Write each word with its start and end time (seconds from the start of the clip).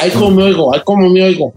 Ahí 0.00 0.10
como 0.10 0.30
me 0.30 0.42
oigo, 0.44 0.74
ahí 0.74 0.80
como 0.84 1.08
me 1.08 1.22
oigo. 1.22 1.52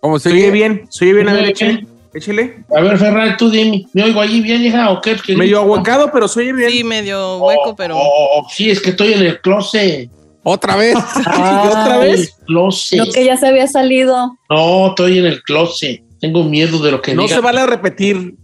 Como 0.00 0.18
se 0.18 0.30
oye 0.30 0.50
bien, 0.50 0.86
se 0.90 1.04
oye 1.04 1.14
bien, 1.14 1.28
a 1.28 1.32
ver, 1.32 1.44
échale. 1.46 1.86
Échale. 2.14 2.64
A 2.76 2.80
ver, 2.82 2.98
Ferrari, 2.98 3.36
tú 3.38 3.48
dime. 3.50 3.86
¿Me 3.94 4.02
oigo 4.04 4.20
allí 4.20 4.40
bien, 4.42 4.62
hija? 4.62 4.90
¿O 4.90 5.00
qué? 5.00 5.16
¿Qué 5.24 5.34
Medio 5.34 5.60
ahuecado, 5.60 6.10
pero 6.12 6.28
se 6.28 6.40
oye 6.40 6.52
bien. 6.52 6.70
Sí, 6.70 6.84
medio 6.84 7.38
hueco, 7.38 7.74
pero. 7.74 7.96
Oh, 7.98 8.46
sí, 8.50 8.70
es 8.70 8.80
que 8.80 8.90
estoy 8.90 9.14
en 9.14 9.20
el 9.22 9.40
closet. 9.40 10.10
Otra 10.42 10.76
vez. 10.76 10.94
Ah, 11.24 11.64
¿Otra 11.70 11.98
vez? 11.98 12.20
El 12.40 12.44
closet. 12.46 12.98
Lo 12.98 13.12
que 13.12 13.24
ya 13.24 13.36
se 13.38 13.46
había 13.46 13.66
salido. 13.66 14.36
No, 14.50 14.88
estoy 14.88 15.18
en 15.20 15.26
el 15.26 15.42
closet. 15.42 16.02
Tengo 16.20 16.44
miedo 16.44 16.78
de 16.80 16.90
lo 16.90 17.00
que 17.00 17.14
No 17.14 17.22
diga. 17.22 17.36
se 17.36 17.40
vale 17.40 17.64
repetir. 17.66 18.34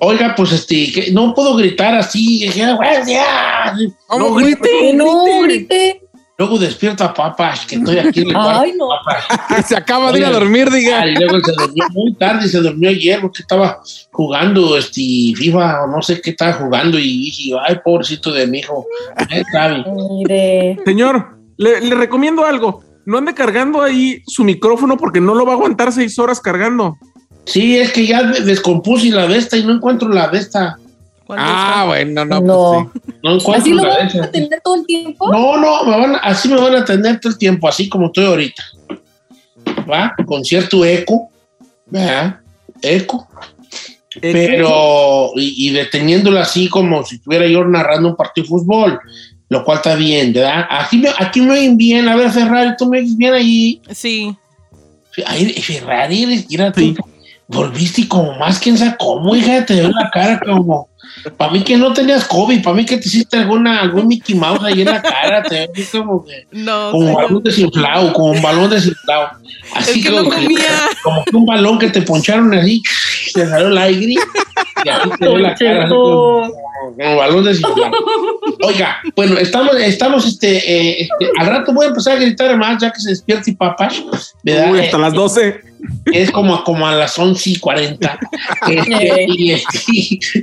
Oiga, 0.00 0.34
pues 0.36 0.50
este, 0.52 0.90
que 0.92 1.12
no 1.12 1.34
puedo 1.34 1.54
gritar 1.56 1.94
así. 1.94 2.48
que, 2.50 2.72
"Güey, 2.74 2.90
ya". 3.06 3.74
No 4.18 4.34
Que 4.36 4.44
grite. 4.44 4.92
no, 4.94 5.42
grite. 5.42 6.00
Luego 6.36 6.58
despierta 6.58 7.14
papas, 7.14 7.64
que 7.64 7.76
estoy 7.76 7.98
aquí 7.98 8.22
en 8.22 8.28
el 8.28 8.34
cuarto. 8.34 8.60
Ay, 8.62 8.72
no. 8.76 8.88
Papas. 8.88 9.66
Se 9.68 9.76
acaba 9.76 10.10
de 10.10 10.18
ir 10.18 10.24
a 10.26 10.30
dormir, 10.30 10.68
diga. 10.70 11.06
Y 11.06 11.14
luego 11.14 11.38
se 11.44 11.52
durmió 11.52 11.84
muy 11.92 12.12
tarde, 12.14 12.48
se 12.48 12.58
durmió 12.58 12.90
ayer 12.90 13.20
porque 13.20 13.42
estaba 13.42 13.80
jugando 14.10 14.76
este 14.76 15.00
FIFA 15.36 15.84
o 15.84 15.86
no 15.86 16.02
sé 16.02 16.20
qué 16.20 16.30
estaba 16.30 16.52
jugando 16.54 16.98
y 16.98 17.02
dije, 17.26 17.52
ay, 17.64 17.76
pobrecito 17.84 18.32
de 18.32 18.48
mi 18.48 18.58
hijo. 18.58 18.84
Mire. 20.18 20.78
Señor, 20.84 21.36
le, 21.56 21.80
le 21.80 21.94
recomiendo 21.94 22.44
algo. 22.44 22.82
No 23.06 23.18
ande 23.18 23.34
cargando 23.34 23.82
ahí 23.82 24.22
su 24.26 24.44
micrófono 24.44 24.96
porque 24.96 25.20
no 25.20 25.34
lo 25.34 25.44
va 25.44 25.52
a 25.52 25.56
aguantar 25.56 25.92
seis 25.92 26.18
horas 26.18 26.40
cargando. 26.40 26.96
Sí, 27.44 27.78
es 27.78 27.92
que 27.92 28.06
ya 28.06 28.22
de- 28.22 28.40
descompuse 28.40 29.10
la 29.10 29.26
de 29.26 29.36
esta 29.36 29.56
y 29.56 29.64
no 29.64 29.72
encuentro 29.74 30.08
la 30.08 30.28
de 30.28 30.38
esta. 30.38 30.78
¿cuál 31.26 31.38
Ah, 31.40 31.84
bueno, 31.86 32.24
no, 32.24 32.40
No. 32.40 32.90
pues 32.92 33.04
sí. 33.06 33.13
No 33.24 33.36
encuentro 33.36 33.54
¿Así 33.54 33.70
lo 33.70 33.82
vamos 33.82 34.14
a 34.14 34.18
esa. 34.18 34.30
tener 34.30 34.60
todo 34.62 34.74
el 34.74 34.84
tiempo? 34.84 35.32
No, 35.32 35.56
no, 35.56 35.84
me 35.84 35.96
van, 35.98 36.16
así 36.22 36.46
me 36.46 36.60
van 36.60 36.74
a 36.74 36.80
atender 36.80 37.18
todo 37.18 37.32
el 37.32 37.38
tiempo, 37.38 37.66
así 37.66 37.88
como 37.88 38.08
estoy 38.08 38.26
ahorita. 38.26 38.62
¿Va? 39.90 40.14
Con 40.26 40.44
cierto 40.44 40.84
eco, 40.84 41.30
¿verdad? 41.86 42.40
Eco. 42.82 43.26
Pero, 44.20 45.30
y, 45.36 45.68
y 45.68 45.72
deteniéndola 45.72 46.42
así 46.42 46.68
como 46.68 47.02
si 47.02 47.14
estuviera 47.14 47.46
yo 47.46 47.64
narrando 47.64 48.10
un 48.10 48.16
partido 48.16 48.44
de 48.44 48.48
fútbol, 48.50 49.00
lo 49.48 49.64
cual 49.64 49.78
está 49.78 49.94
bien, 49.94 50.34
¿verdad? 50.34 50.66
Aquí 50.68 50.98
me, 50.98 51.08
aquí 51.18 51.40
me 51.40 51.52
oyen 51.52 51.78
bien, 51.78 52.06
a 52.10 52.16
ver, 52.16 52.30
Ferrari, 52.30 52.74
tú 52.76 52.90
me 52.90 52.98
oyes 52.98 53.16
bien 53.16 53.32
ahí. 53.32 53.80
Sí. 53.90 54.36
Ay, 55.24 55.46
Ferrari, 55.46 56.44
mira, 56.50 56.70
tú 56.70 56.94
volviste 57.48 58.06
como 58.06 58.34
más, 58.38 58.58
quién 58.58 58.76
sabe 58.76 58.96
cómo, 58.98 59.34
hija, 59.34 59.64
te 59.64 59.76
veo 59.76 59.88
la 59.88 60.10
cara 60.12 60.38
como, 60.44 60.90
para 61.36 61.50
mí 61.52 61.62
que 61.62 61.76
no 61.76 61.92
tenías 61.92 62.24
COVID, 62.26 62.62
para 62.62 62.76
mí 62.76 62.84
que 62.84 62.96
te 62.98 63.08
hiciste 63.08 63.36
alguna, 63.38 63.80
algún 63.80 64.06
Mickey 64.06 64.34
Mouse 64.34 64.62
ahí 64.64 64.82
en 64.82 64.86
la 64.86 65.02
cara, 65.02 65.42
te 65.42 65.68
como 65.92 66.24
que, 66.24 66.46
No, 66.52 66.90
como 66.92 67.06
un 67.08 67.14
balón 67.14 67.42
desinflado, 67.42 68.12
como 68.12 68.32
un 68.32 68.42
balón 68.42 68.70
desinflado. 68.70 69.28
Así 69.74 70.00
Es 70.00 70.04
que 70.06 70.10
no 70.10 70.18
como, 70.24 70.30
comía. 70.30 70.88
como 71.02 71.24
que 71.24 71.36
un 71.36 71.46
balón 71.46 71.78
que 71.78 71.88
te 71.90 72.02
poncharon 72.02 72.52
así, 72.54 72.82
te 73.32 73.46
salió 73.48 73.68
el 73.68 73.78
aire 73.78 74.14
y 74.84 74.88
así 74.88 75.10
te 75.18 75.24
veo 75.26 75.38
la 75.38 75.54
cara, 75.54 75.84
así 75.84 75.92
como, 75.94 76.52
como 76.96 77.16
balón 77.16 77.44
desinflado. 77.44 77.92
Oiga, 78.62 78.98
bueno, 79.16 79.36
estamos, 79.38 79.74
estamos, 79.76 80.26
este, 80.26 80.56
eh, 80.56 81.02
este, 81.02 81.30
al 81.38 81.46
rato 81.46 81.72
voy 81.72 81.86
a 81.86 81.88
empezar 81.88 82.16
a 82.16 82.20
gritar 82.20 82.56
más 82.56 82.80
ya 82.80 82.90
que 82.90 83.00
se 83.00 83.10
despierte 83.10 83.50
y 83.50 83.54
papá, 83.54 83.88
¿verdad? 84.42 84.72
Uy, 84.72 84.80
hasta 84.80 84.96
Eh, 84.96 85.00
las 85.00 85.12
12. 85.14 85.60
Es 86.06 86.30
como, 86.30 86.62
como 86.64 86.86
a 86.86 86.94
las 86.94 87.18
11 87.18 87.50
y 87.50 87.56
40. 87.56 88.18
Este, 88.66 89.26
y 89.28 89.52
este, 89.52 89.78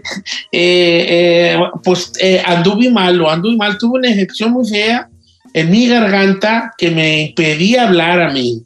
eh, 0.51 1.53
eh, 1.53 1.59
pues 1.83 2.11
eh, 2.19 2.41
anduve 2.45 2.89
mal, 2.89 3.19
o 3.21 3.29
anduve 3.29 3.55
mal. 3.55 3.77
Tuve 3.77 3.99
una 3.99 4.09
infección 4.09 4.51
muy 4.51 4.67
fea 4.67 5.09
en 5.53 5.71
mi 5.71 5.87
garganta 5.87 6.73
que 6.77 6.91
me 6.91 7.23
impedía 7.23 7.87
hablar 7.87 8.21
a 8.21 8.31
mí. 8.31 8.63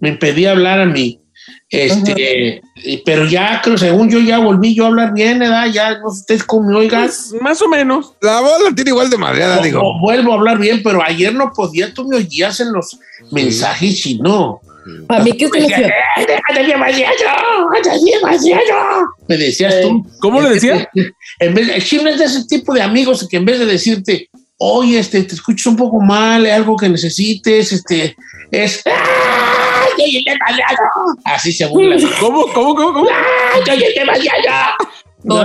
Me 0.00 0.10
impedía 0.10 0.52
hablar 0.52 0.80
a 0.80 0.86
mí. 0.86 1.20
Este, 1.68 2.62
eh, 2.76 3.02
pero 3.04 3.26
ya 3.26 3.60
creo, 3.62 3.76
según 3.76 4.08
yo, 4.08 4.20
ya 4.20 4.38
volví 4.38 4.74
yo 4.74 4.84
a 4.84 4.88
hablar 4.88 5.12
bien, 5.12 5.40
¿verdad? 5.40 5.66
Ya 5.72 5.98
no 5.98 6.10
sé 6.10 6.20
ustedes 6.20 6.44
cómo 6.44 6.70
me 6.70 6.76
oigan. 6.76 7.02
Pues, 7.02 7.34
más 7.40 7.60
o 7.60 7.68
menos. 7.68 8.14
La 8.20 8.40
voz 8.40 8.62
la 8.62 8.74
tiene 8.74 8.90
igual 8.90 9.10
de 9.10 9.18
madreada, 9.18 9.60
digo. 9.60 9.98
vuelvo 10.00 10.32
a 10.32 10.36
hablar 10.36 10.58
bien, 10.58 10.80
pero 10.84 11.02
ayer 11.02 11.34
no 11.34 11.52
podía, 11.52 11.92
tú 11.92 12.06
me 12.06 12.16
oías 12.16 12.60
en 12.60 12.72
los 12.72 12.98
mensajes 13.32 14.06
y 14.06 14.18
no. 14.18 14.60
Para 15.06 15.24
mí 15.24 15.32
que 15.32 15.46
usted 15.46 15.60
le 15.60 15.68
decía, 15.68 15.92
¡Anda 16.48 16.62
demasiado! 16.62 17.68
¡Anda 17.74 17.92
demasiado! 18.04 19.06
Me 19.28 19.36
decías 19.36 19.80
tú. 19.82 20.06
¿Cómo 20.20 20.40
le 20.40 20.50
decía? 20.50 20.88
En 21.40 21.54
vez, 21.54 21.68
el 21.68 21.84
chino 21.84 22.08
es 22.08 22.18
de 22.18 22.24
ese 22.24 22.44
tipo 22.46 22.72
de 22.72 22.82
amigos 22.82 23.26
que 23.28 23.36
en 23.36 23.44
vez 23.44 23.58
de 23.58 23.66
decirte, 23.66 24.30
oye, 24.58 24.98
este, 24.98 25.22
te 25.24 25.34
escuchas 25.34 25.66
un 25.66 25.76
poco 25.76 26.00
mal, 26.00 26.44
hay 26.44 26.52
algo 26.52 26.76
que 26.76 26.88
necesites, 26.88 27.72
este, 27.72 28.16
es. 28.50 28.82
¡Ay, 28.86 30.04
oye, 30.04 30.22
demasiado! 30.24 30.78
Así 31.24 31.52
se 31.52 31.66
burla. 31.66 31.96
¿Cómo, 32.20 32.46
cómo, 32.52 32.74
cómo, 32.74 32.92
cómo? 32.92 33.08
¡Ay, 33.10 33.62
oye, 33.70 33.92
demasiado! 33.94 34.76
¿No? 35.24 35.44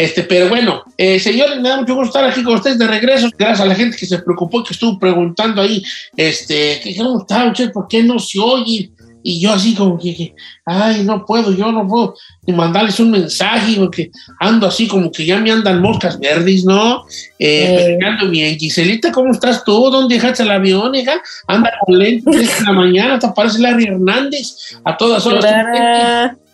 Este, 0.00 0.22
pero 0.22 0.48
bueno, 0.48 0.82
eh, 0.96 1.20
señores, 1.20 1.60
me 1.60 1.68
da 1.68 1.76
mucho 1.76 1.94
gusto 1.94 2.18
estar 2.18 2.24
aquí 2.24 2.42
con 2.42 2.54
ustedes 2.54 2.78
de 2.78 2.86
regreso. 2.86 3.28
Gracias 3.38 3.60
a 3.60 3.66
la 3.66 3.74
gente 3.74 3.98
que 3.98 4.06
se 4.06 4.18
preocupó, 4.20 4.64
que 4.64 4.72
estuvo 4.72 4.98
preguntando 4.98 5.60
ahí, 5.60 5.82
este, 6.16 6.80
que 6.82 6.96
cómo 6.96 7.20
está, 7.20 7.44
muchachos, 7.44 7.72
¿por 7.74 7.86
qué 7.86 8.02
no 8.02 8.18
se 8.18 8.38
oye? 8.38 8.90
Y 9.22 9.42
yo 9.42 9.52
así 9.52 9.74
como 9.74 9.98
que, 9.98 10.16
que, 10.16 10.34
ay, 10.64 11.04
no 11.04 11.26
puedo, 11.26 11.54
yo 11.54 11.70
no 11.70 11.86
puedo 11.86 12.14
ni 12.46 12.54
mandarles 12.54 12.98
un 12.98 13.10
mensaje, 13.10 13.74
porque 13.76 14.10
ando 14.38 14.66
así 14.66 14.88
como 14.88 15.12
que 15.12 15.26
ya 15.26 15.38
me 15.38 15.50
andan 15.50 15.82
moscas 15.82 16.18
verdes, 16.18 16.64
¿no? 16.64 17.04
Eh, 17.38 17.98
Eh. 18.00 18.06
ando 18.06 18.30
bien. 18.30 18.58
Giselita, 18.58 19.12
¿cómo 19.12 19.30
estás 19.32 19.62
tú? 19.64 19.90
¿Dónde 19.90 20.14
dejaste 20.14 20.44
el 20.44 20.50
avión, 20.50 20.94
hija? 20.94 21.20
Anda 21.46 21.70
con 21.84 21.98
lentes 21.98 22.58
en 22.60 22.64
la 22.64 22.72
mañana, 22.72 23.14
hasta 23.16 23.34
parece 23.34 23.58
Larry 23.58 23.84
Hernández 23.84 24.78
a 24.82 24.96
todas 24.96 25.26
horas. 25.26 25.44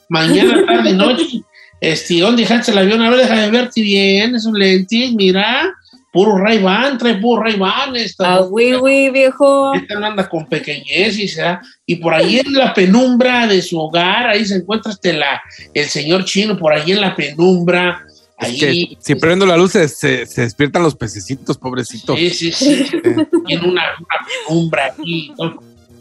Mañana, 0.09 0.65
tarde, 0.67 0.93
noche. 0.93 1.43
Este, 1.81 2.21
¿dónde 2.21 2.43
dejaste 2.43 2.73
el 2.73 2.79
avión? 2.79 3.03
A 3.03 3.11
ver, 3.11 3.21
déjame 3.21 3.51
verte 3.51 3.81
bien, 3.83 4.35
esos 4.35 4.53
lentes, 4.53 5.13
mira. 5.13 5.73
Puro 6.13 6.39
Ray 6.39 6.59
Ban, 6.63 6.97
trae 6.97 7.17
puro 7.17 7.43
Ray 7.43 7.57
Ban. 7.57 7.95
Esta, 7.95 8.37
Ah, 8.37 8.41
oui, 8.49 8.73
oui, 8.75 9.11
viejo. 9.11 9.75
esta 9.75 9.99
no 10.01 10.07
anda 10.07 10.27
con 10.27 10.47
pequeñez 10.47 11.19
y, 11.19 11.29
sea, 11.29 11.61
y 11.85 11.97
por 11.97 12.15
ahí 12.15 12.39
en 12.39 12.55
la 12.55 12.73
penumbra 12.73 13.47
de 13.47 13.61
su 13.61 13.79
hogar, 13.79 14.27
ahí 14.29 14.47
se 14.47 14.57
encuentra 14.57 14.93
este 14.93 15.13
la, 15.13 15.43
el 15.75 15.85
señor 15.87 16.25
chino, 16.25 16.57
por 16.59 16.73
ahí 16.73 16.93
en 16.93 17.03
la 17.03 17.15
penumbra. 17.15 18.03
Es 18.39 18.49
Ahí, 18.49 18.59
que 18.59 18.97
si 19.01 19.15
prendo 19.15 19.45
la 19.47 19.57
luz 19.59 19.73
se, 19.73 19.89
se- 19.89 20.25
se 20.27 20.43
despiertan 20.43 20.83
los 20.83 20.95
pececitos, 20.95 21.59
pobrecitos. 21.59 22.19
sí, 22.19 22.31
sí, 22.31 22.53
sí. 22.53 22.87
en 23.49 23.61
una, 23.65 23.83
una 23.99 24.27
penumbra 24.49 24.87
aquí, 24.87 25.33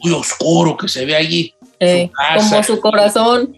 muy 0.02 0.14
oscuro 0.14 0.78
que 0.78 0.88
se 0.88 1.06
ve 1.06 1.16
allí. 1.16 1.54
Eh, 1.86 2.12
casa. 2.16 2.50
como 2.50 2.64
su 2.64 2.80
corazón. 2.80 3.56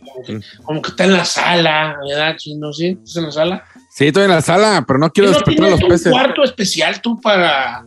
Como 0.63 0.81
que 0.81 0.89
está 0.91 1.03
en 1.05 1.13
la 1.13 1.25
sala, 1.25 1.95
¿verdad, 2.07 2.35
chino? 2.37 2.71
¿Sí? 2.73 2.97
¿Estás 3.03 3.15
en 3.17 3.23
la 3.25 3.31
sala? 3.31 3.63
Sí, 3.91 4.07
estoy 4.07 4.23
en 4.23 4.29
la 4.31 4.41
sala, 4.41 4.83
pero 4.87 4.99
no 4.99 5.11
quiero 5.11 5.29
¿No 5.31 5.35
despertar 5.35 5.53
a 5.53 5.67
tienes 5.67 5.71
los 5.79 5.83
un 5.83 5.89
peces. 5.89 6.11
cuarto 6.11 6.43
especial 6.43 7.01
tú 7.01 7.19
para 7.21 7.83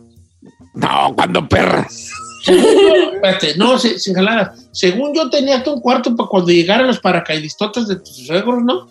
No, 0.73 1.13
cuando 1.15 1.47
perras. 1.47 2.09
Según 2.43 2.63
yo, 2.63 3.11
espérate, 3.13 3.55
no, 3.57 3.77
se- 3.77 3.99
sin 3.99 4.15
jalada. 4.15 4.53
Según 4.71 5.13
yo 5.13 5.29
tenía 5.29 5.63
tú 5.63 5.73
un 5.73 5.81
cuarto 5.81 6.15
para 6.15 6.27
cuando 6.29 6.49
llegaran 6.51 6.87
los 6.87 6.99
paracaidistas 6.99 7.87
de 7.87 7.97
tus 7.97 8.25
suegros, 8.25 8.63
¿no? 8.63 8.87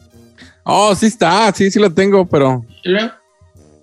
Oh, 0.65 0.95
sí 0.95 1.07
está, 1.07 1.53
sí, 1.53 1.71
sí 1.71 1.79
lo 1.81 1.93
tengo, 1.93 2.25
pero 2.27 2.65
Y 2.85 2.91
luego, 2.91 3.11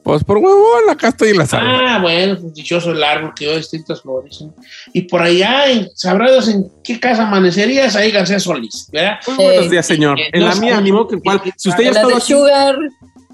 pues 0.07 0.23
por 0.23 0.37
huevón, 0.37 0.89
acá 0.89 1.09
estoy 1.09 1.31
en 1.31 1.37
la 1.39 1.45
sala. 1.45 1.95
ah, 1.95 1.99
bueno, 1.99 2.37
pues 2.39 2.53
dichoso 2.53 2.91
el 2.91 3.03
árbol 3.03 3.33
que 3.35 3.43
dio 3.45 3.57
distintas 3.57 4.01
flores. 4.01 4.39
¿no? 4.41 4.53
Y 4.93 5.01
por 5.01 5.21
allá, 5.21 5.69
en, 5.69 5.89
sabrás 5.95 6.47
en 6.47 6.71
qué 6.81 6.97
casa 6.97 7.27
amanecerías, 7.27 7.93
ahí 7.97 8.11
García 8.11 8.39
Solís, 8.39 8.87
¿verdad? 8.89 9.19
Muy 9.27 9.35
buenos 9.35 9.65
Eh, 9.65 9.69
días, 9.69 9.85
señor. 9.85 10.17
En 10.31 10.45
la 10.45 10.55
mía, 10.55 10.77
sé. 10.77 10.81
ni 10.81 10.91
modo 10.93 11.09
que 11.09 11.19
cuál. 11.19 11.41
Si 11.57 11.67
usted 11.67 11.91
ya 11.91 12.05
de 12.05 12.13
aquí, 12.13 12.21
Sugar. 12.21 12.77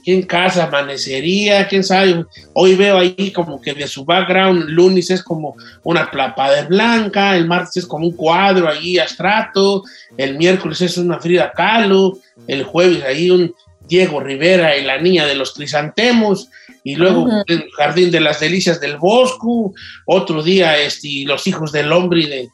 ¿Quién 0.03 0.23
casa 0.23 0.63
amanecería? 0.65 1.65
¿Quién 1.67 1.83
sabe? 1.83 2.25
Hoy 2.53 2.75
veo 2.75 2.97
ahí 2.97 3.31
como 3.31 3.61
que 3.61 3.73
de 3.73 3.87
su 3.87 4.03
background, 4.03 4.63
el 4.63 4.73
lunes 4.73 5.09
es 5.11 5.23
como 5.23 5.55
una 5.83 6.09
plapada 6.11 6.65
blanca, 6.65 7.37
el 7.37 7.47
martes 7.47 7.77
es 7.77 7.85
como 7.85 8.07
un 8.07 8.13
cuadro 8.13 8.67
ahí, 8.67 8.97
astrato, 8.97 9.83
el 10.17 10.37
miércoles 10.37 10.81
es 10.81 10.97
una 10.97 11.19
Frida 11.19 11.51
Kahlo, 11.55 12.17
el 12.47 12.63
jueves 12.63 13.01
ahí 13.03 13.29
un 13.29 13.53
Diego 13.93 14.19
Rivera 14.19 14.75
y 14.75 14.83
la 14.83 14.97
niña 14.99 15.27
de 15.27 15.35
los 15.35 15.53
crisantemos, 15.53 16.49
y 16.83 16.95
luego 16.95 17.27
el 17.47 17.65
Jardín 17.77 18.09
de 18.09 18.19
las 18.21 18.39
Delicias 18.39 18.79
del 18.79 18.97
Bosco, 18.97 19.71
otro 20.07 20.41
día 20.41 20.77
este, 20.79 21.23
los 21.25 21.45
hijos 21.45 21.71
del 21.71 21.91
hombre 21.91 22.21
y 22.21 22.27
de... 22.27 22.49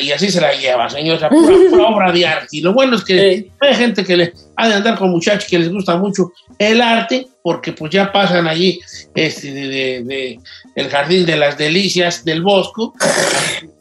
Y 0.00 0.12
así 0.12 0.30
se 0.30 0.40
la 0.40 0.52
lleva, 0.54 0.88
señor, 0.88 1.16
esa 1.16 1.28
pura, 1.28 1.56
pura 1.70 1.86
obra 1.88 2.12
de 2.12 2.24
arte. 2.24 2.48
Y 2.58 2.60
lo 2.60 2.72
bueno 2.72 2.94
es 2.96 3.02
que 3.04 3.16
Sí. 3.18 3.50
hay 3.60 3.74
gente 3.74 4.04
que 4.04 4.16
le, 4.16 4.32
ha 4.56 4.68
de 4.68 4.74
andar 4.74 4.96
con 4.96 5.10
muchachos 5.10 5.48
que 5.50 5.58
les 5.58 5.70
gusta 5.72 5.96
mucho 5.96 6.30
el 6.58 6.80
arte, 6.80 7.26
porque 7.42 7.72
pues 7.72 7.90
ya 7.90 8.12
pasan 8.12 8.46
allí 8.46 8.78
este, 9.14 9.50
de, 9.52 9.68
de- 9.68 10.02
de 10.04 10.38
el 10.76 10.88
Jardín 10.88 11.26
de 11.26 11.36
las 11.36 11.56
Delicias 11.58 12.24
del 12.24 12.42
Bosco, 12.42 12.92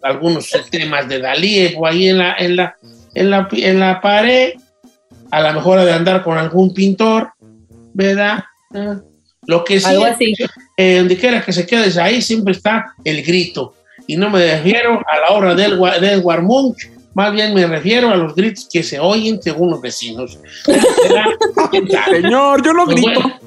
algunos 0.01 0.49
temas 0.71 1.07
de 1.07 1.19
Dalí 1.19 1.75
ahí 1.85 2.09
en 2.09 2.17
la, 2.17 2.35
en 2.39 2.55
la, 2.55 2.75
en 3.13 3.29
la, 3.29 3.47
en 3.51 3.79
la 3.79 4.01
pared, 4.01 4.53
a 5.35 5.41
lo 5.41 5.53
mejor 5.53 5.81
de 5.83 5.91
andar 5.91 6.23
con 6.23 6.37
algún 6.37 6.73
pintor, 6.73 7.31
¿verdad? 7.93 8.43
Ah, 8.73 8.97
Lo 9.47 9.63
que 9.63 9.79
sí, 9.79 9.85
Algo 9.85 10.05
así. 10.05 10.33
eh, 10.77 10.97
donde 10.99 11.17
quiera 11.17 11.41
que 11.43 11.51
se 11.53 11.65
quede 11.67 11.99
ahí 12.01 12.21
siempre 12.21 12.53
está 12.53 12.93
el 13.03 13.21
grito. 13.23 13.73
Y 14.07 14.15
no 14.17 14.29
me 14.29 14.39
refiero 14.39 15.01
a 15.11 15.19
la 15.19 15.37
obra 15.37 15.53
del, 15.55 15.77
del 15.99 16.03
Edward 16.19 16.41
Munch, 16.43 16.89
más 17.13 17.31
bien 17.33 17.53
me 17.53 17.65
refiero 17.67 18.09
a 18.11 18.15
los 18.15 18.33
gritos 18.35 18.67
que 18.71 18.81
se 18.83 18.99
oyen 18.99 19.41
según 19.41 19.71
los 19.71 19.81
vecinos. 19.81 20.37
Señor, 22.11 22.63
yo 22.63 22.73
no 22.73 22.85
Pues 22.85 22.95
grito. 23.01 23.21
bueno, 23.21 23.39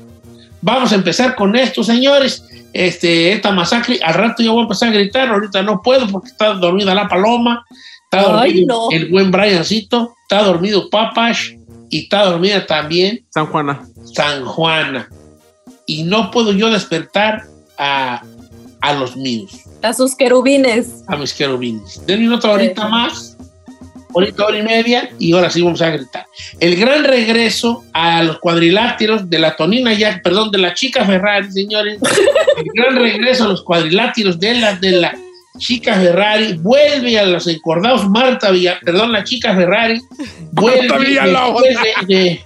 vamos 0.60 0.92
a 0.92 0.94
empezar 0.96 1.34
con 1.34 1.56
esto, 1.56 1.82
señores. 1.82 2.44
Este, 2.72 3.32
esta 3.32 3.50
masacre, 3.50 3.98
al 4.02 4.14
rato 4.14 4.42
yo 4.42 4.52
voy 4.52 4.60
a 4.60 4.62
empezar 4.64 4.90
a 4.90 4.92
gritar, 4.92 5.28
ahorita 5.28 5.62
no 5.62 5.80
puedo 5.82 6.06
porque 6.08 6.28
está 6.28 6.52
dormida 6.52 6.94
la 6.94 7.08
paloma, 7.08 7.64
está 8.04 8.40
Ay, 8.42 8.64
dormido 8.64 8.88
no. 8.90 8.96
el 8.96 9.06
buen 9.10 9.30
Briancito, 9.30 10.14
está 10.22 10.42
dormido 10.42 10.88
Papash 10.90 11.54
y 11.90 12.04
está 12.04 12.24
dormida 12.24 12.66
también 12.66 13.24
San 13.30 13.46
Juana. 13.46 13.82
San 14.14 14.44
Juana. 14.44 15.08
Y 15.86 16.02
no 16.04 16.30
puedo 16.30 16.52
yo 16.52 16.70
despertar 16.70 17.44
a, 17.78 18.22
a 18.80 18.92
los 18.94 19.16
míos, 19.16 19.52
A 19.82 19.92
sus 19.94 20.14
querubines. 20.14 21.02
a 21.06 21.16
mis 21.16 21.32
querubines. 21.32 22.00
Denme 22.06 22.34
otra 22.34 22.52
horita 22.52 22.82
Sí. 22.84 22.90
más, 22.90 23.36
ahorita 24.14 24.44
hora 24.46 24.58
y 24.58 24.62
media, 24.62 25.10
y 25.18 25.32
ahora 25.32 25.48
sí 25.50 25.62
vamos 25.62 25.80
a 25.80 25.90
gritar. 25.90 26.26
El 26.60 26.76
gran 26.76 27.04
regreso 27.04 27.84
a 27.92 28.22
los 28.22 28.38
cuadriláteros 28.38 29.28
de 29.30 29.38
la 29.38 29.56
Tonina 29.56 29.92
Jack, 29.94 30.22
perdón, 30.22 30.50
de 30.50 30.58
la 30.58 30.74
chica 30.74 31.04
Ferrari, 31.06 31.50
señores. 31.52 31.98
El 32.56 32.64
gran 32.74 32.96
regreso 32.96 33.44
a 33.44 33.48
los 33.48 33.62
cuadriláteros 33.62 34.38
de 34.40 34.54
la, 34.54 34.74
de 34.74 34.90
la 34.92 35.16
chica 35.58 35.94
Ferrari. 35.94 36.54
Vuelve 36.54 37.18
a 37.18 37.26
los 37.26 37.46
encordados 37.46 38.08
Marta 38.08 38.50
Villa, 38.50 38.78
perdón, 38.82 39.12
la 39.12 39.24
chica 39.24 39.54
Ferrari. 39.54 40.00
Vuelve 40.52 40.88
después 41.52 41.76
de, 42.06 42.14
de- 42.14 42.40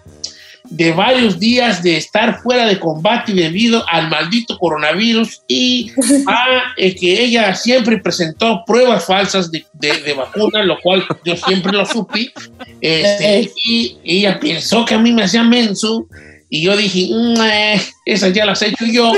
de 0.65 0.91
varios 0.93 1.39
días 1.39 1.83
de 1.83 1.99
estar 1.99 2.41
fuera 2.41 2.65
de 2.67 2.79
combate 2.81 3.35
debido 3.35 3.85
al 3.91 4.09
maldito 4.09 4.57
coronavirus 4.57 5.43
y 5.47 5.91
a 6.27 6.63
eh, 6.79 6.95
que 6.95 7.23
ella 7.25 7.55
siempre 7.55 7.99
presentó 7.99 8.63
pruebas 8.65 9.05
falsas 9.05 9.51
de, 9.51 9.67
de- 9.75 10.01
de 10.01 10.15
vacuna, 10.15 10.63
lo 10.63 10.79
cual 10.81 11.05
yo 11.27 11.37
siempre 11.37 11.73
lo 11.73 11.85
supe. 11.85 12.33
Este, 12.81 13.51
y 13.67 13.99
ella 14.05 14.41
pensó 14.41 14.85
que 14.87 14.95
a 14.95 14.99
mí 14.99 15.13
me 15.13 15.25
hacía 15.25 15.43
menso 15.43 16.07
y 16.49 16.63
yo 16.63 16.77
dije, 16.77 17.09
"Mm, 17.13 17.41
eh, 17.43 17.81
esas 18.07 18.33
ya 18.33 18.45
las 18.47 18.63
he 18.63 18.69
hecho 18.69 18.87
yo. 18.87 19.13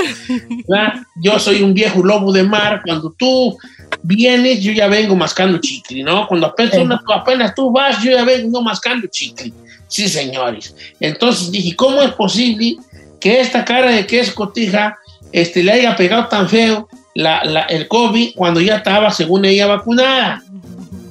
¿verdad? 0.67 0.93
Yo 1.21 1.39
soy 1.39 1.63
un 1.63 1.73
viejo 1.73 2.03
lobo 2.03 2.33
de 2.33 2.43
mar. 2.43 2.81
Cuando 2.85 3.13
tú 3.17 3.57
vienes, 4.03 4.61
yo 4.61 4.71
ya 4.71 4.87
vengo 4.87 5.15
mascando 5.15 5.57
chicle, 5.59 6.03
¿no? 6.03 6.27
Cuando 6.27 6.47
apenas, 6.47 6.77
una- 6.77 7.01
apenas 7.13 7.53
tú 7.55 7.71
vas, 7.71 8.01
yo 8.03 8.11
ya 8.11 8.23
vengo 8.23 8.61
mascando 8.61 9.07
chicle. 9.07 9.51
Sí, 9.87 10.07
señores. 10.09 10.75
Entonces 10.99 11.51
dije, 11.51 11.75
¿cómo 11.75 12.01
es 12.01 12.11
posible 12.13 12.75
que 13.19 13.39
esta 13.39 13.63
cara 13.65 13.91
de 13.91 14.05
que 14.05 14.19
es 14.19 14.31
cotija 14.31 14.97
este, 15.31 15.63
le 15.63 15.71
haya 15.73 15.95
pegado 15.95 16.27
tan 16.27 16.47
feo 16.49 16.87
la, 17.13 17.43
la- 17.43 17.63
el 17.63 17.87
COVID 17.87 18.33
cuando 18.35 18.59
ya 18.61 18.77
estaba, 18.77 19.11
según 19.11 19.45
ella, 19.45 19.67
vacunada? 19.67 20.41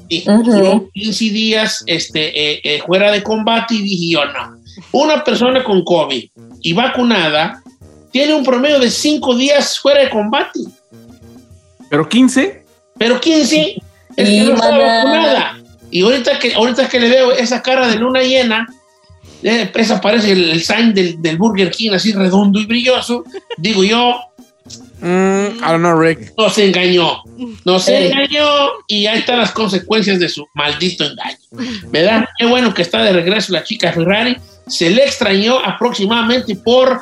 Y 0.09 0.29
Ujú. 0.29 0.43
duró 0.43 0.91
15 0.93 1.25
días 1.31 1.83
este, 1.87 2.29
eh, 2.53 2.61
eh, 2.63 2.83
fuera 2.87 3.11
de 3.11 3.23
combate 3.23 3.75
y 3.75 3.83
dije 3.83 4.13
yo, 4.13 4.25
no. 4.27 4.59
Una 4.93 5.23
persona 5.25 5.63
con 5.65 5.83
COVID 5.85 6.25
y 6.61 6.73
vacunada 6.73 7.63
tiene 8.13 8.35
un 8.35 8.45
promedio 8.45 8.79
de 8.79 8.91
5 8.91 9.35
días 9.37 9.79
fuera 9.79 10.03
de 10.03 10.11
combate. 10.11 10.61
Pero 11.89 12.09
15. 12.09 12.64
Pero 12.99 13.21
15 13.21 13.77
es 14.17 14.29
que 14.29 14.35
Y, 14.35 14.41
no 14.41 14.55
estaba 14.55 14.77
maná. 14.77 14.95
vacunada. 15.05 15.59
Y 15.91 16.03
ahorita 16.03 16.39
que, 16.39 16.55
ahorita 16.55 16.89
que 16.89 17.01
le 17.01 17.09
veo 17.09 17.33
esa 17.33 17.63
cara 17.63 17.87
de 17.89 17.97
luna 17.97 18.21
llena, 18.23 18.67
eh, 19.43 19.71
esa 19.75 20.01
parece 20.01 20.33
el, 20.33 20.51
el 20.51 20.63
sign 20.63 20.93
del, 20.95 21.21
del 21.23 21.37
Burger 21.37 21.71
King, 21.71 21.91
así 21.93 22.13
redondo 22.13 22.59
y 22.61 22.67
brilloso. 22.67 23.25
Digo 23.59 23.85
yo, 23.85 24.17
Mm, 25.01 25.59
I 25.59 25.61
don't 25.61 25.81
know, 25.81 26.01
Rick. 26.01 26.33
no 26.39 26.49
se 26.49 26.67
engañó. 26.67 27.19
No 27.67 27.79
se 27.79 27.95
Eh. 27.95 28.07
engañó 28.11 28.47
y 28.89 29.05
ahí 29.05 29.19
están 29.19 29.39
las 29.39 29.51
consecuencias 29.51 30.19
de 30.19 30.31
su 30.31 30.47
maldito 30.55 31.05
engaño. 31.05 31.37
¿Verdad? 31.91 32.25
Qué 32.39 32.47
bueno 32.47 32.73
que 32.73 32.81
está 32.81 33.03
de 33.03 33.13
regreso 33.13 33.53
la 33.53 33.63
chica 33.65 33.93
Ferrari. 33.93 34.35
Se 34.67 34.89
le 34.89 35.05
extrañó 35.05 35.59
aproximadamente 35.59 36.55
por 36.57 37.01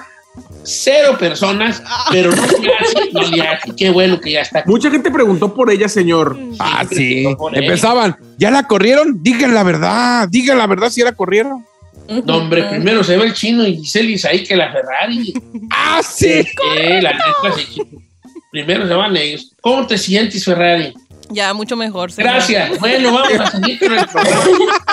cero 0.62 1.17
personas, 1.19 1.82
pero 2.11 2.31
no 2.31 2.46
le 2.46 2.73
hace, 2.75 3.12
no 3.12 3.23
le 3.23 3.43
hace. 3.43 3.73
Qué 3.76 3.90
bueno 3.90 4.20
que 4.20 4.32
ya 4.32 4.40
está 4.40 4.61
aquí. 4.61 4.70
Mucha 4.70 4.90
gente 4.90 5.11
preguntó 5.11 5.55
por 5.55 5.70
ella, 5.70 5.88
señor. 5.88 6.38
Ah, 6.58 6.84
Siempre 6.88 6.96
sí. 6.96 7.37
Empezaban. 7.52 8.17
¿Ya 8.38 8.50
la 8.50 8.67
corrieron? 8.67 9.23
Digan 9.23 9.55
la 9.55 9.62
verdad. 9.62 10.29
Digan 10.29 10.58
la 10.58 10.67
verdad 10.67 10.90
si 10.90 11.02
la 11.02 11.12
corrieron. 11.12 11.64
No, 12.08 12.37
hombre, 12.37 12.64
primero 12.64 13.05
se 13.05 13.17
ve 13.17 13.25
el 13.25 13.32
chino 13.32 13.67
y 13.67 13.76
Giselle 13.76 14.20
ahí 14.29 14.43
que 14.43 14.56
la 14.56 14.73
Ferrari. 14.73 15.32
Ah, 15.70 16.02
sí. 16.02 16.44
Eh, 16.76 17.00
la 17.00 17.12
neta, 17.12 17.56
sí. 17.56 17.82
Primero 18.50 18.87
se 18.87 18.93
van 18.93 19.17
ellos. 19.17 19.52
¿Cómo 19.62 19.87
te 19.87 19.96
sientes, 19.96 20.44
Ferrari? 20.44 20.93
Ya, 21.32 21.52
mucho 21.55 21.76
mejor. 21.76 22.12
señor. 22.12 22.32
Gracias. 22.32 22.79
Bueno, 22.79 23.12
vamos 23.12 23.32
a 23.40 23.50
seguir 23.50 23.79
con 23.79 23.93
el 23.99 24.06
programa. 24.06 24.44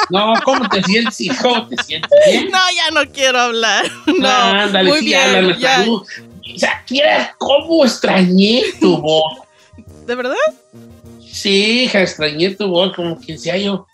No, 0.10 0.34
¿cómo 0.44 0.68
te 0.70 0.84
sientes? 0.84 1.38
¿Cómo 1.42 1.68
te 1.68 1.84
sientes? 1.84 2.10
¿Bien? 2.28 2.50
No, 2.52 2.58
ya 2.76 2.92
no 2.92 3.12
quiero 3.12 3.40
hablar. 3.40 3.86
No, 4.08 4.28
Ah, 4.28 4.64
ándale, 4.64 4.90
muy 4.90 5.00
sí, 5.00 5.06
bien. 5.06 5.56
ya. 5.60 5.86
O 5.90 6.06
sea, 6.58 6.84
¿quieres 6.88 7.28
cómo 7.38 7.86
extrañé 7.86 8.64
tu 8.80 8.98
voz? 8.98 9.40
¿De 10.08 10.16
verdad? 10.16 10.36
Sí, 11.32 11.84
hija, 11.84 12.02
extrañé 12.02 12.50
tu 12.56 12.68
voz, 12.68 12.96
como 12.96 13.20
que 13.20 13.34
decía 13.34 13.56
yo, 13.58 13.86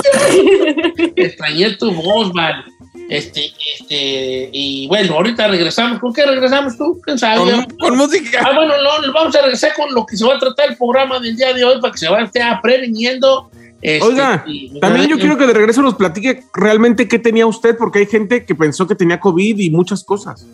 yo 0.05 1.05
no 1.07 1.13
Extrañé 1.17 1.71
tu 1.77 1.93
voz, 1.93 2.33
man. 2.35 2.65
Este, 3.11 3.53
este, 3.79 4.51
y 4.53 4.87
bueno, 4.87 5.15
ahorita 5.17 5.49
regresamos. 5.49 5.99
¿Con 5.99 6.13
qué 6.13 6.25
regresamos 6.25 6.79
tú? 6.79 7.01
¿Quién 7.05 7.19
sabe? 7.19 7.39
Con, 7.39 7.65
con 7.77 7.97
música. 7.99 8.41
Ah, 8.47 8.53
bueno, 8.55 8.73
no, 8.81 9.13
vamos 9.13 9.35
a 9.35 9.43
regresar 9.43 9.73
con 9.75 9.93
lo 9.93 10.07
que 10.07 10.17
se 10.17 10.25
va 10.25 10.37
a 10.37 10.39
tratar 10.39 10.71
el 10.71 10.77
programa 10.77 11.19
del 11.19 11.37
día 11.37 11.53
de 11.53 11.65
hoy 11.65 11.81
para 11.81 11.93
que 11.93 11.99
se 11.99 12.09
vaya 12.09 12.61
previniendo. 12.63 13.51
este, 13.83 14.07
Oiga, 14.07 14.45
y- 14.47 14.79
También 14.79 15.09
yo 15.09 15.19
quiero 15.19 15.37
que 15.37 15.47
de 15.47 15.55
regreso 15.55 15.83
nos 15.83 15.95
platique 15.97 16.45
realmente 16.55 17.09
qué 17.09 17.19
tenía 17.19 17.47
usted, 17.47 17.77
porque 17.77 17.99
hay 17.99 18.07
gente 18.07 18.45
que 18.47 18.55
pensó 18.55 18.87
que 18.87 18.95
tenía 18.95 19.19
COVID 19.19 19.59
y 19.59 19.71
muchas 19.71 20.05
cosas. 20.05 20.47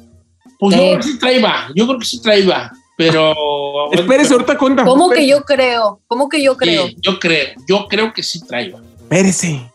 Pues 0.59 0.75
yo 0.75 0.81
creo 0.83 0.97
que 0.97 1.03
sí 1.03 1.19
traía, 1.19 1.55
yo 1.75 1.87
creo 1.87 1.99
que 1.99 2.07
sí 2.07 2.23
traía, 2.23 2.73
pero... 2.97 3.35
Espérese, 3.93 4.33
ahorita 4.33 4.57
cuenta. 4.57 4.85
¿Cómo 4.85 5.11
que 5.11 5.29
yo 5.29 5.43
creo? 5.43 6.01
¿Cómo 6.07 6.31
que 6.31 6.43
yo 6.43 6.57
creo? 6.57 6.87
Sí, 6.87 6.97
yo 7.03 7.19
creo, 7.21 7.49
yo 7.69 7.87
creo 7.87 8.15
que 8.15 8.23
sí 8.23 8.41
traía. 8.47 8.77
Espérese. 9.03 9.71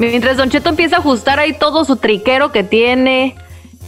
Mientras 0.00 0.36
Don 0.36 0.50
Cheto 0.50 0.70
empieza 0.70 0.96
a 0.96 0.98
ajustar 1.00 1.38
ahí 1.38 1.52
todo 1.52 1.84
su 1.84 1.96
triquero 1.96 2.50
que 2.52 2.64
tiene, 2.64 3.36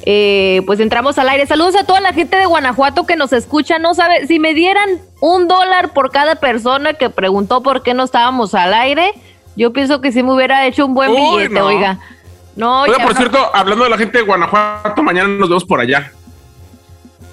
eh, 0.05 0.61
pues 0.67 0.79
entramos 0.81 1.17
al 1.19 1.29
aire. 1.31 1.47
Saludos 1.47 1.75
a 1.75 1.85
toda 1.85 2.01
la 2.01 2.13
gente 2.13 2.37
de 2.37 2.45
Guanajuato 2.47 3.07
que 3.07 3.17
nos 3.17 3.33
escucha. 3.33 3.79
No 3.79 3.95
sabe, 3.95 4.27
si 4.27 4.39
me 4.39 4.53
dieran 4.55 4.89
un 5.21 5.49
dólar 5.49 5.93
por 5.95 6.11
cada 6.11 6.35
persona 6.37 6.95
que 6.95 7.09
preguntó 7.11 7.63
por 7.63 7.83
qué 7.83 7.95
no 7.95 8.05
estábamos 8.05 8.55
al 8.55 8.75
aire, 8.75 9.13
yo 9.57 9.73
pienso 9.73 10.01
que 10.01 10.13
sí 10.13 10.23
me 10.23 10.33
hubiera 10.35 10.67
hecho 10.67 10.85
un 10.87 10.95
buen 10.95 11.11
Uy, 11.11 11.17
billete, 11.45 11.55
no. 11.55 11.67
oiga. 11.67 11.99
No, 12.55 12.83
Oiga, 12.83 12.99
ya 12.99 13.05
por 13.05 13.15
no. 13.15 13.19
cierto, 13.19 13.51
hablando 13.55 13.85
de 13.85 13.91
la 13.91 13.97
gente 13.97 14.19
de 14.19 14.25
Guanajuato, 14.25 15.03
mañana 15.03 15.29
nos 15.29 15.49
vemos 15.49 15.65
por 15.65 15.81
allá. 15.81 16.13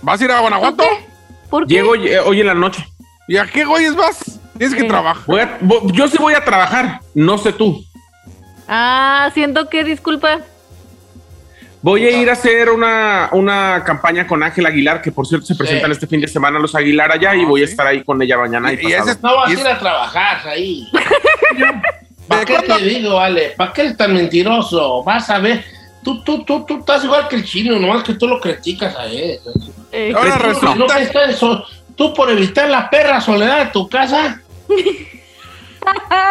¿Vas 0.02 0.22
a 0.22 0.24
ir 0.24 0.32
a 0.32 0.36
¿Por 0.36 0.42
Guanajuato? 0.44 0.84
qué? 0.84 1.06
¿Por 1.50 1.68
qué? 1.68 1.74
Llego 1.74 1.96
eh, 1.96 2.20
hoy 2.22 2.40
en 2.40 2.48
la 2.48 2.54
noche. 2.54 2.88
¿Y 3.28 3.36
a 3.36 3.46
qué 3.46 3.66
güeyes 3.66 3.98
vas? 3.98 4.40
Tienes 4.58 4.74
que 4.78 4.86
Eh. 4.86 4.88
trabajar. 4.88 5.24
Voy 5.28 5.42
a- 5.42 5.58
yo 5.92 6.08
sí 6.08 6.18
voy 6.18 6.36
a 6.36 6.46
trabajar, 6.46 7.02
no 7.14 7.38
sé 7.38 7.52
tú. 7.52 7.84
Ah, 8.70 9.32
siento 9.34 9.68
que, 9.68 9.84
disculpa. 9.84 10.40
Voy 11.82 12.06
a 12.06 12.12
ir 12.12 12.30
a 12.30 12.34
hacer 12.34 12.70
una, 12.70 13.30
una 13.32 13.84
campaña 13.86 14.28
con 14.28 14.44
Ángel 14.44 14.66
Aguilar, 14.66 15.02
que 15.02 15.12
por 15.14 15.26
cierto 15.26 15.46
se 15.48 15.56
presentan 15.56 15.92
este 15.92 16.08
fin 16.08 16.20
de 16.22 16.28
semana 16.28 16.60
los 16.60 16.76
Aguilar 16.76 17.12
allá 17.12 17.34
y 17.36 17.44
Ah, 17.44 17.48
voy 17.48 17.62
a 17.62 17.66
estar 17.66 17.88
ahí 17.88 18.04
con 18.04 18.22
ella 18.22 18.38
mañana 18.38 18.72
y, 18.74 18.76
Y- 18.76 18.80
y 18.80 18.84
pasado. 18.92 19.12
ese- 19.12 19.20
No 19.24 19.36
vas 19.38 19.50
a 19.50 19.54
ir 19.54 19.68
a 19.68 19.80
trabajar 19.80 20.48
ahí. 20.48 20.88
¿Para 22.28 22.42
¿De 22.42 22.46
qué 22.46 22.60
te 22.60 22.78
digo, 22.84 23.20
Ale? 23.20 23.54
¿Para 23.58 23.74
qué 23.74 23.82
eres 23.82 23.98
tan 23.98 24.14
mentiroso? 24.14 25.04
Vas 25.04 25.30
a 25.30 25.40
ver. 25.40 25.64
Tú, 26.04 26.22
tú, 26.24 26.44
tú, 26.44 26.64
tú 26.66 26.80
estás 26.80 27.04
igual 27.06 27.28
que 27.28 27.38
el 27.38 27.44
chino, 27.46 27.80
nomás 27.80 28.04
que 28.04 28.14
tú 28.14 28.28
lo 28.28 28.40
criticas 28.40 28.96
a 28.96 29.06
él. 29.08 29.40
Eh, 29.92 30.14
Ahora 30.16 30.38
resulta. 30.38 30.76
no 30.76 31.66
tú 31.96 32.14
por 32.14 32.30
evitar 32.30 32.70
la 32.70 32.90
perra 32.90 33.20
soledad 33.20 33.66
de 33.66 33.72
tu 33.72 33.90
casa, 33.90 34.42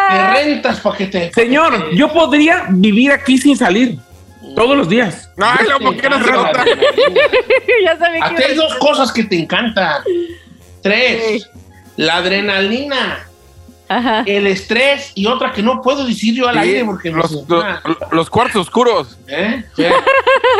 te 0.09 0.33
rentas 0.33 0.79
para 0.79 0.97
que 0.97 1.05
te... 1.07 1.33
Señor, 1.33 1.91
yo 1.93 2.11
podría 2.11 2.65
vivir 2.69 3.11
aquí 3.11 3.37
sin 3.37 3.55
salir 3.57 3.97
todos 4.55 4.75
los 4.77 4.89
días. 4.89 5.29
Ay, 5.37 5.65
no, 5.69 5.79
¿por 5.79 5.97
qué 5.97 6.09
no 6.09 6.23
se 6.23 6.31
nota? 6.31 6.65
ya 7.85 7.97
sabía 7.97 8.33
que 8.35 8.43
hay 8.45 8.55
dos 8.55 8.75
cosas 8.75 9.11
que 9.11 9.23
te 9.23 9.37
encantan. 9.39 10.01
Tres. 10.81 11.49
La 11.97 12.15
adrenalina, 12.17 13.19
Ajá. 13.89 14.23
el 14.25 14.47
estrés 14.47 15.11
y 15.15 15.25
otra 15.25 15.51
que 15.51 15.61
no 15.61 15.81
puedo 15.81 16.05
decir 16.05 16.33
yo 16.33 16.47
al 16.47 16.55
Sí, 16.55 16.61
aire 16.61 16.85
porque 16.85 17.11
me 17.11 17.17
los, 17.17 17.29
se- 17.31 17.43
los, 17.47 17.65
los 18.11 18.29
cuartos 18.29 18.61
oscuros. 18.61 19.17
¿Eh? 19.27 19.63
Sí. 19.75 19.83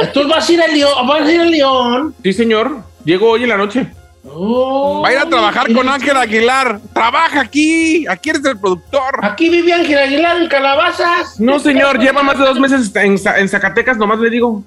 Entonces 0.01 0.29
vas 0.29 0.49
a 0.49 0.51
ir 0.53 0.61
a 0.61 0.67
León, 0.67 1.07
vas 1.07 1.21
a 1.21 1.31
ir 1.31 1.41
a 1.41 1.45
León. 1.45 2.15
Sí, 2.23 2.33
señor. 2.33 2.83
Llego 3.05 3.29
hoy 3.29 3.43
en 3.43 3.49
la 3.49 3.57
noche. 3.57 3.87
Oh, 4.25 5.01
Va 5.01 5.09
a 5.09 5.13
ir 5.13 5.17
a 5.17 5.29
trabajar 5.29 5.71
con 5.73 5.87
Ángel 5.87 6.17
Aguilar. 6.17 6.79
Trabaja 6.93 7.41
aquí. 7.41 8.05
Aquí 8.07 8.29
eres 8.29 8.43
el 8.45 8.59
productor. 8.59 9.19
Aquí 9.21 9.49
vive 9.49 9.73
Ángel 9.73 9.97
Aguilar 9.97 10.41
en 10.41 10.47
Calabazas. 10.47 11.39
No, 11.39 11.59
señor, 11.59 11.99
lleva 11.99 12.21
más 12.21 12.37
de 12.37 12.45
dos 12.45 12.59
meses 12.59 12.93
en, 12.95 13.17
en 13.37 13.49
Zacatecas, 13.49 13.97
nomás 13.97 14.19
le 14.19 14.29
digo. 14.29 14.63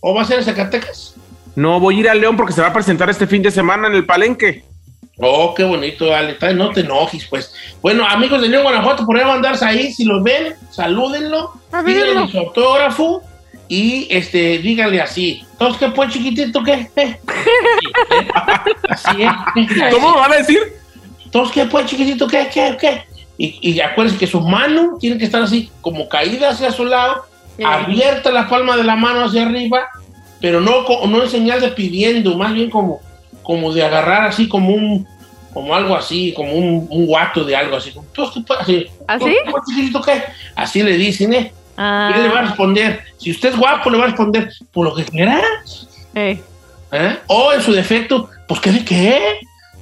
¿O 0.00 0.14
va 0.14 0.22
a 0.22 0.24
ser 0.24 0.38
en 0.38 0.44
Zacatecas? 0.44 1.14
No, 1.54 1.80
voy 1.80 1.96
a 1.96 2.00
ir 2.00 2.08
a 2.10 2.14
León 2.14 2.36
porque 2.36 2.52
se 2.52 2.60
va 2.60 2.68
a 2.68 2.72
presentar 2.72 3.08
este 3.08 3.26
fin 3.26 3.42
de 3.42 3.50
semana 3.50 3.88
en 3.88 3.94
el 3.94 4.04
Palenque. 4.04 4.62
Oh, 5.18 5.54
qué 5.54 5.64
bonito, 5.64 6.14
Ale. 6.14 6.36
No 6.54 6.70
te 6.70 6.80
enojes, 6.80 7.24
pues. 7.24 7.54
Bueno, 7.80 8.06
amigos 8.06 8.42
de 8.42 8.48
León, 8.48 8.64
Guanajuato, 8.64 9.06
por 9.06 9.16
ahí 9.16 9.22
van 9.22 9.32
a 9.32 9.34
andarse 9.36 9.64
ahí. 9.64 9.90
Si 9.90 10.04
los 10.04 10.22
ven, 10.22 10.54
salúdenlo. 10.70 11.52
Díganle 11.84 12.30
su 12.30 12.38
autógrafo 12.38 13.22
y 13.68 14.06
este, 14.10 14.58
díganle 14.58 15.00
así. 15.00 15.44
Entonces, 15.52 15.78
¿qué 15.78 15.88
pues, 15.88 16.12
chiquitito? 16.12 16.62
¿Qué? 16.62 16.88
¿Eh? 16.96 17.18
Así 18.88 19.22
es. 19.22 19.92
¿Cómo 19.94 20.14
van 20.14 20.32
a 20.32 20.36
decir? 20.36 20.58
Entonces, 21.24 21.54
¿qué 21.54 21.64
pues, 21.66 21.86
chiquitito? 21.86 22.26
¿Qué? 22.26 22.48
¿Qué? 22.52 22.76
¿Qué? 22.80 23.04
Y, 23.38 23.58
y 23.70 23.80
acuérdense 23.80 24.18
que 24.18 24.26
sus 24.26 24.42
manos 24.42 24.98
tienen 24.98 25.18
que 25.18 25.26
estar 25.26 25.42
así, 25.42 25.70
como 25.80 26.08
caídas 26.08 26.54
hacia 26.54 26.70
su 26.72 26.84
lado, 26.84 27.24
abierta 27.64 28.30
la 28.30 28.48
palma 28.48 28.76
de 28.76 28.84
la 28.84 28.96
mano 28.96 29.24
hacia 29.24 29.42
arriba, 29.42 29.88
pero 30.40 30.60
no, 30.60 30.84
no 31.06 31.22
en 31.22 31.28
señal 31.28 31.60
de 31.60 31.68
pidiendo, 31.68 32.36
más 32.36 32.54
bien 32.54 32.70
como, 32.70 33.00
como 33.42 33.72
de 33.72 33.84
agarrar 33.84 34.26
así 34.26 34.48
como 34.48 34.70
un, 34.70 35.06
como 35.52 35.74
algo 35.74 35.96
así, 35.96 36.32
como 36.34 36.52
un, 36.52 36.86
un 36.90 37.06
guato 37.06 37.44
de 37.44 37.56
algo 37.56 37.76
así. 37.76 37.92
Entonces, 37.94 38.34
¿qué 38.34 38.40
pues? 38.46 38.60
Así. 38.60 38.86
¿Así? 39.06 39.24
¿Qué 39.24 39.50
pues, 39.50 39.62
chiquitito? 39.68 40.02
¿Qué? 40.02 40.22
Así 40.54 40.82
le 40.82 40.96
dicen, 40.96 41.32
¿eh? 41.34 41.52
Ah, 41.76 42.10
Y 42.12 42.16
él 42.18 42.22
le 42.24 42.28
va 42.30 42.38
a 42.40 42.42
responder, 42.42 43.00
si 43.18 43.30
usted 43.30 43.50
es 43.50 43.56
guapo, 43.56 43.90
le 43.90 43.98
va 43.98 44.04
a 44.04 44.06
responder, 44.08 44.50
por 44.72 44.86
lo 44.86 44.94
que 44.94 45.04
quiera. 45.04 45.40
eh. 46.14 46.40
¿eh? 46.92 47.18
O 47.26 47.52
en 47.52 47.60
su 47.62 47.72
defecto, 47.72 48.30
pues 48.48 48.60
¿qué 48.60 48.70
de 48.72 48.84
qué? 48.84 49.38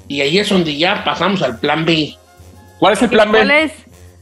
Y 0.08 0.20
ahí 0.20 0.38
es 0.38 0.48
donde 0.48 0.76
ya 0.76 1.04
pasamos 1.04 1.42
al 1.42 1.58
plan 1.60 1.84
B. 1.84 2.14
¿Cuál 2.78 2.94
es 2.94 3.02
el 3.02 3.08
plan 3.10 3.30
¿Cuál 3.30 3.48
B? 3.48 3.62
es? 3.64 3.72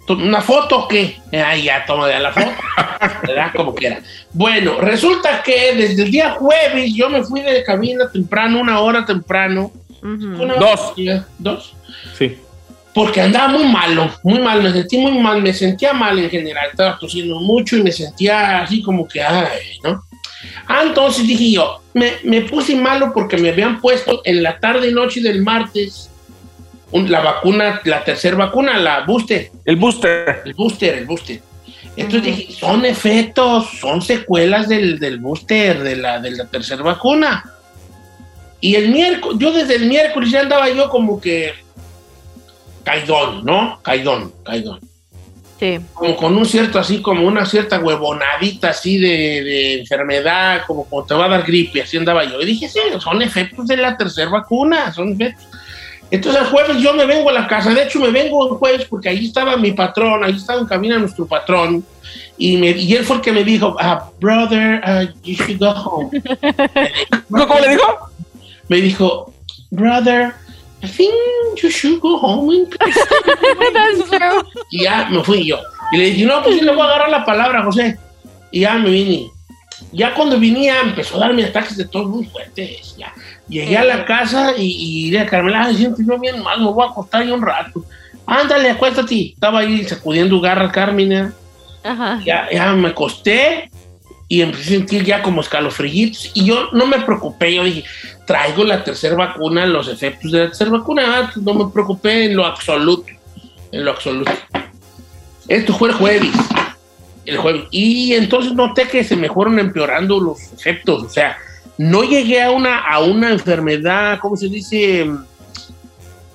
¿Tú- 0.07 0.15
¿Una 0.15 0.41
foto 0.41 0.81
o 0.81 0.89
qué? 0.89 1.17
Ahí 1.33 1.63
ya, 1.65 1.85
toma 1.87 2.09
ya 2.11 2.19
la 2.21 2.33
foto. 2.33 2.51
¿Verdad? 3.27 3.53
Como 3.57 3.75
quiera. 3.75 4.01
Bueno, 4.33 4.81
resulta 4.81 5.43
que 5.43 5.75
desde 5.77 6.03
el 6.03 6.11
día 6.11 6.31
jueves 6.33 6.93
yo 6.95 7.09
me 7.09 7.23
fui 7.23 7.41
de 7.41 7.63
cabina 7.65 8.11
temprano, 8.11 8.61
una 8.61 8.81
hora 8.81 9.05
temprano. 9.05 9.71
Una 10.03 10.55
Dos. 10.57 10.93
hora- 10.99 11.27
¿Dos? 11.39 11.75
Sí. 12.19 12.37
Porque 12.95 13.21
andaba 13.23 13.49
muy 13.49 13.65
malo, 13.65 14.11
muy 14.23 14.39
mal, 14.39 14.63
me 14.63 14.71
sentí 14.73 14.99
muy 14.99 15.13
mal, 15.19 15.41
me 15.41 15.55
sentía 15.55 15.93
mal 15.95 16.19
en 16.19 16.29
general, 16.29 16.69
estaba 16.71 16.99
tosiendo 16.99 17.41
mucho 17.41 17.77
y 17.79 17.83
me 17.83 17.91
sentía 17.93 18.63
así 18.63 18.83
como 18.83 19.09
que, 19.09 19.23
ay, 19.23 19.79
¿no? 19.83 20.03
Ah, 20.67 20.83
entonces 20.87 21.27
dije 21.27 21.53
yo, 21.53 21.81
me, 21.95 22.13
me 22.25 22.43
puse 22.43 22.75
malo 22.77 23.13
porque 23.15 23.37
me 23.39 23.49
habían 23.51 23.81
puesto 23.81 24.21
en 24.25 24.43
la 24.43 24.59
tarde 24.59 24.91
y 24.91 24.93
noche 24.95 25.21
del 25.23 25.41
martes 25.43 26.11
un- 26.91 27.11
la 27.11 27.21
vacuna, 27.21 27.81
la 27.85 28.05
tercera 28.05 28.37
vacuna, 28.37 28.79
la 28.79 29.01
booster, 29.05 29.51
El 29.65 29.77
booster. 29.77 30.43
el 30.45 30.53
booster, 30.55 30.99
el 30.99 31.07
booster. 31.07 31.41
Entonces 31.97 32.23
dije, 32.37 32.53
son 32.53 32.85
efectos, 32.85 33.69
son 33.81 34.03
secuelas 34.03 34.69
del, 34.69 34.99
del 34.99 35.19
booster, 35.19 35.83
de 35.83 35.97
la, 35.97 36.19
de 36.19 36.33
la 36.33 36.45
tercera 36.47 36.83
vacuna. 36.83 37.45
Y 38.61 38.75
el 38.77 38.91
miércoles, 38.91 39.39
yo 39.41 39.53
desde 39.53 39.77
el 39.77 39.87
miércoles 39.87 40.31
ya 40.31 40.41
andaba 40.41 40.69
yo 40.71 40.89
como 40.89 41.21
que 41.21 41.53
caidón, 42.85 43.45
¿no? 43.45 43.79
Caidón, 43.83 44.33
caidón. 44.45 44.81
Sí. 45.59 45.79
Como 45.95 46.17
con 46.17 46.37
un 46.37 46.45
cierto, 46.45 46.79
así 46.79 47.01
como 47.01 47.27
una 47.27 47.47
cierta 47.47 47.79
huevonadita 47.79 48.71
así 48.71 48.99
de, 48.99 49.09
de 49.09 49.81
enfermedad, 49.81 50.63
como 50.67 50.85
cuando 50.85 51.07
te 51.07 51.15
va 51.15 51.27
a 51.27 51.29
dar 51.29 51.45
gripe, 51.45 51.83
así 51.83 51.97
andaba 51.97 52.25
yo. 52.25 52.41
Y 52.41 52.47
dije, 52.47 52.69
sí, 52.69 52.81
son 52.99 53.23
efectos 53.23 53.69
de 53.69 53.77
la 53.77 53.97
tercera 53.97 54.31
vacuna, 54.31 54.93
son 54.93 55.13
efectos. 55.13 55.47
Entonces 56.11 56.43
el 56.43 56.49
jueves 56.49 56.77
yo 56.79 56.93
me 56.93 57.07
vengo 57.07 57.31
a 57.31 57.33
la 57.33 57.47
casa, 57.47 57.73
de 57.73 57.85
hecho 57.85 57.99
me 57.99 58.11
vengo 58.11 58.53
el 58.53 58.59
jueves 58.59 58.87
porque 58.87 59.09
ahí 59.09 59.27
estaba 59.27 59.57
mi 59.57 59.73
patrón, 59.73 60.23
ahí 60.23 60.37
estaba 60.37 60.61
en 60.61 60.67
cabina 60.67 60.99
nuestro 60.99 61.27
patrón, 61.27 61.83
y, 62.37 62.59
me, 62.59 62.71
y 62.71 62.93
él 62.95 63.05
fue 63.05 63.17
el 63.17 63.23
que 63.23 63.33
me 63.33 63.45
dijo, 63.45 63.77
ah, 63.81 64.11
brother, 64.21 64.83
uh, 64.85 65.07
you 65.23 65.35
should 65.35 65.59
go 65.59 65.71
home. 65.71 66.11
¿Cómo 67.31 67.59
le 67.61 67.69
dijo? 67.71 68.11
me 68.69 68.81
dijo, 68.81 69.33
brother, 69.71 70.35
I 70.83 70.89
think 70.89 71.15
you 71.63 71.71
should 71.71 72.01
go 72.01 72.19
home. 72.19 72.51
and-" 72.55 72.69
That's 73.73 74.11
true. 74.11 74.43
Y 74.71 74.83
ya 74.85 75.09
me 75.11 75.23
fui 75.23 75.45
yo. 75.47 75.59
Y 75.93 75.99
le 75.99 76.05
dije, 76.07 76.27
no, 76.27 76.43
pues 76.43 76.57
sí 76.59 76.65
le 76.65 76.73
voy 76.73 76.83
a 76.83 76.85
agarrar 76.87 77.11
la 77.11 77.25
palabra, 77.25 77.63
José. 77.63 77.99
Y 78.51 78.61
ya 78.61 78.75
me 78.75 78.91
vine. 78.91 79.31
Ya 79.93 80.15
cuando 80.15 80.39
venía 80.41 80.81
empezó 80.81 81.17
a 81.17 81.21
darme 81.21 81.45
ataques 81.45 81.77
de 81.77 81.85
todos 81.85 82.09
muy 82.09 82.25
fuertes. 82.27 82.97
Ya. 82.97 83.13
Llegué 83.49 83.77
a 83.77 83.85
la 83.85 84.05
casa 84.05 84.55
y, 84.57 85.09
y 85.09 85.11
le 85.11 85.27
Carmela, 85.27 85.65
"Ay, 85.65 85.77
siento 85.77 86.01
yo 86.07 86.19
bien 86.19 86.43
mal, 86.43 86.61
me 86.61 86.71
voy 86.71 86.87
a 86.87 86.91
acostar 86.91 87.25
yo 87.25 87.35
un 87.35 87.43
rato. 87.43 87.85
Ándale, 88.27 88.71
acuéstate. 88.71 89.33
Estaba 89.35 89.61
ahí 89.61 89.85
sacudiendo 89.85 90.41
garra 90.41 90.71
Carmen. 90.71 91.13
¿eh? 91.13 91.31
Ajá. 91.85 92.21
ya, 92.25 92.49
ya 92.53 92.73
me 92.73 92.89
acosté 92.89 93.71
y 94.33 94.41
empecé 94.41 94.63
a 94.63 94.79
sentir 94.79 95.05
ya 95.05 95.21
como 95.21 95.43
escalofrillitos 95.43 96.31
y 96.33 96.47
yo 96.47 96.71
no 96.73 96.87
me 96.87 97.03
preocupé, 97.03 97.55
yo 97.55 97.65
dije, 97.65 97.85
traigo 98.27 98.65
la 98.65 98.83
tercera 98.83 99.15
vacuna, 99.15 99.67
los 99.67 99.89
efectos 99.89 100.33
de 100.33 100.39
la 100.39 100.47
tercera 100.47 100.71
vacuna, 100.71 101.03
ah, 101.07 101.31
pues 101.31 101.45
no 101.45 101.53
me 101.53 101.71
preocupé 101.71 102.25
en 102.25 102.37
lo 102.37 102.47
absoluto, 102.47 103.13
en 103.71 103.85
lo 103.85 103.91
absoluto. 103.91 104.33
Esto 105.49 105.75
fue 105.75 105.91
el 105.91 105.97
jueves, 105.97 106.31
el 107.27 107.37
jueves, 107.37 107.65
y 107.71 108.15
entonces 108.15 108.55
noté 108.55 108.89
que 108.89 109.05
se 109.05 109.17
me 109.17 109.29
fueron 109.29 109.59
empeorando 109.59 110.19
los 110.19 110.41
efectos, 110.55 111.03
o 111.03 111.11
sea, 111.11 111.37
no 111.77 112.03
llegué 112.03 112.41
a 112.41 112.53
una, 112.53 112.79
a 112.79 113.01
una 113.01 113.33
enfermedad, 113.33 114.19
¿cómo 114.19 114.39
se 114.39 114.49
dice? 114.49 115.11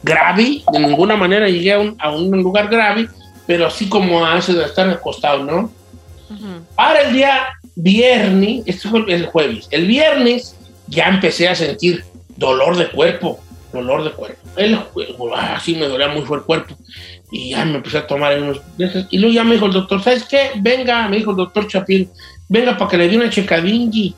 grave, 0.04 0.62
de 0.72 0.80
ninguna 0.80 1.16
manera 1.16 1.50
llegué 1.50 1.74
a 1.74 1.80
un, 1.80 1.96
a 1.98 2.12
un 2.12 2.30
lugar 2.44 2.70
grave, 2.70 3.10
pero 3.48 3.66
así 3.66 3.90
como 3.90 4.24
hace 4.24 4.54
de 4.54 4.66
estar 4.66 4.88
acostado, 4.88 5.44
¿no? 5.44 5.72
Para 6.76 7.02
el 7.02 7.14
día 7.14 7.48
viernes, 7.76 8.64
esto 8.66 8.90
fue 8.90 9.04
el 9.08 9.26
jueves, 9.28 9.68
el 9.72 9.86
viernes 9.86 10.56
ya 10.88 11.08
empecé 11.08 11.48
a 11.48 11.56
sentir 11.56 12.04
dolor 12.36 12.78
de 12.78 12.90
cuerpo, 12.90 13.40
dolor 13.74 14.04
de 14.04 14.12
cuerpo. 14.12 14.40
El 14.56 14.76
juego, 14.76 15.36
así 15.36 15.76
me 15.76 15.88
dolía 15.88 16.08
muy 16.08 16.22
fuerte 16.22 16.44
el 16.44 16.46
cuerpo. 16.46 16.76
Y 17.32 17.52
ya 17.52 17.66
me 17.66 17.76
empecé 17.76 17.98
a 17.98 18.08
tomar 18.08 18.42
unos. 18.42 18.62
Y 19.10 19.18
luego 19.18 19.34
ya 19.34 19.44
me 19.44 19.56
dijo 19.56 19.66
el 19.66 19.74
doctor, 19.74 20.02
¿sabes 20.02 20.24
qué? 20.24 20.52
Venga, 20.56 21.08
me 21.10 21.18
dijo 21.18 21.32
el 21.32 21.38
doctor 21.38 21.68
Chapín, 21.68 22.10
venga 22.48 22.78
para 22.78 22.90
que 22.90 22.98
le 22.98 23.10
dé 23.10 23.18
una 23.18 23.30
checadingi 23.30 24.16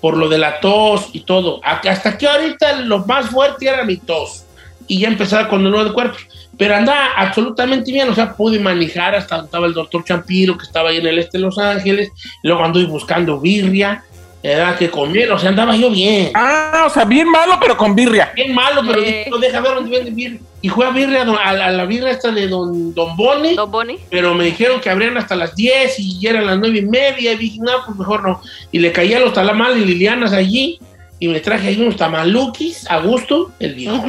por 0.00 0.16
lo 0.16 0.28
de 0.28 0.38
la 0.38 0.60
tos 0.60 1.10
y 1.12 1.20
todo. 1.20 1.60
Hasta 1.62 2.16
que 2.16 2.26
ahorita 2.26 2.80
lo 2.82 3.04
más 3.06 3.28
fuerte 3.30 3.68
era 3.68 3.84
mi 3.84 3.98
tos. 3.98 4.45
Y 4.88 5.00
ya 5.00 5.08
empezaba 5.08 5.48
con 5.48 5.64
dolor 5.64 5.84
de 5.84 5.92
cuerpo. 5.92 6.16
Pero 6.58 6.74
andaba 6.76 7.08
absolutamente 7.16 7.92
bien, 7.92 8.08
o 8.08 8.14
sea, 8.14 8.32
pude 8.34 8.58
manejar 8.58 9.14
hasta 9.14 9.36
donde 9.36 9.46
estaba 9.48 9.66
el 9.66 9.74
doctor 9.74 10.04
Champiro, 10.04 10.56
que 10.56 10.64
estaba 10.64 10.88
ahí 10.90 10.96
en 10.98 11.06
el 11.06 11.18
este 11.18 11.38
de 11.38 11.44
Los 11.44 11.58
Ángeles. 11.58 12.10
Luego 12.42 12.64
anduve 12.64 12.86
buscando 12.86 13.38
birria, 13.40 14.02
era 14.42 14.76
que 14.76 14.88
comer, 14.88 15.30
o 15.32 15.38
sea, 15.38 15.48
andaba 15.50 15.74
yo 15.76 15.90
bien. 15.90 16.30
Ah, 16.34 16.84
o 16.86 16.90
sea, 16.90 17.04
bien 17.04 17.28
malo, 17.30 17.58
pero 17.60 17.76
con 17.76 17.94
birria. 17.94 18.32
Bien 18.34 18.54
malo, 18.54 18.82
pero 18.86 19.00
Eh. 19.02 19.04
dije, 19.04 19.30
no, 19.30 19.38
deja 19.38 19.60
ver 19.60 19.74
dónde 19.74 19.90
vende 19.90 20.10
birria. 20.12 20.40
Y 20.62 20.68
fue 20.68 20.86
a 20.86 20.90
birria, 20.90 21.24
don- 21.24 21.36
a, 21.36 21.52
la- 21.52 21.66
a 21.66 21.70
la 21.72 21.84
birria 21.84 22.10
esta 22.10 22.30
de 22.30 22.46
don, 22.48 22.94
don 22.94 23.16
Boni, 23.16 23.54
Don 23.54 23.70
Bonnie. 23.70 23.98
pero 24.08 24.34
me 24.34 24.44
dijeron 24.44 24.80
que 24.80 24.88
abrían 24.88 25.16
hasta 25.18 25.36
las 25.36 25.54
10 25.56 25.98
y 25.98 26.18
ya 26.20 26.30
eran 26.30 26.46
las 26.46 26.58
9 26.58 26.78
y 26.78 26.82
media. 26.82 27.32
Y 27.32 27.36
dije, 27.36 27.58
no, 27.60 27.72
pues 27.84 27.98
mejor 27.98 28.22
no. 28.26 28.40
Y 28.72 28.78
le 28.78 28.92
caía 28.92 29.20
los 29.20 29.32
talamales 29.34 29.84
Lilianas 29.84 30.32
allí 30.32 30.78
y 31.18 31.28
me 31.28 31.40
traje 31.40 31.68
ahí 31.68 31.80
unos 31.80 31.96
tamaluquis 31.96 32.90
a 32.90 32.98
gusto, 32.98 33.52
el 33.58 33.74
viejo. 33.74 34.04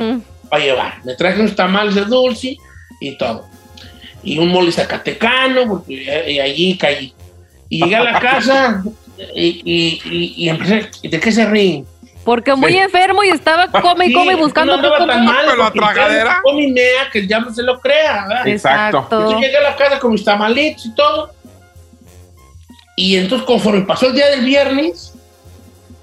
Para 0.50 0.64
llevar. 0.64 1.06
Me 1.06 1.16
traje 1.16 1.40
unos 1.40 1.56
tamales 1.56 1.96
de 1.96 2.06
dulce 2.06 2.58
y 3.00 3.18
todo. 3.18 3.48
Y 4.24 4.38
un 4.40 4.50
mole 4.50 4.72
zacatecano, 4.72 5.68
porque 5.68 6.26
y 6.28 6.40
allí 6.40 6.78
caí. 6.78 7.14
Y 7.70 7.84
llegué 7.84 7.96
a 7.96 8.04
la 8.04 8.20
casa 8.20 8.84
y, 9.36 9.62
y, 9.66 10.02
y, 10.06 10.34
y 10.46 10.50
empecé, 10.50 10.90
¿de 11.04 11.20
qué 11.20 11.32
se 11.32 11.46
ríen? 11.46 11.86
Porque 12.24 12.54
muy 12.56 12.76
enfermo 12.76 13.24
y 13.24 13.30
estaba 13.30 13.68
come 13.72 14.08
y 14.08 14.14
come 14.14 14.34
Sí, 14.34 14.40
buscando 14.42 14.76
no 14.76 14.84
qué 14.84 15.06
tan 15.06 15.24
mal, 15.26 15.46
Pero 15.46 15.64
la 15.64 15.72
tragadera. 15.72 16.42
come 16.44 16.64
y 16.64 16.72
mea, 16.74 17.10
que 17.10 17.20
el 17.20 17.28
diablo 17.28 17.54
se 17.54 17.64
lo 17.64 17.80
crea, 17.80 18.26
¿verdad? 18.28 18.48
Exacto. 18.48 19.00
Entonces 19.04 19.40
llegué 19.40 19.58
a 19.58 19.62
la 19.62 19.76
casa 19.78 19.98
con 19.98 20.12
mis 20.12 20.26
tamalitos 20.26 20.86
y 20.88 20.94
todo. 20.94 21.32
Y 22.98 23.16
entonces, 23.16 23.46
conforme 23.48 23.82
pasó 23.84 24.08
el 24.08 24.14
día 24.16 24.28
del 24.30 24.44
viernes, 24.44 25.14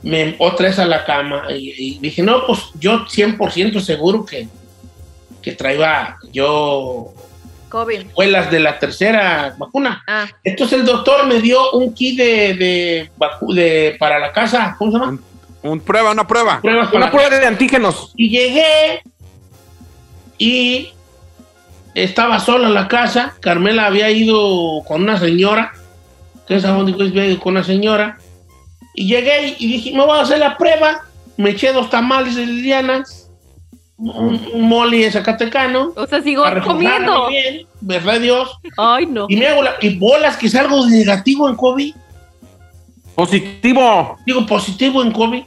me 0.05 0.37
otra 0.39 0.67
vez 0.69 0.79
a 0.79 0.85
la 0.87 1.05
cama 1.05 1.45
y, 1.51 1.73
y 1.77 1.99
dije, 1.99 2.23
no, 2.23 2.47
pues 2.47 2.61
yo 2.79 3.05
100% 3.07 3.81
seguro 3.81 4.25
que, 4.25 4.47
que 5.43 5.53
traía 5.53 6.17
yo 6.33 7.13
COVID. 7.71 8.01
escuelas 8.09 8.51
de 8.51 8.61
la 8.61 8.79
tercera 8.79 9.55
vacuna. 9.59 10.05
Ah, 10.07 10.27
Entonces 10.45 10.79
el 10.79 10.85
doctor 10.87 11.27
me 11.27 11.41
dio 11.41 11.73
un 11.73 11.93
kit 11.95 12.17
de, 12.19 12.55
de, 12.55 13.11
vacu- 13.19 13.53
de- 13.55 13.97
para 13.99 14.19
la 14.21 14.31
casa, 14.31 14.77
¿cómo 14.79 14.93
se 14.93 14.99
llama? 14.99 15.19
Un 15.63 15.81
prueba, 15.81 16.13
una 16.13 16.27
prueba. 16.27 16.61
Pruebas 16.61 16.93
Una 16.93 17.11
prueba 17.11 17.31
de 17.39 17.47
antígenos. 17.47 18.13
Y 18.17 18.29
llegué 18.29 19.03
y 20.39 20.91
estaba 21.95 22.39
sola 22.41 22.69
en 22.69 22.75
la 22.75 22.89
casa. 22.89 23.35
Carmela 23.41 23.87
había 23.87 24.11
ido 24.11 24.83
con 24.87 25.03
una 25.03 25.19
señora, 25.19 25.73
que 26.47 26.57
es 26.57 26.65
a 26.65 26.73
donde 26.73 26.93
había 26.93 27.27
ido 27.27 27.41
con 27.41 27.55
una 27.55 27.65
señora. 27.65 28.19
Y 28.95 29.09
llegué 29.09 29.57
y 29.59 29.67
dije, 29.67 29.93
me 29.93 30.05
voy 30.05 30.19
a 30.19 30.23
hacer 30.23 30.39
la 30.39 30.57
prueba. 30.57 31.03
Me 31.37 31.51
eché 31.51 31.73
dos 31.73 31.91
tamales 31.91 32.37
de 32.37 32.47
Lilianas, 32.47 33.29
un, 33.97 34.41
un 34.53 34.69
mole 34.69 34.99
de 34.99 35.11
Zacatecano. 35.11 35.93
o 35.97 36.07
sea, 36.07 36.23
sigo 36.23 36.45
comiendo. 36.65 37.29
bien, 37.29 37.67
verdad 37.81 38.21
Dios. 38.21 38.57
Ay, 38.77 39.07
no. 39.07 39.27
Y 39.29 39.37
me 39.37 39.49
hago 39.49 39.63
la, 39.63 39.75
y 39.81 39.97
bolas 39.99 40.37
que 40.37 40.49
salgo 40.49 40.87
negativo 40.87 41.49
en 41.49 41.57
COVID. 41.57 41.95
Positivo. 43.15 44.17
digo 44.27 44.47
positivo 44.47 45.03
en 45.03 45.13
COVID, 45.13 45.43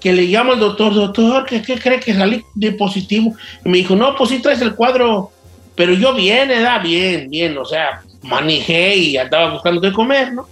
que 0.00 0.12
le 0.12 0.22
llamo 0.22 0.52
al 0.52 0.60
doctor, 0.60 0.92
doctor, 0.92 1.46
¿qué, 1.46 1.62
qué 1.62 1.78
cree 1.78 2.00
que 2.00 2.14
salí 2.14 2.42
de 2.54 2.72
positivo? 2.72 3.34
Y 3.64 3.68
me 3.68 3.78
dijo, 3.78 3.94
no, 3.94 4.16
pues 4.16 4.30
sí 4.30 4.40
traes 4.40 4.60
el 4.60 4.74
cuadro, 4.74 5.30
pero 5.76 5.94
yo 5.94 6.14
bien, 6.14 6.50
edad, 6.50 6.82
bien, 6.82 7.30
bien, 7.30 7.56
o 7.56 7.64
sea, 7.64 8.02
manejé 8.22 8.96
y 8.96 9.16
andaba 9.16 9.52
buscando 9.52 9.80
qué 9.80 9.92
comer, 9.92 10.32
¿no? 10.32 10.48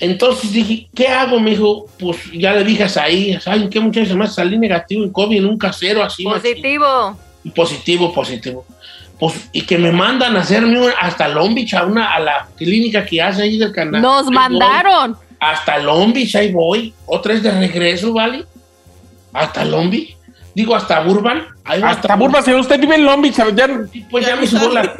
Entonces 0.00 0.52
dije, 0.52 0.88
¿qué 0.94 1.08
hago? 1.08 1.38
Me 1.38 1.50
dijo, 1.50 1.86
pues 1.98 2.18
ya 2.32 2.54
le 2.54 2.64
dije 2.64 2.84
a 2.84 2.88
Saí, 2.88 3.38
¿saben 3.40 3.68
qué 3.68 3.78
muchachos 3.80 4.16
más 4.16 4.34
salí 4.34 4.58
negativo 4.58 5.04
en 5.04 5.12
COVID 5.12 5.36
en 5.36 5.46
un 5.46 5.58
casero 5.58 6.02
así? 6.02 6.24
Positivo. 6.24 7.18
Positivo, 7.54 8.12
positivo. 8.12 8.64
Pues, 9.18 9.48
y 9.52 9.60
que 9.62 9.76
me 9.76 9.92
mandan 9.92 10.34
a 10.36 10.40
hacerme 10.40 10.80
un- 10.80 10.92
hasta 10.98 11.28
Long 11.28 11.54
Beach, 11.54 11.74
a, 11.74 11.84
una, 11.84 12.14
a 12.14 12.20
la 12.20 12.48
clínica 12.56 13.04
que 13.04 13.20
hace 13.20 13.42
ahí 13.42 13.58
del 13.58 13.72
canal. 13.72 14.00
Nos 14.00 14.20
Ahí 14.20 14.24
voy 14.26 14.34
mandaron. 14.34 15.16
hasta 15.38 15.76
Long 15.78 16.12
Beach, 16.14 16.34
ahí 16.36 16.50
voy. 16.50 16.94
Otra 17.04 17.34
vez 17.34 17.42
de 17.42 17.50
regreso, 17.50 18.14
¿vale? 18.14 18.46
Hasta 19.34 19.64
Long 19.64 19.90
Beach. 19.90 20.16
Digo, 20.54 20.74
hasta 20.74 21.00
Burban. 21.00 21.44
Ahí 21.64 21.80
voy 21.80 21.90
Hasta 21.90 22.16
Burba, 22.16 22.40
señor. 22.42 22.60
Usted 22.60 22.80
vive 22.80 22.94
en 22.96 23.04
Long 23.04 23.20
Beach. 23.20 23.36
Ya, 23.36 23.68
Pues 24.10 24.26
ya 24.26 24.36
me 24.36 24.46
subo 24.46 24.68
la... 24.70 24.94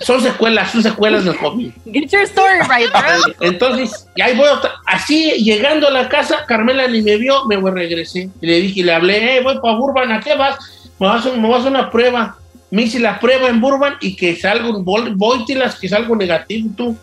Son 0.00 0.20
secuelas, 0.20 0.72
son 0.72 0.82
secuelas 0.82 1.24
del 1.24 1.36
COVID. 1.36 1.70
Get 1.92 2.08
your 2.10 2.22
story 2.22 2.60
right, 2.68 2.90
bro. 2.90 3.34
Entonces, 3.40 4.08
y 4.16 4.22
ahí 4.22 4.34
voy. 4.36 4.48
otra- 4.48 4.72
Así, 4.86 5.30
llegando 5.32 5.88
a 5.88 5.90
la 5.90 6.08
casa, 6.08 6.44
Carmela 6.46 6.88
ni 6.88 7.02
me 7.02 7.16
vio, 7.16 7.44
me 7.44 7.56
regresé. 7.70 8.30
Y 8.40 8.46
le 8.46 8.60
dije, 8.60 8.82
le 8.82 8.94
hablé, 8.94 9.18
hey, 9.20 9.40
voy 9.42 9.58
para 9.60 9.76
Burban, 9.76 10.10
¿a 10.12 10.20
qué 10.20 10.34
vas? 10.36 10.58
Me 10.98 11.06
vas, 11.06 11.26
a, 11.26 11.32
me 11.32 11.48
vas 11.48 11.64
a 11.66 11.68
una 11.68 11.90
prueba. 11.90 12.36
Me 12.70 12.82
hice 12.82 12.98
la 12.98 13.18
prueba 13.20 13.48
en 13.48 13.60
Burban 13.60 13.96
y 14.00 14.16
que 14.16 14.36
salgo, 14.36 14.82
voy, 14.82 15.12
voy 15.14 15.44
las 15.54 15.74
que 15.78 15.88
salgo 15.88 16.16
negativo 16.16 16.70
tú. 16.76 16.96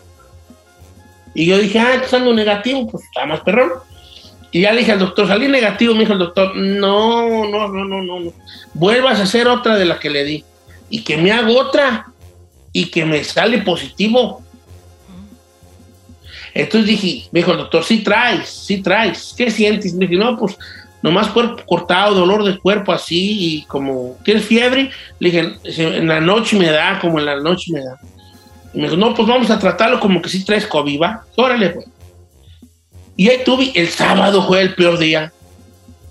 Y 1.34 1.46
yo 1.46 1.58
dije, 1.58 1.78
ah, 1.78 2.02
salgo 2.06 2.32
negativo, 2.32 2.88
pues 2.90 3.04
está 3.04 3.26
más 3.26 3.40
perrón. 3.40 3.70
Y 4.50 4.62
ya 4.62 4.72
le 4.72 4.80
dije 4.80 4.92
al 4.92 4.98
doctor, 4.98 5.28
salí 5.28 5.46
negativo, 5.46 5.92
me 5.94 6.00
dijo 6.00 6.14
el 6.14 6.18
doctor, 6.18 6.56
no, 6.56 7.28
no, 7.48 7.68
no, 7.68 7.84
no, 7.84 8.02
no, 8.02 8.20
no. 8.20 8.32
Vuelvas 8.74 9.20
a 9.20 9.24
hacer 9.24 9.46
otra 9.46 9.76
de 9.76 9.84
la 9.84 9.98
que 10.00 10.10
le 10.10 10.24
di. 10.24 10.44
Y 10.90 11.04
que 11.04 11.16
me 11.18 11.30
hago 11.30 11.58
otra 11.60 12.06
y 12.78 12.84
que 12.86 13.04
me 13.04 13.24
sale 13.24 13.58
positivo. 13.58 14.40
Entonces 16.54 16.88
dije, 16.88 17.28
me 17.32 17.40
dijo 17.40 17.50
el 17.50 17.58
doctor, 17.58 17.82
sí 17.82 18.04
traes, 18.04 18.48
sí 18.48 18.80
traes. 18.80 19.34
¿Qué 19.36 19.50
sientes? 19.50 19.94
Me 19.94 20.06
dije, 20.06 20.16
no, 20.16 20.36
pues 20.38 20.56
nomás 21.02 21.28
cuerpo 21.28 21.60
cortado, 21.66 22.14
dolor 22.14 22.44
de 22.44 22.56
cuerpo 22.56 22.92
así 22.92 23.36
y 23.40 23.62
como, 23.62 24.16
¿tienes 24.24 24.44
fiebre? 24.44 24.90
Le 25.18 25.30
dije, 25.30 25.96
en 25.98 26.06
la 26.06 26.20
noche 26.20 26.56
me 26.56 26.70
da, 26.70 27.00
como 27.00 27.18
en 27.18 27.26
la 27.26 27.40
noche 27.40 27.72
me 27.72 27.82
da. 27.82 27.98
Y 28.72 28.78
me 28.78 28.84
dijo, 28.84 28.96
no, 28.96 29.12
pues 29.12 29.26
vamos 29.26 29.50
a 29.50 29.58
tratarlo 29.58 29.98
como 29.98 30.22
que 30.22 30.28
sí 30.28 30.44
traes 30.44 30.66
COVID, 30.66 31.02
¿va? 31.02 31.24
Órale, 31.34 31.70
pues. 31.70 31.86
Y 33.16 33.28
ahí 33.28 33.42
tuve, 33.44 33.72
el 33.74 33.88
sábado 33.88 34.46
fue 34.46 34.60
el 34.60 34.76
peor 34.76 34.98
día. 34.98 35.32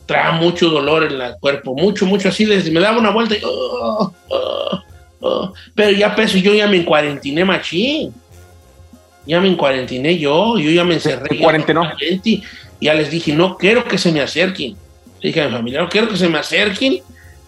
Traía 0.05 0.33
mucho 0.33 0.69
dolor 0.69 1.03
en 1.05 1.21
el 1.21 1.35
cuerpo, 1.39 1.75
mucho, 1.75 2.05
mucho 2.05 2.27
así, 2.27 2.43
desde 2.43 2.71
me 2.71 2.81
daba 2.81 2.97
una 2.97 3.11
vuelta 3.11 3.35
y... 3.35 3.41
oh, 3.43 4.13
oh, 4.29 4.81
oh. 5.21 5.53
Pero 5.75 5.91
ya 5.91 6.15
peso, 6.15 6.37
yo 6.37 6.53
ya 6.53 6.67
me 6.67 6.77
encuarentiné 6.77 7.45
machín. 7.45 8.13
Ya 9.25 9.41
me 9.41 9.49
encuarentiné 9.49 10.17
yo, 10.17 10.57
yo 10.57 10.71
ya 10.71 10.83
me 10.83 10.95
encerré. 10.95 11.27
¿Te 11.27 11.37
ya 11.37 11.43
cuarentenó? 11.43 11.83
y 12.23 12.43
Ya 12.79 12.93
les 12.93 13.11
dije, 13.11 13.33
no 13.33 13.57
quiero 13.57 13.83
que 13.83 13.97
se 13.97 14.11
me 14.11 14.21
acerquen. 14.21 14.75
Le 15.21 15.29
dije 15.29 15.41
a 15.41 15.47
mi 15.47 15.51
familia, 15.51 15.81
no 15.81 15.89
quiero 15.89 16.07
que 16.07 16.15
se 16.15 16.29
me 16.29 16.37
acerquen 16.37 16.99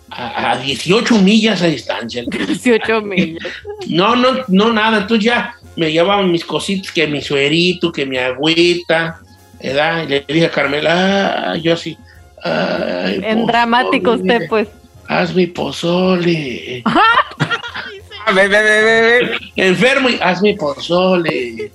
a, 0.10 0.52
a 0.52 0.58
18 0.58 1.20
millas 1.20 1.62
a 1.62 1.68
distancia. 1.68 2.24
18 2.48 3.02
millas. 3.02 3.54
No, 3.88 4.16
no, 4.16 4.44
no, 4.48 4.74
nada. 4.74 4.98
Entonces 4.98 5.26
ya 5.26 5.56
me 5.76 5.92
llevaban 5.92 6.32
mis 6.32 6.44
cositas, 6.44 6.92
que 6.92 7.08
mi 7.08 7.22
suerito, 7.22 7.92
que 7.92 8.06
mi 8.06 8.18
agüita, 8.18 9.22
¿verdad? 9.64 10.04
Y 10.04 10.08
le 10.08 10.26
dije 10.28 10.48
a 10.48 10.52
Carmela, 10.52 11.52
ah, 11.52 11.56
yo 11.56 11.74
así. 11.74 11.98
ay, 12.44 13.22
En 13.24 13.46
dramático 13.46 14.12
usted, 14.12 14.48
pues. 14.50 14.68
Haz 15.10 15.34
mi 15.34 15.48
pozole. 15.48 16.84
Ah, 16.86 18.32
ve, 18.32 18.48
ve, 18.48 18.62
ve. 18.62 19.38
Enfermo 19.56 20.08
y 20.08 20.20
haz 20.22 20.40
mi 20.42 20.54
pozole. 20.54 21.72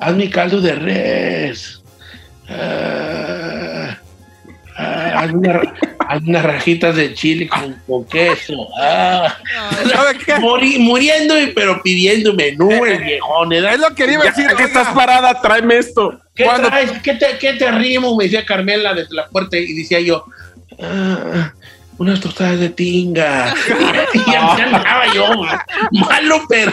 Haz 0.00 0.14
mi 0.16 0.28
caldo 0.28 0.60
de 0.60 0.74
res. 0.74 1.80
Ah, 2.48 3.96
ah, 4.76 5.12
haz, 5.20 5.32
una- 5.32 5.62
haz 6.08 6.22
unas 6.26 6.42
rajitas 6.42 6.96
de 6.96 7.14
chile 7.14 7.46
con, 7.48 7.80
con 7.86 8.04
queso. 8.06 8.66
Ah. 8.80 9.36
Morí- 10.40 10.80
muriendo, 10.80 11.34
pero 11.54 11.80
pidiendo 11.80 12.34
menú 12.34 12.84
el 12.84 12.98
viejón. 12.98 13.50
¿verdad? 13.50 13.74
Es 13.74 13.78
lo 13.80 13.94
que 13.94 14.04
iba 14.12 14.22
a 14.22 14.24
Ya 14.26 14.30
decir. 14.32 14.56
que 14.56 14.64
estás 14.64 14.88
parada, 14.88 15.40
tráeme 15.40 15.78
esto. 15.78 16.18
¿Qué 16.34 16.44
traes? 16.44 16.90
¿Qué 17.04 17.14
te, 17.14 17.38
qué 17.38 17.52
te 17.52 17.70
rimo? 17.70 18.16
Me 18.16 18.24
decía 18.24 18.44
Carmela 18.44 18.92
desde 18.94 19.14
la 19.14 19.28
puerta 19.28 19.56
y 19.56 19.72
decía 19.74 20.00
yo, 20.00 20.24
"Ah, 20.82 21.52
unas 21.98 22.20
tostadas 22.20 22.58
de 22.60 22.68
tinga. 22.70 23.54
y 24.14 24.30
ya 24.30 24.54
andaba 24.64 25.12
yo, 25.14 25.36
ma- 25.42 25.64
malo, 25.92 26.42
pero 26.48 26.72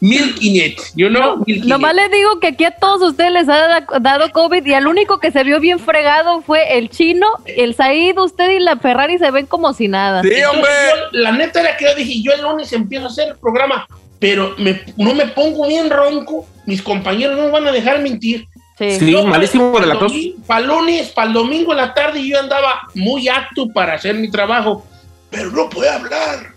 1500. 0.00 0.92
Yo 0.96 1.10
no, 1.10 1.36
1500. 1.38 1.68
Nomás 1.68 1.94
les 1.94 2.10
digo 2.10 2.40
que 2.40 2.48
aquí 2.48 2.64
a 2.64 2.70
todos 2.72 3.02
ustedes 3.10 3.32
les 3.32 3.48
ha 3.48 3.56
da- 3.68 3.86
dado 4.00 4.30
COVID 4.30 4.64
y 4.64 4.74
al 4.74 4.86
único 4.86 5.18
que 5.18 5.30
se 5.30 5.44
vio 5.44 5.60
bien 5.60 5.78
fregado 5.78 6.42
fue 6.42 6.78
el 6.78 6.90
chino, 6.90 7.26
el 7.46 7.74
Said, 7.74 8.18
usted 8.18 8.50
y 8.50 8.60
la 8.60 8.76
Ferrari 8.76 9.18
se 9.18 9.30
ven 9.30 9.46
como 9.46 9.72
si 9.72 9.88
nada. 9.88 10.22
Sí, 10.22 10.28
Entonces, 10.34 10.54
hombre. 10.54 10.70
yo, 11.12 11.18
la 11.20 11.32
neta 11.32 11.60
era 11.60 11.76
que 11.76 11.84
yo 11.84 11.94
dije, 11.94 12.22
yo 12.22 12.32
el 12.32 12.42
lunes 12.42 12.72
empiezo 12.72 13.06
a 13.06 13.08
hacer 13.08 13.28
el 13.28 13.36
programa, 13.36 13.86
pero 14.18 14.54
me- 14.58 14.80
no 14.96 15.14
me 15.14 15.26
pongo 15.26 15.66
bien 15.68 15.90
ronco. 15.90 16.46
Mis 16.64 16.80
compañeros 16.80 17.36
no 17.36 17.44
me 17.46 17.50
van 17.50 17.66
a 17.66 17.72
dejar 17.72 18.00
mentir. 18.00 18.46
Sí. 18.78 18.98
Sí, 18.98 19.16
malísimo 19.26 19.78
de 19.78 19.86
la 19.86 19.98
tos. 19.98 20.12
Para 20.46 20.60
el 20.60 20.66
lunes, 20.66 21.08
para 21.10 21.28
el 21.28 21.34
domingo 21.34 21.72
en 21.72 21.78
la 21.78 21.94
tarde, 21.94 22.26
yo 22.26 22.38
andaba 22.40 22.88
muy 22.94 23.28
acto 23.28 23.68
para 23.72 23.94
hacer 23.94 24.14
mi 24.16 24.30
trabajo, 24.30 24.84
pero 25.30 25.50
no 25.50 25.68
podía 25.68 25.96
hablar. 25.96 26.52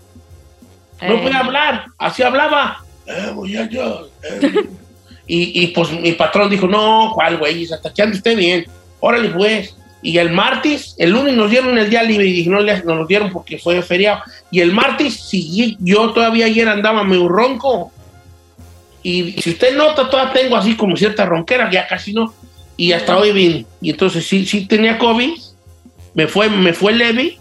No 1.02 1.14
Eh, 1.14 1.18
podía 1.22 1.38
hablar. 1.40 1.86
Así 1.98 2.22
hablaba. 2.22 2.82
Eh, 3.06 3.30
muchachos, 3.34 4.08
eh. 4.22 4.64
y, 5.26 5.62
y 5.62 5.66
pues 5.68 5.90
mi 5.92 6.12
patrón 6.12 6.48
dijo: 6.50 6.66
No, 6.66 7.12
¿cuál, 7.14 7.36
güey? 7.36 7.64
Hasta 7.70 7.92
que 7.92 8.02
ande 8.02 8.16
usted 8.16 8.36
bien. 8.36 8.66
Órale, 9.00 9.28
pues. 9.28 9.76
Y 10.02 10.18
el 10.18 10.30
martes, 10.30 10.94
el 10.98 11.10
lunes 11.10 11.34
nos 11.34 11.50
dieron 11.50 11.76
el 11.78 11.90
día 11.90 12.02
libre 12.02 12.26
y 12.26 12.32
dije: 12.32 12.50
No, 12.50 12.60
le- 12.60 12.82
nos 12.82 13.06
dieron 13.06 13.30
porque 13.30 13.58
fue 13.58 13.82
feriado. 13.82 14.22
Y 14.50 14.60
el 14.60 14.72
martes, 14.72 15.14
sí, 15.20 15.76
yo 15.80 16.12
todavía 16.12 16.46
ayer 16.46 16.68
andaba 16.68 17.04
medio 17.04 17.28
ronco. 17.28 17.92
Y 19.08 19.40
si 19.40 19.50
usted 19.50 19.76
nota, 19.76 20.10
todavía 20.10 20.32
tengo 20.32 20.56
así 20.56 20.74
como 20.74 20.96
cierta 20.96 21.24
ronquera, 21.24 21.70
ya 21.70 21.86
casi 21.86 22.12
no. 22.12 22.34
Y 22.76 22.90
hasta 22.90 23.16
hoy 23.16 23.30
vine. 23.30 23.64
Y 23.80 23.90
entonces 23.90 24.26
sí, 24.26 24.44
sí 24.44 24.66
tenía 24.66 24.98
COVID. 24.98 25.30
Me 26.14 26.26
fue, 26.26 26.48
me 26.50 26.72
fue 26.72 26.92
leve. 26.92 27.38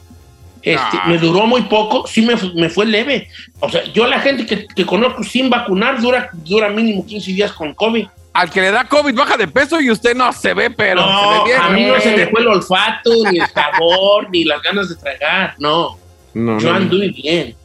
Este, 0.62 0.97
Ah. 1.01 1.06
Me 1.08 1.17
duró 1.17 1.47
muy 1.47 1.63
poco. 1.63 2.06
Sí 2.06 2.21
me, 2.21 2.36
me 2.54 2.69
fue 2.69 2.86
leve. 2.86 3.30
O 3.62 3.67
sea, 3.67 3.84
yo 3.86 4.06
la 4.06 4.19
gente 4.19 4.45
que, 4.45 4.67
que 4.67 4.86
conozco 4.86 5.23
sin 5.23 5.49
vacunar 5.49 5.99
dura, 5.99 6.30
dura 6.34 6.69
mínimo 6.69 7.04
15 7.04 7.32
días 7.32 7.51
con 7.51 7.73
COVID. 7.73 8.06
Al 8.34 8.51
que 8.51 8.62
le 8.62 8.69
da 8.69 8.84
COVID 8.88 9.15
baja 9.15 9.36
de 9.36 9.47
peso 9.47 9.82
y 9.82 9.89
usted 9.89 10.15
no 10.15 10.32
se 10.34 10.54
ve, 10.54 10.69
pero 10.69 11.01
se 11.01 11.08
ve 11.08 11.36
no, 11.38 11.45
bien. 11.45 11.62
a 11.62 11.69
mí 11.69 11.84
no 11.86 11.99
se 11.99 12.15
me 12.15 12.28
fue 12.28 12.41
el 12.41 12.47
olfato, 12.47 13.10
ni 13.32 13.39
el 13.39 13.47
sabor, 13.47 14.30
ni 14.30 14.43
las 14.43 14.62
ganas 14.62 14.88
de 14.89 14.95
tragar. 14.97 15.56
No. 15.58 15.97
No, 16.36 16.60
Yo 16.60 16.67
no, 16.67 16.71
no. 16.73 16.75
anduve 16.75 17.10
bien. 17.10 17.56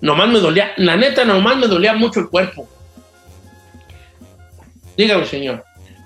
Nomás 0.00 0.28
me 0.28 0.40
dolía, 0.40 0.72
la 0.78 0.96
neta, 0.96 1.24
nomás 1.24 1.56
me 1.58 1.68
dolía 1.68 1.94
mucho 1.94 2.18
el 2.18 2.28
cuerpo. 2.28 2.68
Dígame, 4.96 5.24
señor. 5.26 5.64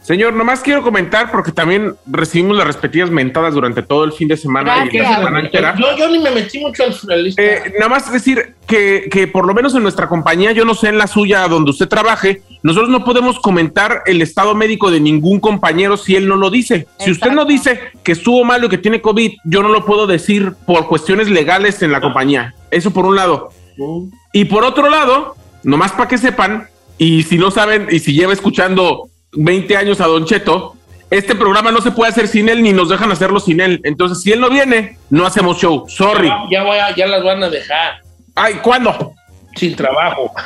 Señor, 0.08 0.32
nomás 0.32 0.60
quiero 0.60 0.82
comentar 0.82 1.30
porque 1.30 1.52
también 1.52 1.94
recibimos 2.06 2.56
las 2.56 2.66
respectivas 2.66 3.10
mentadas 3.10 3.52
durante 3.52 3.82
todo 3.82 4.04
el 4.04 4.12
fin 4.12 4.26
de 4.26 4.38
semana 4.38 4.86
y 4.86 4.88
Gracias. 4.88 5.10
la 5.10 5.16
semana 5.18 5.40
entera. 5.40 5.76
Yo, 5.76 5.96
yo 5.98 6.08
ni 6.08 6.18
me 6.18 6.30
metí 6.30 6.60
mucho 6.60 6.84
al 6.84 6.94
futbolista. 6.94 7.42
Eh, 7.42 7.74
nada 7.78 7.90
más 7.90 8.10
decir 8.10 8.54
que, 8.66 9.08
que 9.10 9.26
por 9.26 9.46
lo 9.46 9.52
menos 9.52 9.74
en 9.74 9.82
nuestra 9.82 10.08
compañía, 10.08 10.52
yo 10.52 10.64
no 10.64 10.74
sé 10.74 10.88
en 10.88 10.96
la 10.96 11.08
suya 11.08 11.46
donde 11.46 11.72
usted 11.72 11.88
trabaje, 11.88 12.40
nosotros 12.62 12.88
no 12.88 13.04
podemos 13.04 13.38
comentar 13.38 14.02
el 14.06 14.22
estado 14.22 14.54
médico 14.54 14.90
de 14.90 15.00
ningún 15.00 15.40
compañero 15.40 15.98
si 15.98 16.16
él 16.16 16.26
no 16.26 16.36
lo 16.36 16.48
dice. 16.48 16.86
Si 16.98 17.10
usted 17.10 17.32
no 17.32 17.44
dice 17.44 17.78
que 18.02 18.12
estuvo 18.12 18.44
malo 18.44 18.66
y 18.66 18.70
que 18.70 18.78
tiene 18.78 19.02
COVID, 19.02 19.32
yo 19.44 19.62
no 19.62 19.68
lo 19.68 19.84
puedo 19.84 20.06
decir 20.06 20.54
por 20.64 20.86
cuestiones 20.86 21.28
legales 21.28 21.82
en 21.82 21.92
la 21.92 22.00
compañía. 22.00 22.54
Eso 22.70 22.92
por 22.92 23.04
un 23.04 23.16
lado. 23.16 23.50
Mm. 23.76 24.08
Y 24.32 24.46
por 24.46 24.64
otro 24.64 24.88
lado, 24.88 25.36
nomás 25.64 25.92
para 25.92 26.08
que 26.08 26.16
sepan, 26.16 26.68
y 26.98 27.22
si 27.22 27.38
no 27.38 27.50
saben, 27.50 27.88
y 27.90 27.98
si 28.00 28.12
lleva 28.12 28.32
escuchando 28.32 29.08
20 29.32 29.76
años 29.76 30.00
a 30.00 30.06
Don 30.06 30.24
Cheto, 30.26 30.74
este 31.10 31.34
programa 31.34 31.70
no 31.72 31.80
se 31.80 31.90
puede 31.90 32.10
hacer 32.10 32.28
sin 32.28 32.48
él 32.48 32.62
ni 32.62 32.72
nos 32.72 32.88
dejan 32.90 33.10
hacerlo 33.10 33.40
sin 33.40 33.60
él. 33.60 33.80
Entonces, 33.84 34.20
si 34.22 34.32
él 34.32 34.40
no 34.40 34.50
viene, 34.50 34.98
no 35.08 35.24
hacemos 35.26 35.58
show. 35.58 35.86
Sorry. 35.88 36.30
Ya, 36.50 36.62
voy 36.64 36.76
a- 36.78 36.94
ya 36.94 37.06
las 37.06 37.22
van 37.24 37.42
a 37.42 37.48
dejar 37.48 38.00
Ay, 38.34 38.54
¿cuándo? 38.62 39.12
sin 39.56 39.74
trabajo. 39.74 40.32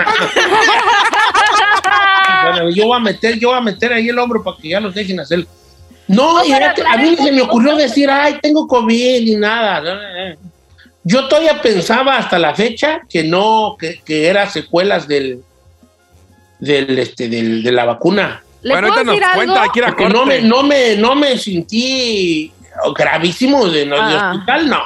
Bueno, 2.45 2.71
yo 2.71 2.87
voy 2.87 2.97
a 2.97 3.01
meter, 3.01 3.39
yo 3.39 3.49
voy 3.51 3.59
a 3.59 3.61
meter 3.61 3.93
ahí 3.93 4.09
el 4.09 4.19
hombro 4.19 4.43
para 4.43 4.57
que 4.57 4.69
ya 4.71 4.81
los 4.81 4.95
dejen 4.95 5.21
hacer. 5.21 5.47
No, 6.09 6.45
y 6.45 6.51
a 6.53 6.75
mí 6.99 7.11
ni 7.11 7.17
se 7.17 7.31
me 7.31 7.43
ocurrió 7.43 7.77
decir, 7.77 8.11
ay, 8.11 8.39
tengo 8.43 8.67
COVID 8.67 9.23
ni 9.25 9.37
nada. 9.37 10.37
Yo 11.05 11.29
todavía 11.29 11.61
pensaba 11.63 12.17
hasta 12.17 12.39
la 12.39 12.55
fecha 12.55 13.01
que 13.09 13.23
no, 13.23 13.77
que, 13.79 14.01
que 14.05 14.27
era 14.27 14.49
secuelas 14.51 15.07
del, 15.07 15.41
del, 16.63 16.97
este, 16.99 17.29
del, 17.29 17.63
de 17.63 17.73
la 17.73 17.85
vacuna. 17.85 18.41
¿Le 18.63 18.73
bueno, 18.73 18.87
ahorita 18.89 19.05
nos 19.05 19.35
cuenta, 19.35 19.63
aquí 19.65 19.81
no 20.13 20.25
me, 20.25 20.41
no 20.43 20.63
me, 20.63 20.97
no 20.97 21.17
me 21.17 21.37
sentí 21.37 22.53
gravísimo 22.97 23.67
de, 23.69 23.85
no, 23.85 23.97
de 23.97 24.15
Ah. 24.15 24.31
hospital, 24.33 24.69
no. 24.71 24.81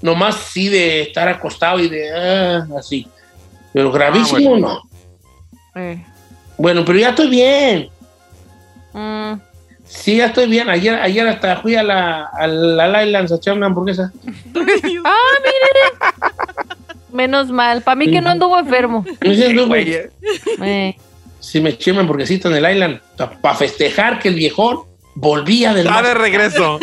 Nomás 0.00 0.36
sí 0.36 0.68
de 0.68 1.02
estar 1.02 1.28
acostado 1.28 1.80
y 1.80 1.88
de 1.88 2.10
ah, 2.16 2.66
así. 2.78 3.08
Pero 3.72 3.90
gravísimo 3.90 4.50
bueno. 4.50 4.80
no. 5.74 5.80
Eh, 5.80 6.04
Bueno, 6.56 6.84
pero 6.84 6.98
ya 7.00 7.08
estoy 7.10 7.28
bien. 7.28 7.88
mm, 8.92 9.32
Sí, 9.84 10.16
ya 10.18 10.26
estoy 10.26 10.46
bien. 10.46 10.70
Ayer, 10.70 10.94
ayer 10.94 11.26
hasta 11.26 11.56
fui 11.60 11.74
a 11.74 11.82
la, 11.82 12.26
a 12.32 12.46
la 12.46 13.04
Islands 13.04 13.32
a 13.32 13.36
echar 13.36 13.54
una 13.56 13.66
hamburguesa. 13.66 14.12
Ah, 15.04 15.34
mire. 15.44 16.31
Menos 17.12 17.50
mal. 17.50 17.82
Para 17.82 17.94
mí 17.96 18.10
que 18.10 18.20
no 18.20 18.30
anduvo 18.30 18.58
enfermo. 18.58 19.04
Güey, 19.20 19.36
Eh. 20.62 20.96
Sí, 21.40 21.60
me 21.60 21.70
eché 21.70 21.90
una 21.90 22.00
hamburguesita 22.00 22.48
en 22.48 22.54
el 22.64 22.70
Island 22.72 23.00
para 23.40 23.54
festejar 23.56 24.18
que 24.20 24.28
el 24.28 24.34
viejón 24.36 24.80
volvía 25.14 25.74
del 25.74 25.86
Está 25.86 26.02
de 26.02 26.14
regreso. 26.14 26.78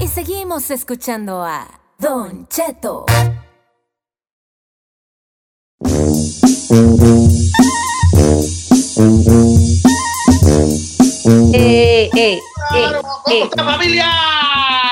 Y 0.00 0.08
seguimos 0.08 0.70
escuchando 0.70 1.42
a 1.42 1.66
Don 1.98 2.46
Cheto. 2.48 3.06
Eh, 11.52 12.10
eh, 12.16 12.38
Claro, 12.70 12.98
eh, 12.98 13.02
¿Cómo 13.24 13.36
eh. 13.36 13.48
está 13.50 13.64
familia? 13.64 14.06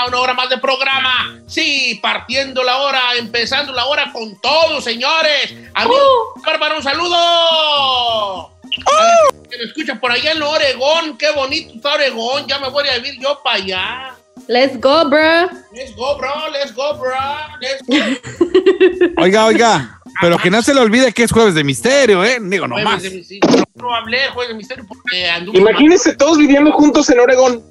Una 0.09 0.21
hora 0.21 0.35
más 0.35 0.49
de 0.49 0.59
programa. 0.59 1.41
Sí, 1.47 1.99
partiendo 2.03 2.63
la 2.63 2.79
hora, 2.79 3.01
empezando 3.19 3.73
la 3.73 3.87
hora 3.87 4.13
con 4.13 4.41
todo, 4.41 4.81
señores. 4.81 5.55
Amigo, 5.75 6.35
Bárbara, 6.45 6.77
un 6.77 6.83
saludo. 6.83 8.53
La 8.63 9.49
Que 9.51 9.59
me 9.59 9.65
escucha 9.65 9.99
por 10.01 10.13
allá 10.13 10.33
en 10.33 10.43
Oregón. 10.43 11.17
Qué 11.19 11.31
bonito 11.33 11.75
está 11.75 11.95
Oregón. 11.95 12.47
Ya 12.47 12.59
me 12.59 12.69
voy 12.69 12.89
a 12.89 12.99
vivir 12.99 13.21
yo 13.21 13.41
para 13.43 13.57
allá. 13.57 14.15
Let's 14.49 14.81
go, 14.81 15.09
bro. 15.09 15.49
Let's 15.73 15.95
go, 15.95 16.17
bro. 16.17 16.49
Let's 16.51 16.75
go, 16.75 16.95
bro. 16.99 17.15
Let's 17.61 17.83
go. 17.87 19.23
Oiga, 19.23 19.47
oiga. 19.47 20.02
Pero 20.21 20.39
que 20.39 20.51
no 20.51 20.63
se 20.63 20.75
le 20.75 20.81
olvide 20.81 21.13
que 21.13 21.23
es 21.25 21.33
jueves 21.33 21.55
de 21.55 21.65
misterio, 21.65 22.25
¿eh? 22.25 22.39
Digo, 22.41 22.67
de 22.69 23.11
misterio. 23.11 23.65
No 23.75 23.95
hablé 23.95 24.29
jueves 24.33 24.51
de 24.51 24.55
misterio 24.57 24.85
porque 24.87 25.29
anduve 25.29 25.59
Imagínense 25.59 26.15
todos 26.15 26.39
viviendo 26.39 26.71
juntos 26.73 27.09
en 27.11 27.19
Oregón. 27.21 27.63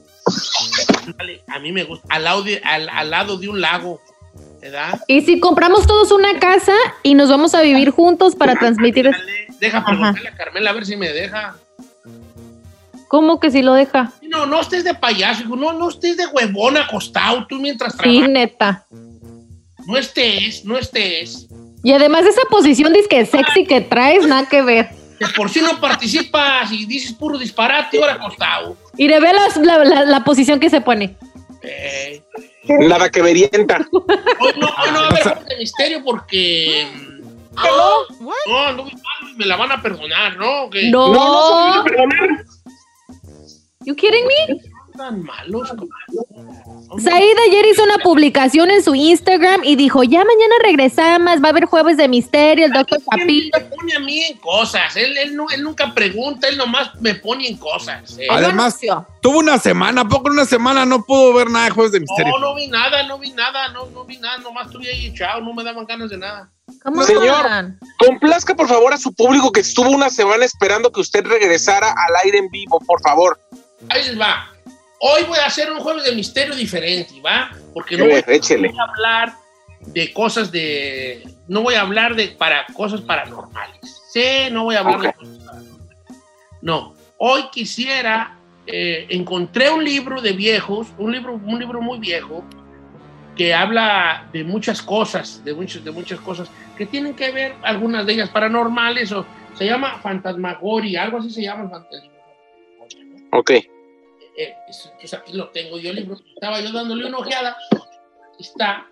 A 1.48 1.60
mí 1.60 1.72
me 1.72 1.84
gusta. 1.84 2.06
Al 2.10 2.24
lado 2.24 2.44
de, 2.44 2.62
al, 2.64 2.90
al 2.90 3.10
lado 3.10 3.38
de 3.38 3.50
un 3.50 3.62
lago. 3.62 4.02
¿Verdad? 4.62 5.00
Y 5.08 5.22
si 5.22 5.40
compramos 5.40 5.88
todos 5.88 6.12
una 6.12 6.40
casa 6.40 6.74
y 7.02 7.16
nos 7.16 7.30
vamos 7.30 7.56
a 7.56 7.62
vivir 7.62 7.90
juntos 7.90 8.36
para 8.36 8.56
transmitir. 8.56 9.10
Dale, 9.10 9.48
Deja 9.60 9.84
preguntarle 9.84 10.30
a 10.30 10.36
Carmela 10.36 10.70
a 10.70 10.74
ver 10.74 10.86
si 10.86 10.96
me 10.96 11.10
deja. 11.12 11.56
¿Cómo 13.08 13.40
que 13.40 13.50
si 13.52 13.62
lo 13.62 13.74
deja? 13.74 14.12
No, 14.22 14.46
no 14.46 14.62
estés 14.62 14.84
de 14.84 14.94
payaso, 14.94 15.42
hijo. 15.44 15.56
No, 15.56 15.74
no 15.74 15.90
estés 15.90 16.16
de 16.16 16.28
huevón 16.28 16.78
acostado 16.78 17.46
tú 17.48 17.60
mientras 17.60 17.94
Sí, 17.94 18.00
trabajas. 18.00 18.30
neta. 18.30 18.86
No 19.88 19.98
estés, 19.98 20.64
no 20.64 20.78
estés. 20.78 21.48
Y 21.84 21.94
además 21.94 22.26
esa 22.26 22.42
posición 22.50 22.94
disque 22.94 23.26
sexy 23.26 23.66
que 23.66 23.82
traes, 23.82 24.26
nada 24.28 24.48
que 24.48 24.62
ver. 24.62 24.90
Que 25.20 25.28
por 25.36 25.50
si 25.50 25.62
no 25.62 25.80
participas 25.80 26.72
y 26.72 26.86
dices 26.86 27.12
puro 27.14 27.38
disparate, 27.38 28.00
ahora 28.00 28.14
acostado. 28.14 28.78
Y 28.98 29.08
le 29.08 29.20
ve 29.20 29.34
las- 29.34 29.58
la, 29.58 29.84
la- 29.84 30.04
la 30.06 30.24
posición 30.24 30.60
que 30.60 30.70
se 30.70 30.82
pone. 30.82 31.16
Eh, 31.64 32.22
Nada 32.68 33.10
que 33.10 33.22
verienta. 33.22 33.88
hoy 33.92 34.52
no, 34.58 34.68
hoy 34.68 34.92
no 34.94 35.00
va 35.02 35.08
a 35.08 35.10
haber 35.10 35.46
de 35.46 35.58
misterio 35.58 36.04
porque. 36.04 36.88
mm? 36.96 37.22
No, 37.54 38.32
no, 38.48 38.72
no, 38.84 38.86
me 39.36 39.46
la 39.46 39.58
van 39.58 39.72
a 39.74 39.82
perdonar, 39.82 40.38
¿no? 40.38 40.70
Que 40.70 40.90
No. 40.90 41.84
You 43.86 43.96
kidding 43.96 44.26
me? 44.28 44.62
Tan 44.92 45.24
malos. 45.24 45.70
Said 47.00 47.38
ayer 47.48 47.66
hizo 47.72 47.84
una 47.84 47.98
publicación 48.00 48.70
en 48.70 48.84
su 48.84 48.94
Instagram 48.96 49.62
y 49.64 49.76
dijo, 49.76 50.04
ya 50.04 50.20
mañana 50.20 50.56
regresamos, 50.64 51.42
va 51.42 51.48
a 51.48 51.50
haber 51.52 51.66
jueves 51.66 51.98
de 51.98 52.08
misterio, 52.08 52.66
el 52.66 52.72
doctor 52.74 53.00
Papillo. 53.06 53.50
me 53.58 53.66
pone 53.66 53.96
a 53.96 54.00
mí 54.00 54.24
en 54.24 54.38
cosas. 54.38 54.96
Él, 54.96 55.18
él, 55.18 55.36
no- 55.36 55.50
él 55.50 55.64
nunca 55.64 55.94
pregunta, 55.94 56.48
él 56.48 56.58
nomás 56.58 56.94
me 57.02 57.16
pone 57.16 57.48
en 57.48 57.58
cosas. 57.58 58.18
eh. 58.20 58.28
Además, 58.30 58.80
tuvo 59.22 59.40
una 59.40 59.58
semana, 59.58 60.02
¿a 60.02 60.08
poco 60.08 60.28
en 60.28 60.34
una 60.34 60.46
semana 60.46 60.86
no 60.86 61.04
pudo 61.04 61.34
ver 61.34 61.50
nada 61.50 61.66
de 61.66 61.72
jueves 61.72 61.92
de 61.94 62.00
misterio? 62.02 62.34
No, 62.34 62.40
no 62.50 62.56
vi 62.56 62.68
nada, 62.68 63.04
no 63.08 63.18
vi 63.20 63.32
nada, 63.32 63.70
no, 63.70 63.86
no 63.88 64.04
vi 64.06 64.18
nada, 64.18 64.38
nomás 64.40 64.68
estuve 64.68 64.90
ahí 64.90 65.08
echado, 65.08 65.42
no 65.42 65.54
me 65.54 65.64
daban 65.64 65.86
ganas 65.86 66.10
de 66.10 66.18
nada. 66.18 66.52
Come 66.84 67.04
Señor. 67.04 67.46
on. 67.46 67.80
Complazca 68.00 68.56
por 68.56 68.68
favor 68.68 68.94
a 68.94 68.98
su 68.98 69.14
público 69.14 69.52
que 69.52 69.60
estuvo 69.60 69.90
una 69.90 70.10
semana 70.10 70.46
esperando 70.46 70.92
que 70.92 71.02
usted 71.02 71.26
regresara 71.26 71.92
al 71.92 72.16
aire 72.24 72.38
en 72.40 72.50
vivo, 72.50 72.80
por 72.86 73.02
favor. 73.02 73.40
Ahí 73.90 74.04
les 74.06 74.20
va. 74.20 74.51
Hoy 75.04 75.24
voy 75.28 75.40
a 75.40 75.48
hacer 75.48 75.72
un 75.72 75.80
jueves 75.80 76.04
de 76.04 76.14
misterio 76.14 76.56
diferente, 76.56 77.20
¿va? 77.22 77.52
Porque 77.74 77.98
no 77.98 78.06
voy, 78.06 78.22
voy 78.22 78.78
a 78.78 78.84
hablar 78.84 79.34
de 79.88 80.14
cosas 80.14 80.52
de... 80.52 81.28
No 81.48 81.64
voy 81.64 81.74
a 81.74 81.82
hablar 81.82 82.16
de 82.16 82.28
para 82.30 82.66
cosas 82.68 83.02
paranormales. 83.02 83.80
Sí, 84.12 84.50
no 84.52 84.66
voy 84.66 84.76
a 84.76 84.80
hablar 84.80 85.02
de 85.02 85.08
Ok. 85.08 85.16
cosas 85.16 85.38
paranormales. 85.40 85.82
No. 86.62 86.94
Hoy 87.18 87.50
quisiera... 87.52 88.38
eh, 88.68 89.08
encontré 89.10 89.72
un 89.72 89.84
libro 89.84 90.22
de 90.22 90.34
viejos, 90.34 90.88
un 91.00 91.12
libro, 91.12 91.34
un 91.34 91.60
libro 91.60 91.82
muy 91.82 91.98
viejo, 91.98 92.46
que 93.36 93.56
habla 93.56 94.30
de 94.32 94.44
muchas 94.44 94.84
cosas, 94.84 95.44
de 95.44 95.54
muchas, 95.56 95.84
de 95.84 95.92
muchas 95.92 96.20
cosas 96.20 96.48
que 96.78 96.86
tienen 96.86 97.16
que 97.16 97.32
ver, 97.32 97.56
algunas 97.64 98.06
de 98.06 98.14
ellas 98.14 98.30
paranormales, 98.30 99.12
o 99.12 99.26
se 99.58 99.66
llama 99.66 100.00
Fantasmagoria, 100.00 101.04
algo 101.04 101.18
así 101.18 101.32
se 101.32 101.42
llama. 101.42 101.86
Ok. 103.32 103.52
Eh, 104.38 104.54
es- 104.70 104.92
pues 105.00 105.14
aquí 105.14 105.34
lo 105.34 105.50
tengo 105.50 105.78
yo 105.80 105.90
el 105.90 105.98
libro. 105.98 106.18
Estaba 106.34 106.60
yo 106.62 106.72
dándole 106.72 107.06
una 107.06 107.18
ojeada. 107.18 107.58
Está. 108.40 108.88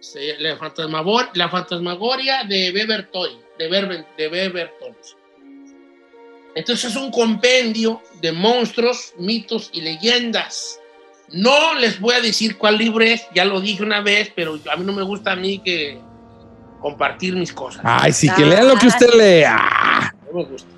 Se- 0.00 0.36
la, 0.38 0.58
fantasmagor- 0.58 1.30
la 1.34 1.48
fantasmagoria 1.48 2.44
de 2.44 2.72
Beberton. 2.72 3.30
De, 3.58 3.70
Berben- 3.70 4.06
de 4.18 4.28
Beberton. 4.28 4.96
Entonces 6.56 6.90
es 6.90 6.96
un 6.96 7.10
compendio 7.10 8.00
de 8.20 8.32
monstruos, 8.32 9.12
mitos 9.18 9.70
y 9.72 9.80
leyendas. 9.80 10.80
No 11.32 11.74
les 11.74 11.98
voy 12.00 12.14
a 12.14 12.20
decir 12.20 12.58
cuál 12.58 12.78
libro 12.78 13.02
es, 13.04 13.26
ya 13.34 13.44
lo 13.44 13.60
dije 13.60 13.82
una 13.82 14.00
vez, 14.02 14.30
pero 14.34 14.58
a 14.70 14.76
mí 14.76 14.84
no 14.84 14.92
me 14.92 15.02
gusta 15.02 15.32
a 15.32 15.36
mí 15.36 15.58
que 15.60 15.98
compartir 16.80 17.34
mis 17.34 17.52
cosas. 17.52 17.80
Ay, 17.84 18.12
sí, 18.12 18.28
que 18.36 18.44
lea 18.44 18.62
lo 18.62 18.76
que 18.76 18.86
usted 18.86 19.08
lea. 19.16 20.14
No 20.32 20.38
me 20.38 20.44
gusta. 20.44 20.68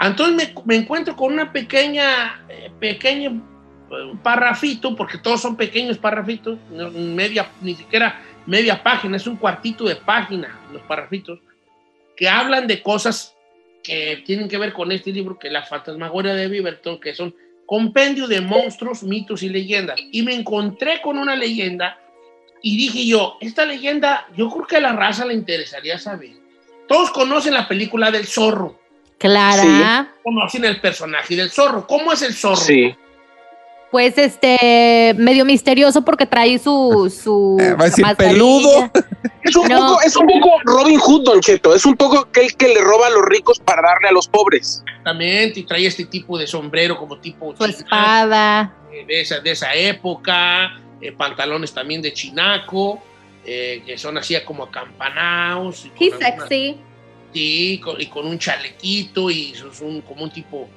Entonces 0.00 0.36
me, 0.36 0.62
me 0.64 0.76
encuentro 0.76 1.16
con 1.16 1.32
una 1.32 1.52
pequeña, 1.52 2.44
eh, 2.48 2.70
pequeño 2.78 3.42
eh, 3.90 4.14
parrafito, 4.22 4.94
porque 4.94 5.18
todos 5.18 5.40
son 5.40 5.56
pequeños 5.56 5.98
parrafitos, 5.98 6.58
media, 6.70 7.50
ni 7.60 7.74
siquiera 7.74 8.20
media 8.46 8.82
página, 8.82 9.16
es 9.16 9.26
un 9.26 9.36
cuartito 9.36 9.84
de 9.84 9.96
página, 9.96 10.58
los 10.72 10.82
parrafitos, 10.82 11.40
que 12.16 12.28
hablan 12.28 12.66
de 12.66 12.82
cosas 12.82 13.34
que 13.82 14.22
tienen 14.24 14.48
que 14.48 14.58
ver 14.58 14.72
con 14.72 14.92
este 14.92 15.12
libro, 15.12 15.38
que 15.38 15.48
es 15.48 15.52
La 15.52 15.62
Fantasmagoria 15.62 16.34
de 16.34 16.48
Beaverton, 16.48 17.00
que 17.00 17.14
son 17.14 17.34
compendio 17.66 18.26
de 18.26 18.40
monstruos, 18.40 19.02
mitos 19.02 19.42
y 19.42 19.48
leyendas. 19.48 20.00
Y 20.12 20.22
me 20.22 20.34
encontré 20.34 21.00
con 21.02 21.18
una 21.18 21.36
leyenda 21.36 21.98
y 22.62 22.76
dije 22.76 23.06
yo, 23.06 23.36
esta 23.40 23.64
leyenda, 23.64 24.26
yo 24.36 24.50
creo 24.50 24.66
que 24.66 24.76
a 24.76 24.80
la 24.80 24.92
raza 24.92 25.24
le 25.24 25.34
interesaría 25.34 25.98
saber. 25.98 26.32
Todos 26.88 27.10
conocen 27.10 27.54
la 27.54 27.68
película 27.68 28.10
del 28.10 28.26
zorro, 28.26 28.80
Clara. 29.18 30.12
conocen 30.22 30.64
el 30.64 30.80
personaje 30.80 31.34
del 31.36 31.50
zorro. 31.50 31.86
¿Cómo 31.86 32.12
es 32.12 32.22
el 32.22 32.34
zorro? 32.34 32.56
Sí. 32.56 32.94
Pues 33.90 34.18
este, 34.18 35.14
medio 35.16 35.44
misterioso 35.46 36.02
porque 36.04 36.26
trae 36.26 36.58
su. 36.58 37.10
su 37.10 37.56
Eh, 37.58 37.72
va 37.74 37.84
a 37.86 37.88
decir 37.88 38.04
peludo. 38.18 38.90
Es 39.42 39.56
un, 39.56 39.66
No. 39.68 39.78
poco, 39.78 40.00
es 40.02 40.16
un 40.16 40.26
poco 40.26 40.50
Robin 40.64 40.98
Hood, 40.98 41.24
Don 41.24 41.40
Cheto. 41.40 41.74
Es 41.74 41.86
un 41.86 41.96
poco 41.96 42.18
aquel 42.18 42.54
que 42.54 42.68
le 42.68 42.80
roba 42.82 43.06
a 43.06 43.10
los 43.10 43.24
ricos 43.24 43.58
para 43.58 43.80
darle 43.80 44.08
a 44.08 44.12
los 44.12 44.28
pobres. 44.28 44.82
Exactamente, 44.86 45.60
y 45.60 45.62
trae 45.64 45.86
este 45.86 46.04
tipo 46.04 46.36
de 46.36 46.46
sombrero 46.46 46.98
como 46.98 47.18
tipo 47.18 47.56
Su 47.56 47.64
espada. 47.64 48.74
eh, 48.92 49.06
de, 49.06 49.20
esa, 49.22 49.40
de 49.40 49.52
esa 49.52 49.72
época, 49.74 50.78
eh, 51.00 51.12
pantalones 51.12 51.72
también 51.72 52.02
de 52.02 52.12
chinaco, 52.12 53.00
eh, 53.46 53.82
que 53.86 53.96
son 53.96 54.18
así 54.18 54.36
como 54.44 54.64
acampanados. 54.64 55.86
He's 55.98 56.12
sexy. 56.20 56.76
Sí, 57.32 57.80
con- 57.82 58.00
y 58.00 58.06
con 58.06 58.26
un 58.26 58.38
chalequito 58.38 59.30
y 59.30 59.52
eso 59.52 59.70
es 59.70 59.80
un, 59.80 60.00
como 60.00 60.24
un 60.24 60.30
tipo 60.30 60.68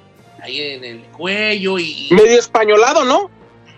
ahí 0.42 0.60
en 0.62 0.84
el 0.84 1.00
cuello 1.12 1.80
y, 1.80 2.10
Medio 2.12 2.40
españolado, 2.40 3.06
¿no? 3.06 3.30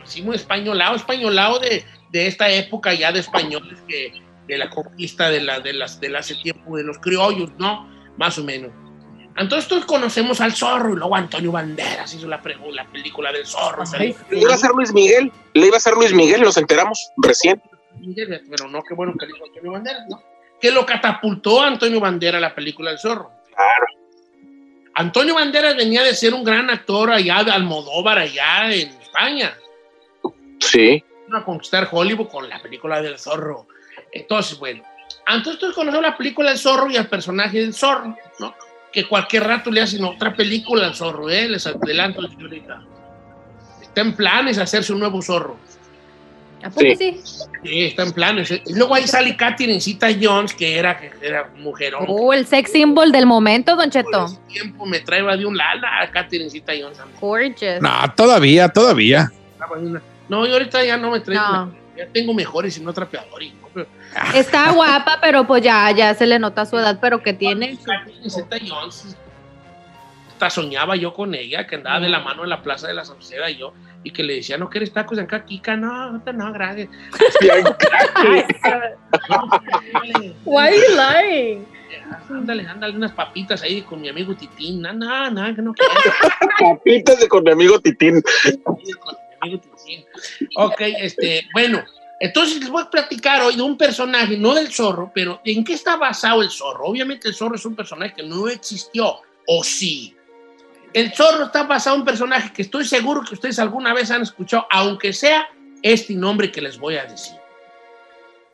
así 0.04 0.22
muy 0.22 0.36
españolado, 0.36 0.96
españolado 0.96 1.60
de, 1.60 1.84
de 2.12 2.28
esta 2.28 2.50
época 2.50 2.94
ya 2.94 3.12
de 3.12 3.20
españoles 3.20 3.80
que 3.88 4.14
de 4.48 4.58
la 4.58 4.70
conquista 4.70 5.30
de 5.30 5.40
la 5.42 5.60
de 5.62 5.72
las 5.74 6.00
del 6.02 6.16
hace 6.18 6.36
tiempo 6.36 6.76
de 6.76 6.84
los 6.84 6.98
criollos, 7.00 7.52
¿no? 7.58 7.88
Más 8.18 8.38
o 8.38 8.44
menos. 8.44 8.72
Entonces 9.38 9.68
todos 9.70 9.86
conocemos 9.86 10.42
al 10.42 10.52
zorro 10.54 10.94
y 10.94 10.98
luego 10.98 11.16
Antonio 11.16 11.52
Banderas 11.52 12.14
hizo 12.14 12.28
la, 12.28 12.42
la 12.72 12.86
película 12.92 13.32
del 13.32 13.46
zorro. 13.48 13.84
Le 13.98 14.16
iba 14.40 14.54
a 14.54 14.58
ser 14.58 14.72
Luis 14.72 14.94
Miguel. 14.94 15.32
Le 15.54 15.68
iba 15.68 15.78
a 15.78 15.80
ser 15.80 15.94
Luis 15.94 16.14
Miguel, 16.14 16.42
nos 16.42 16.58
enteramos 16.58 17.10
recién. 17.18 17.62
Pero 18.50 18.68
no, 18.68 18.84
qué 18.84 18.94
bueno 18.94 19.14
que 19.20 19.26
dijo 19.26 19.40
Antonio 19.46 19.72
Banderas, 19.72 20.04
¿no? 20.10 20.22
Que 20.64 20.72
lo 20.72 20.86
catapultó 20.86 21.62
a 21.62 21.68
Antonio 21.68 22.00
Banderas 22.00 22.40
la 22.40 22.56
película 22.56 22.92
del 22.92 22.98
zorro. 22.98 23.30
Claro. 23.54 23.86
Antonio 24.96 25.36
Banderas 25.36 25.76
venía 25.76 26.04
de 26.04 26.16
ser 26.16 26.34
un 26.34 26.42
gran 26.42 26.70
actor 26.70 27.12
allá 27.12 27.44
de 27.44 27.52
Almodóvar, 27.52 28.20
allá 28.20 28.74
en 28.74 28.88
España. 28.88 29.58
Sí. 30.62 31.04
Vino 31.26 31.38
a 31.38 31.44
conquistar 31.44 31.90
Hollywood 31.92 32.30
con 32.30 32.48
la 32.48 32.62
película 32.62 33.02
del 33.02 33.20
zorro. 33.20 33.68
Entonces, 34.14 34.58
bueno, 34.58 34.86
entonces 35.28 35.60
tú 35.60 35.74
conoces 35.74 36.02
la 36.02 36.16
película 36.16 36.52
del 36.52 36.58
zorro 36.58 36.90
y 36.90 36.96
al 36.96 37.08
personaje 37.08 37.60
del 37.60 37.74
zorro, 37.74 38.16
¿no? 38.40 38.56
Que 38.94 39.06
cualquier 39.06 39.44
rato 39.44 39.70
le 39.70 39.82
hacen 39.82 40.06
otra 40.06 40.34
película 40.34 40.88
al 40.88 40.96
zorro, 40.96 41.30
¿eh? 41.30 41.50
Les 41.50 41.68
adelanto 41.68 42.26
señorita. 42.26 42.82
Está 43.82 44.00
en 44.00 44.16
planes 44.16 44.58
hacerse 44.58 44.94
un 44.94 45.00
nuevo 45.00 45.22
zorro. 45.22 45.58
¿A 46.64 46.70
poco 46.70 46.82
Sí. 46.82 46.96
sí? 46.98 47.22
Sí, 47.64 47.84
está 47.86 48.04
en 48.04 48.12
planes. 48.14 48.62
luego 48.76 48.96
ahí 48.96 49.08
sale 49.08 49.36
Catherine 49.36 49.80
Zeta 49.82 50.08
Jones, 50.22 50.54
que 50.54 50.78
era, 50.78 50.98
que 51.00 51.12
era 51.22 51.50
mujerón. 51.58 52.06
Oh, 52.08 52.34
el 52.34 52.46
sex 52.46 52.72
symbol 52.72 53.12
del 53.12 53.26
momento, 53.26 53.76
Don 53.76 53.86
Por 53.86 53.92
Cheto. 53.92 54.26
ese 54.26 54.38
tiempo 54.48 54.86
me 54.86 55.00
traeba 55.00 55.36
de 55.38 55.46
un 55.46 55.56
lala 55.58 56.02
a 56.02 56.10
Catherine 56.12 56.50
Zeta 56.50 56.74
Jones. 56.80 56.98
Gorgeous. 57.22 57.82
No, 57.82 57.92
todavía, 58.16 58.70
todavía. 58.70 59.32
Una- 59.78 60.02
No, 60.30 60.46
yo 60.46 60.54
ahorita 60.54 60.84
ya 60.84 60.98
no 60.98 61.12
me 61.12 61.20
traigo. 61.20 61.44
No. 61.44 61.76
Ya 61.98 62.08
tengo 62.08 62.34
mejores 62.34 62.78
y 62.78 62.82
no 62.82 62.92
trapeadores. 62.94 63.52
¿no? 63.76 63.86
Está 64.34 64.72
guapa, 64.74 65.20
pero 65.22 65.46
pues 65.46 65.62
ya, 65.64 65.92
ya 65.92 66.14
se 66.16 66.26
le 66.26 66.40
nota 66.40 66.66
su 66.66 66.78
edad, 66.78 66.98
pero 67.02 67.22
que 67.22 67.34
tiene. 67.34 67.78
Jones. 68.68 69.16
Hasta 70.44 70.62
soñaba 70.62 70.96
yo 70.98 71.14
con 71.14 71.34
ella, 71.36 71.66
que 71.66 71.76
andaba 71.76 72.02
de 72.02 72.10
la 72.10 72.20
mano 72.20 72.44
en 72.44 72.50
la 72.50 72.62
plaza 72.62 72.86
de 72.86 72.94
la 72.94 73.06
Sauceda 73.06 73.50
y 73.50 73.56
yo, 73.56 73.74
y 74.04 74.12
que 74.12 74.24
le 74.24 74.36
decía, 74.36 74.58
¿no 74.58 74.70
quieres 74.70 74.92
tacos 74.92 75.18
en 75.18 75.26
Kika? 75.26 75.78
No, 75.78 76.12
no, 76.12 76.52
gracias. 76.52 76.90
Why 80.44 80.68
are 80.68 80.76
you 80.76 80.84
lying? 80.98 81.66
Ándale, 82.30 82.68
ándale, 82.68 82.94
unas 82.94 83.14
papitas 83.14 83.64
ahí 83.64 83.84
con 83.84 84.02
mi 84.02 84.10
amigo 84.10 84.36
Titín. 84.36 84.82
No, 84.82 84.92
no, 84.92 85.32
no, 85.32 85.56
que 85.56 85.62
no. 85.62 85.74
Papitas 86.60 87.22
de 87.22 87.30
con 87.30 87.46
mi 87.46 87.52
amigo 87.52 87.80
Titín. 87.80 88.22
con 88.64 88.76
mi 88.76 88.92
amigo 89.40 89.62
Titín. 89.62 90.04
Ok, 90.58 90.82
este, 91.00 91.48
bueno, 91.54 91.86
entonces 92.20 92.60
les 92.60 92.70
voy 92.70 92.84
a 92.84 92.90
platicar 92.90 93.42
hoy 93.44 93.56
de 93.56 93.62
un 93.62 93.78
personaje, 93.78 94.36
no 94.36 94.54
del 94.54 94.74
zorro, 94.74 95.10
pero 95.16 95.40
¿en 95.46 95.64
qué 95.64 95.72
está 95.72 95.96
basado 95.96 96.42
el 96.42 96.50
zorro? 96.50 96.84
Obviamente 96.84 97.30
el 97.30 97.34
zorro 97.34 97.56
es 97.56 97.66
un 97.66 97.78
personaje 97.78 98.14
que 98.14 98.24
no 98.24 98.50
existió, 98.50 99.22
o 99.48 99.64
sí. 99.64 100.18
El 100.94 101.12
zorro 101.12 101.46
está 101.46 101.64
basado 101.64 101.96
en 101.96 102.02
un 102.02 102.06
personaje 102.06 102.54
que 102.54 102.62
estoy 102.62 102.86
seguro 102.86 103.24
que 103.24 103.34
ustedes 103.34 103.58
alguna 103.58 103.94
vez 103.94 104.12
han 104.12 104.22
escuchado, 104.22 104.68
aunque 104.70 105.12
sea 105.12 105.48
este 105.82 106.14
nombre 106.14 106.52
que 106.52 106.62
les 106.62 106.78
voy 106.78 106.98
a 106.98 107.06
decir. 107.06 107.36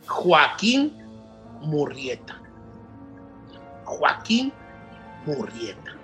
Joaquín 0.08 0.93
Murrieta. 1.62 2.41
Joaquín 3.84 4.54
Murrieta. 5.25 5.95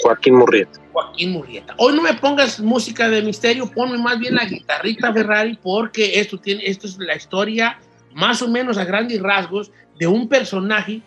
Joaquín 0.00 0.34
Murrieta. 0.36 0.80
Joaquín 0.92 1.32
Murrieta. 1.32 1.74
Hoy 1.78 1.96
no 1.96 2.02
me 2.02 2.14
pongas 2.14 2.60
música 2.60 3.08
de 3.08 3.22
misterio, 3.22 3.70
ponme 3.70 3.98
más 3.98 4.18
bien 4.18 4.36
la 4.36 4.44
guitarrita 4.44 5.12
Ferrari, 5.12 5.58
porque 5.60 6.20
esto, 6.20 6.38
tiene, 6.38 6.62
esto 6.66 6.86
es 6.86 6.96
la 6.98 7.16
historia, 7.16 7.78
más 8.12 8.42
o 8.42 8.48
menos 8.48 8.78
a 8.78 8.84
grandes 8.84 9.20
rasgos, 9.20 9.72
de 9.98 10.06
un 10.06 10.28
personaje 10.28 11.02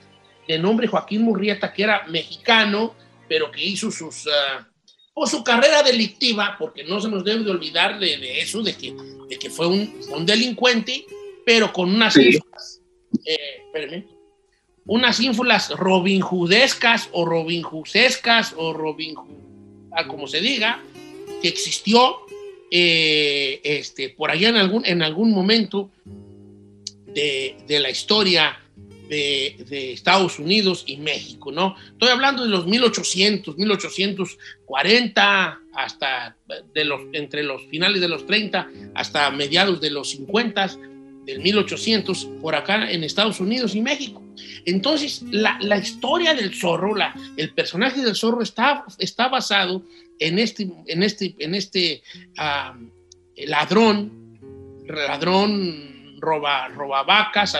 de 0.48 0.60
nombre 0.60 0.88
Joaquín 0.88 1.24
Murrieta, 1.24 1.72
que 1.72 1.84
era 1.84 2.06
mexicano, 2.08 2.94
pero 3.28 3.52
que 3.52 3.64
hizo 3.64 3.92
sus, 3.92 4.28
ah, 4.28 4.68
pues, 5.14 5.32
su 5.32 5.44
carrera 5.44 5.84
delictiva, 5.84 6.56
porque 6.60 6.84
no 6.84 7.02
se 7.02 7.10
nos 7.10 7.24
debe 7.24 7.44
de 7.44 7.52
olvidar 7.52 8.00
de, 8.00 8.18
de 8.18 8.42
eso, 8.42 8.62
de 8.62 8.76
que, 8.76 8.94
de 9.30 9.38
que 9.38 9.50
fue 9.50 9.68
un, 9.68 10.00
un 10.12 10.26
delincuente, 10.26 11.06
pero 11.46 11.72
con 11.74 11.94
unas 11.94 12.14
Sí. 12.14 12.28
ínfulas, 12.36 12.82
eh, 13.26 13.62
espérame, 13.66 14.06
unas 14.86 15.20
ínfulas 15.20 15.70
robinjudescas 15.72 17.10
o 17.12 17.26
robinjusescas 17.26 18.54
o 18.58 18.74
robinju, 18.74 19.28
a 19.92 20.08
como 20.08 20.28
se 20.28 20.40
diga, 20.40 20.82
que 21.42 21.48
existió 21.50 22.18
eh, 22.72 23.60
este, 23.64 24.10
por 24.10 24.32
allá 24.32 24.50
en 24.50 24.56
algún, 24.56 24.86
en 24.86 25.02
algún 25.02 25.32
momento 25.32 25.90
de, 27.08 27.58
de 27.68 27.80
la 27.80 27.90
historia 27.90 28.60
de, 29.08 29.94
Estados 29.94 30.40
Unidos 30.40 30.84
y 30.88 30.98
México, 30.98 31.52
¿no? 31.52 31.76
Estoy 31.92 32.10
hablando 32.10 32.44
de 32.44 32.50
los 32.50 32.68
1800, 32.68 33.58
1840, 33.58 35.60
hasta 35.74 36.36
de 36.74 36.86
los, 36.86 37.02
entre 37.14 37.44
los 37.44 37.64
finales 37.68 38.02
de 38.02 38.08
los 38.08 38.26
30 38.26 38.70
hasta 38.96 39.30
mediados 39.32 39.82
de 39.82 39.92
los 39.92 40.10
50, 40.12 40.78
del 41.26 41.42
1800, 41.42 42.26
por 42.42 42.56
acá 42.56 42.90
en 42.90 43.04
Estados 43.04 43.40
Unidos 43.40 43.76
y 43.76 43.82
México. 43.82 44.24
Entonces, 44.66 45.24
la, 45.32 45.78
historia 45.78 46.34
del 46.34 46.54
zorro, 46.54 46.96
la, 46.96 47.16
el 47.38 47.54
personaje 47.54 48.02
del 48.02 48.16
zorro 48.16 48.42
está, 48.42 48.86
está 48.98 49.28
basado 49.28 49.84
en 50.20 50.40
este, 50.40 50.70
en 50.88 51.04
este, 51.04 51.36
en 51.40 51.56
este 51.56 52.02
ah, 52.38 52.78
ladrón, 53.36 54.40
ladrón 54.88 55.97
roba, 56.18 56.68
roba 56.70 57.04
vacas, 57.04 57.58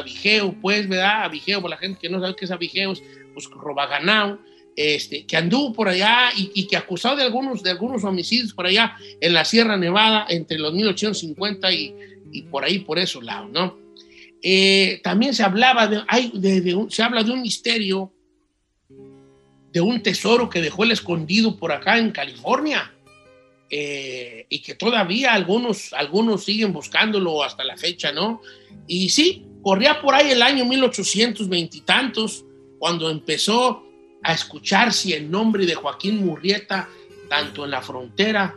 pues, 0.62 0.88
¿verdad? 0.88 1.24
Abigeo, 1.24 1.62
por 1.62 1.70
la 1.70 1.78
gente 1.78 2.00
que 2.02 2.10
no 2.10 2.20
sabe 2.20 2.36
qué 2.36 2.46
es 2.46 2.52
abigeo, 2.52 2.92
es, 2.92 3.04
pues 3.34 3.48
roba 3.50 3.88
ganado, 3.88 4.40
este, 4.76 5.26
que 5.26 5.38
anduvo 5.38 5.74
por 5.74 5.88
allá 5.88 6.30
y, 6.36 6.68
que 6.68 6.78
acusado 6.78 7.16
de 7.16 7.24
algunos, 7.24 7.64
de 7.64 7.72
algunos 7.72 8.04
homicidios 8.04 8.54
por 8.54 8.66
allá 8.66 8.96
en 9.22 9.34
la 9.34 9.46
Sierra 9.46 9.78
Nevada 9.78 10.26
entre 10.30 10.58
los 10.60 10.74
1850 10.74 11.72
y, 11.72 11.96
y 12.32 12.42
por 12.44 12.64
ahí, 12.64 12.80
por 12.80 13.00
esos 13.00 13.24
lados, 13.24 13.50
¿no? 13.52 13.78
Eh, 14.42 15.02
también 15.04 15.34
se 15.34 15.44
hablaba 15.44 15.88
de, 15.88 16.62
de 16.62 16.76
un, 16.76 16.92
se 16.92 17.02
habla 17.02 17.24
de 17.24 17.32
un 17.32 17.42
misterio, 17.42 18.14
de 19.72 19.82
un 19.82 20.02
tesoro 20.02 20.50
que 20.50 20.62
dejó 20.62 20.84
el 20.84 20.92
escondido 20.92 21.58
por 21.58 21.72
acá 21.72 21.98
en 21.98 22.12
California 22.12 22.94
eh, 23.70 24.46
y 24.50 24.60
que 24.62 24.76
todavía 24.76 25.34
algunos, 25.34 25.94
algunos 25.94 26.44
siguen 26.44 26.74
buscándolo 26.74 27.44
hasta 27.44 27.64
la 27.64 27.78
fecha, 27.78 28.12
¿no? 28.12 28.42
Y 28.88 29.10
sí, 29.10 29.46
corría 29.62 30.02
por 30.02 30.16
ahí 30.16 30.32
el 30.32 30.42
año 30.42 30.66
1820 30.66 31.78
y 31.78 31.82
tantos 31.82 32.46
cuando 32.80 33.10
empezó 33.10 33.84
a 34.24 34.34
escucharse 34.34 35.16
el 35.16 35.30
nombre 35.30 35.66
de 35.66 35.76
Joaquín 35.76 36.26
Murrieta 36.26 36.90
tanto 37.28 37.66
en 37.66 37.72
la 37.72 37.82
frontera 37.82 38.56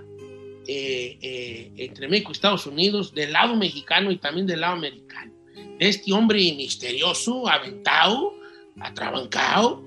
eh, 0.67 1.19
eh, 1.21 1.73
entre 1.77 2.09
México 2.09 2.31
y 2.31 2.35
Estados 2.35 2.67
Unidos, 2.67 3.13
del 3.13 3.33
lado 3.33 3.57
mexicano 3.57 4.11
y 4.11 4.17
también 4.19 4.47
del 4.47 4.61
lado 4.61 4.75
americano. 4.75 5.33
De 5.79 5.89
este 5.89 6.13
hombre 6.13 6.39
misterioso, 6.55 7.49
aventado, 7.49 8.35
atrabancado, 8.79 9.83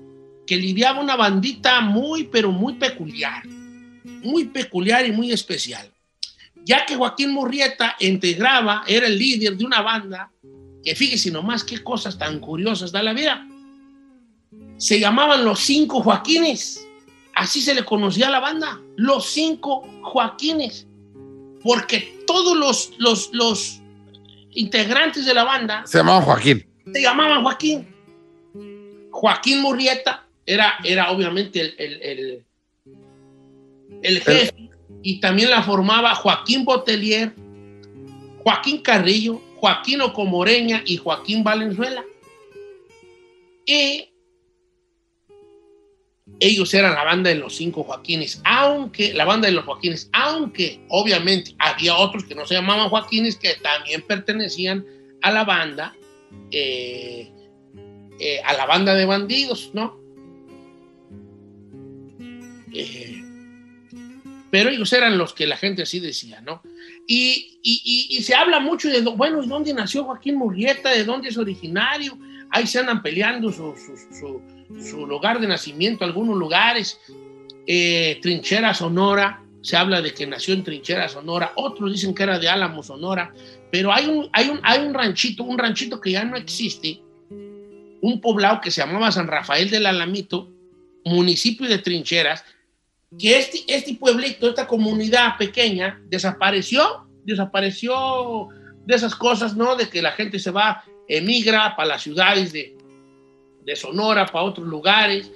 que 0.46 0.56
lidiaba 0.56 1.00
una 1.00 1.16
bandita 1.16 1.80
muy, 1.80 2.24
pero 2.24 2.52
muy 2.52 2.74
peculiar, 2.74 3.42
muy 4.04 4.44
peculiar 4.46 5.06
y 5.06 5.12
muy 5.12 5.32
especial. 5.32 5.90
Ya 6.64 6.86
que 6.86 6.96
Joaquín 6.96 7.30
Murrieta 7.30 7.96
integraba, 8.00 8.84
era 8.86 9.06
el 9.06 9.18
líder 9.18 9.56
de 9.56 9.64
una 9.64 9.82
banda 9.82 10.30
que 10.82 10.94
fíjese 10.94 11.30
nomás 11.30 11.64
qué 11.64 11.82
cosas 11.82 12.16
tan 12.18 12.40
curiosas 12.40 12.92
da 12.92 13.02
la 13.02 13.12
vida. 13.12 13.46
Se 14.76 14.98
llamaban 15.00 15.44
los 15.44 15.60
cinco 15.60 16.02
Joaquines. 16.02 16.86
Así 17.34 17.60
se 17.60 17.74
le 17.74 17.84
conocía 17.84 18.28
a 18.28 18.30
la 18.30 18.40
banda, 18.40 18.80
los 18.96 19.26
cinco 19.26 19.86
Joaquines. 20.02 20.86
Porque 21.62 22.22
todos 22.26 22.56
los, 22.56 22.92
los, 22.98 23.30
los 23.32 23.80
integrantes 24.52 25.24
de 25.26 25.34
la 25.34 25.44
banda 25.44 25.82
Se 25.86 25.98
llamaba 25.98 26.22
Joaquín. 26.22 26.64
se 26.92 27.02
llamaban 27.02 27.42
Joaquín. 27.42 27.88
Joaquín 29.10 29.60
Murrieta 29.60 30.26
era, 30.46 30.74
era 30.84 31.10
obviamente 31.10 31.60
el, 31.60 31.74
el, 31.78 32.02
el- 32.02 32.44
el 34.02 34.20
jefe 34.20 34.70
y 35.02 35.20
también 35.20 35.50
la 35.50 35.62
formaba 35.62 36.14
Joaquín 36.14 36.64
Botelier, 36.64 37.32
Joaquín 38.38 38.78
Carrillo, 38.78 39.40
Joaquín 39.56 40.00
Ocomoreña 40.00 40.82
y 40.86 40.96
Joaquín 40.96 41.44
Valenzuela. 41.44 42.04
Y 43.66 44.08
ellos 46.40 46.72
eran 46.74 46.94
la 46.94 47.04
banda 47.04 47.30
de 47.30 47.36
los 47.36 47.54
cinco 47.54 47.84
Joaquines, 47.84 48.40
aunque 48.44 49.12
la 49.12 49.24
banda 49.24 49.46
de 49.46 49.52
los 49.52 49.64
Joaquines, 49.64 50.08
aunque 50.12 50.80
obviamente 50.88 51.54
había 51.58 51.96
otros 51.96 52.24
que 52.24 52.34
no 52.34 52.46
se 52.46 52.54
llamaban 52.54 52.88
Joaquines 52.88 53.36
que 53.36 53.54
también 53.62 54.02
pertenecían 54.02 54.84
a 55.22 55.30
la 55.30 55.44
banda, 55.44 55.94
eh, 56.50 57.30
eh, 58.18 58.40
a 58.44 58.54
la 58.54 58.66
banda 58.66 58.94
de 58.94 59.04
bandidos, 59.04 59.70
¿no? 59.74 59.98
Eh, 62.72 63.13
pero 64.54 64.70
ellos 64.70 64.92
eran 64.92 65.18
los 65.18 65.34
que 65.34 65.48
la 65.48 65.56
gente 65.56 65.82
así 65.82 65.98
decía, 65.98 66.40
¿no? 66.40 66.62
Y, 67.08 67.58
y- 67.60 67.82
y- 67.84 68.16
y 68.18 68.22
se 68.22 68.36
habla 68.36 68.60
mucho 68.60 68.88
de, 68.88 69.00
bueno, 69.00 69.42
¿de 69.42 69.48
dónde 69.48 69.74
nació 69.74 70.04
Joaquín 70.04 70.36
Murrieta? 70.36 70.90
¿De 70.90 71.02
dónde 71.02 71.28
es 71.30 71.36
originario? 71.36 72.16
Ahí 72.50 72.64
se 72.68 72.78
andan 72.78 73.02
peleando 73.02 73.50
su, 73.50 73.74
su- 73.76 74.14
su- 74.16 74.42
su 74.80 75.06
lugar 75.08 75.40
de 75.40 75.48
nacimiento, 75.48 76.04
algunos 76.04 76.36
lugares. 76.36 77.00
Eh, 77.66 78.20
Trinchera 78.22 78.72
Sonora, 78.74 79.42
se 79.60 79.76
habla 79.76 80.00
de 80.00 80.14
que 80.14 80.24
nació 80.24 80.54
en 80.54 80.62
Trinchera 80.62 81.08
Sonora, 81.08 81.50
otros 81.56 81.90
dicen 81.90 82.14
que 82.14 82.22
era 82.22 82.38
de 82.38 82.48
Álamo 82.48 82.80
Sonora, 82.84 83.34
pero 83.72 83.92
hay 83.92 84.06
un, 84.06 84.28
hay 84.32 84.50
un, 84.50 84.60
hay 84.62 84.86
un 84.86 84.94
ranchito, 84.94 85.42
un 85.42 85.58
ranchito 85.58 86.00
que 86.00 86.12
ya 86.12 86.22
no 86.24 86.36
existe, 86.36 87.00
un 88.02 88.20
poblado 88.20 88.60
que 88.60 88.70
se 88.70 88.82
llamaba 88.82 89.10
San 89.10 89.26
Rafael 89.26 89.68
del 89.68 89.86
Alamito, 89.86 90.48
municipio 91.04 91.66
de 91.68 91.78
Trincheras, 91.78 92.44
que 93.18 93.38
este, 93.38 93.64
este 93.68 93.94
pueblito, 93.94 94.48
esta 94.48 94.66
comunidad 94.66 95.36
pequeña, 95.38 96.00
desapareció, 96.06 97.06
desapareció 97.24 98.48
de 98.84 98.94
esas 98.94 99.14
cosas, 99.14 99.56
¿no? 99.56 99.76
De 99.76 99.88
que 99.88 100.02
la 100.02 100.12
gente 100.12 100.38
se 100.38 100.50
va, 100.50 100.84
emigra 101.08 101.76
para 101.76 101.88
las 101.90 102.02
ciudades 102.02 102.52
de, 102.52 102.76
de 103.64 103.76
Sonora, 103.76 104.26
para 104.26 104.44
otros 104.44 104.66
lugares, 104.66 105.30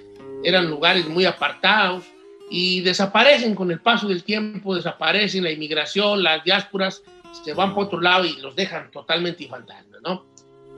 eran 0.45 0.69
lugares 0.69 1.09
muy 1.09 1.25
apartados 1.25 2.05
y 2.51 2.81
desaparecen 2.81 3.55
con 3.55 3.71
el 3.71 3.81
paso 3.81 4.09
del 4.09 4.23
tiempo, 4.23 4.75
desaparecen 4.75 5.45
la 5.45 5.51
inmigración, 5.51 6.23
las 6.23 6.45
diásporas 6.45 7.03
se 7.45 7.53
van 7.53 7.75
por 7.75 7.87
otro 7.87 8.01
lado 8.01 8.25
y 8.25 8.37
los 8.41 8.57
dejan 8.57 8.91
totalmente 8.91 9.47
fantasmas, 9.47 10.01
¿no? 10.03 10.27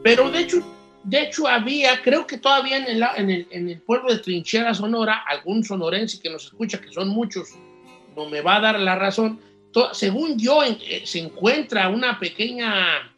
Pero 0.03 0.31
de 0.31 0.41
hecho, 0.41 0.59
de 1.03 1.23
hecho 1.23 1.49
había, 1.49 2.03
creo 2.03 2.27
que 2.27 2.39
todavía 2.39 2.77
en 2.77 3.31
el, 3.31 3.81
pueblo 3.81 4.13
de 4.13 4.19
Trinchera, 4.19 4.75
Sonora, 4.75 5.25
algún 5.27 5.65
sonorense 5.65 6.21
que 6.21 6.31
nos 6.31 6.47
escucha, 6.47 6.81
que 6.81 6.93
son 6.93 7.09
muchos, 7.09 7.51
no 8.17 8.29
me 8.29 8.41
va 8.41 8.57
a 8.57 8.61
dar 8.61 8.81
la 8.81 8.97
razón, 8.97 9.41
según 9.93 10.39
yo, 10.39 10.63
eh, 10.63 11.03
se 11.05 11.21
encuentra 11.21 11.89
una 11.89 12.19
pequeña 12.19 13.13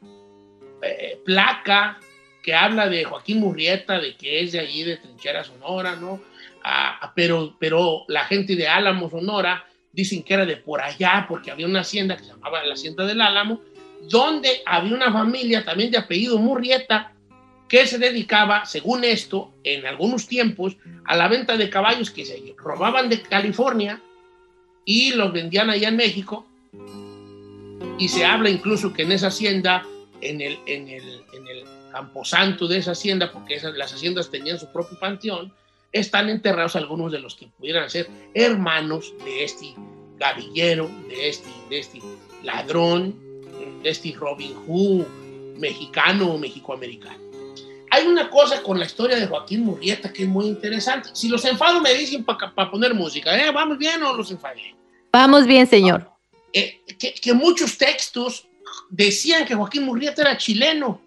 eh, 0.83 1.19
placa 1.25 1.99
que 2.43 2.55
habla 2.55 2.89
de 2.89 3.05
Joaquín 3.05 3.41
Murrieta, 3.41 4.01
de 4.01 4.17
que 4.17 4.41
es 4.41 4.53
de 4.53 4.61
allí, 4.61 4.83
de 4.83 4.97
Trinchera, 4.97 5.45
Sonora, 5.45 5.97
¿no? 5.97 6.21
Ah, 6.65 6.99
ah, 7.01 7.13
pero, 7.15 7.57
pero 7.59 8.05
la 8.09 8.25
gente 8.25 8.55
de 8.57 8.69
Álamo, 8.69 9.09
Sonora, 9.09 9.65
dicen 9.93 10.23
que 10.23 10.35
era 10.35 10.47
de 10.47 10.57
por 10.57 10.81
allá, 10.81 11.27
porque 11.29 11.51
había 11.51 11.67
una 11.67 11.81
hacienda 11.81 12.17
que 12.17 12.25
se 12.25 12.31
llamaba 12.31 12.65
la 12.65 12.75
Hacienda 12.75 13.05
del 13.07 13.21
Álamo, 13.21 13.61
donde 14.09 14.63
había 14.67 14.95
una 14.95 15.13
familia 15.13 15.65
también 15.65 15.91
de 15.91 15.99
apellido 15.99 16.39
Murrieta, 16.39 17.12
que 17.73 17.87
se 17.87 17.97
dedicaba, 17.97 18.67
según 18.67 19.03
esto, 19.03 19.51
en 19.65 19.87
algunos 19.87 20.27
tiempos, 20.27 20.77
a 21.07 21.17
la 21.17 21.27
venta 21.27 21.57
de 21.57 21.71
caballos 21.71 22.11
que 22.11 22.27
se 22.27 22.55
robaban 22.59 23.09
de 23.09 23.23
California 23.23 23.99
y 24.85 25.13
los 25.13 25.33
vendían 25.33 25.71
allá 25.71 25.89
en 25.89 25.97
México. 25.97 26.47
Y 27.99 28.11
se 28.11 28.27
habla 28.27 28.51
incluso 28.51 28.93
que 28.93 29.05
en 29.05 29.13
esa 29.13 29.29
hacienda, 29.29 29.87
en 30.21 30.43
el, 30.43 30.59
en 30.67 30.87
el, 30.87 31.23
en 31.33 31.49
el 31.49 31.65
camposanto 31.91 32.69
de 32.69 32.77
esa 32.77 32.91
hacienda, 32.91 33.33
porque 33.33 33.55
esas, 33.55 33.75
las 33.75 33.95
haciendas 33.95 34.31
tenían 34.31 34.59
su 34.59 34.71
propio 34.71 34.99
panteón, 34.99 35.51
están 35.93 36.29
enterrados 36.29 36.77
algunos 36.77 37.11
de 37.11 37.21
los 37.21 37.37
que 37.37 37.47
pudieran 37.47 37.89
ser 37.89 38.07
hermanos 38.35 39.15
de 39.25 39.45
este 39.45 39.75
gavillero, 40.19 40.91
de 41.09 41.31
este, 41.31 41.49
de 41.71 41.79
este 41.79 42.01
ladrón, 42.43 43.19
de 43.83 43.89
este 43.89 44.13
Robin 44.13 44.53
Hood 44.67 45.07
mexicano 45.57 46.35
o 46.35 46.39
mexicoamericano. 46.39 47.32
Hay 47.95 48.07
una 48.07 48.31
cosa 48.31 48.63
con 48.63 48.79
la 48.79 48.87
historia 48.87 49.17
de 49.17 49.27
Joaquín 49.27 49.65
Murrieta 49.67 50.11
que 50.11 50.23
es 50.23 50.29
muy 50.29 50.47
interesante. 50.47 51.11
Si 51.13 51.29
los 51.29 51.45
enfado 51.45 51.79
me 51.83 51.93
dicen 51.93 52.25
para 52.25 52.71
poner 52.71 52.95
música, 52.95 53.37
¿eh? 53.37 53.51
¿Vamos 53.53 53.77
bien 53.77 54.03
o 54.03 54.15
los 54.17 54.31
enfadé? 54.31 54.75
Vamos 55.13 55.47
bien, 55.47 55.67
señor. 55.67 56.11
Eh, 56.55 56.81
que, 56.99 57.13
que 57.13 57.35
muchos 57.35 57.77
textos 57.77 58.49
decían 58.89 59.45
que 59.45 59.55
Joaquín 59.55 59.83
Murrieta 59.85 60.23
era 60.23 60.39
chileno. 60.39 61.03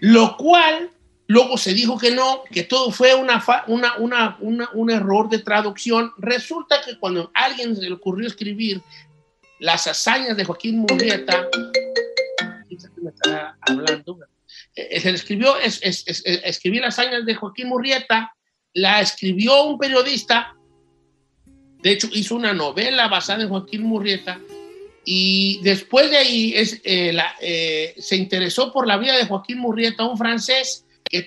Lo 0.00 0.36
cual 0.36 0.90
luego 1.26 1.56
se 1.56 1.72
dijo 1.72 1.96
que 1.98 2.10
no, 2.10 2.42
que 2.50 2.64
todo 2.64 2.90
fue 2.90 3.14
una, 3.14 3.40
fa- 3.40 3.64
una, 3.68 3.96
una, 3.96 4.36
una- 4.40 4.68
un 4.74 4.90
error 4.90 5.30
de 5.30 5.38
traducción. 5.38 6.12
Resulta 6.18 6.82
que 6.84 6.98
cuando 6.98 7.30
a 7.34 7.44
alguien 7.44 7.74
se 7.74 7.82
le 7.82 7.92
ocurrió 7.92 8.26
escribir 8.26 8.82
las 9.60 9.86
hazañas 9.86 10.36
de 10.36 10.44
Joaquín 10.44 10.78
Murrieta, 10.80 11.46
¿quién 11.50 11.89
hablando? 13.60 14.18
Eh, 14.74 15.00
se 15.00 15.10
le 15.10 15.16
escribió, 15.16 15.56
es, 15.58 15.80
es- 15.82 16.04
es- 16.06 16.22
es- 16.24 16.40
escribí 16.44 16.78
las 16.80 16.98
hazañas 16.98 17.24
de 17.24 17.34
Joaquín 17.34 17.68
Murrieta, 17.68 18.34
la 18.74 19.00
escribió 19.00 19.64
un 19.64 19.78
periodista, 19.78 20.54
de 21.82 21.92
hecho 21.92 22.08
hizo 22.12 22.34
una 22.34 22.52
novela 22.52 23.08
basada 23.08 23.42
en 23.42 23.48
Joaquín 23.48 23.82
Murrieta, 23.82 24.40
y 25.04 25.60
después 25.62 26.10
de 26.10 26.16
ahí 26.18 26.54
eh, 26.54 27.20
eh, 27.40 27.94
se 27.98 28.16
interesó 28.16 28.72
por 28.72 28.86
la 28.86 28.98
vida 28.98 29.16
de 29.16 29.26
Joaquín 29.26 29.58
Murrieta, 29.58 30.04
un 30.04 30.18
francés 30.18 30.84
que, 31.04 31.26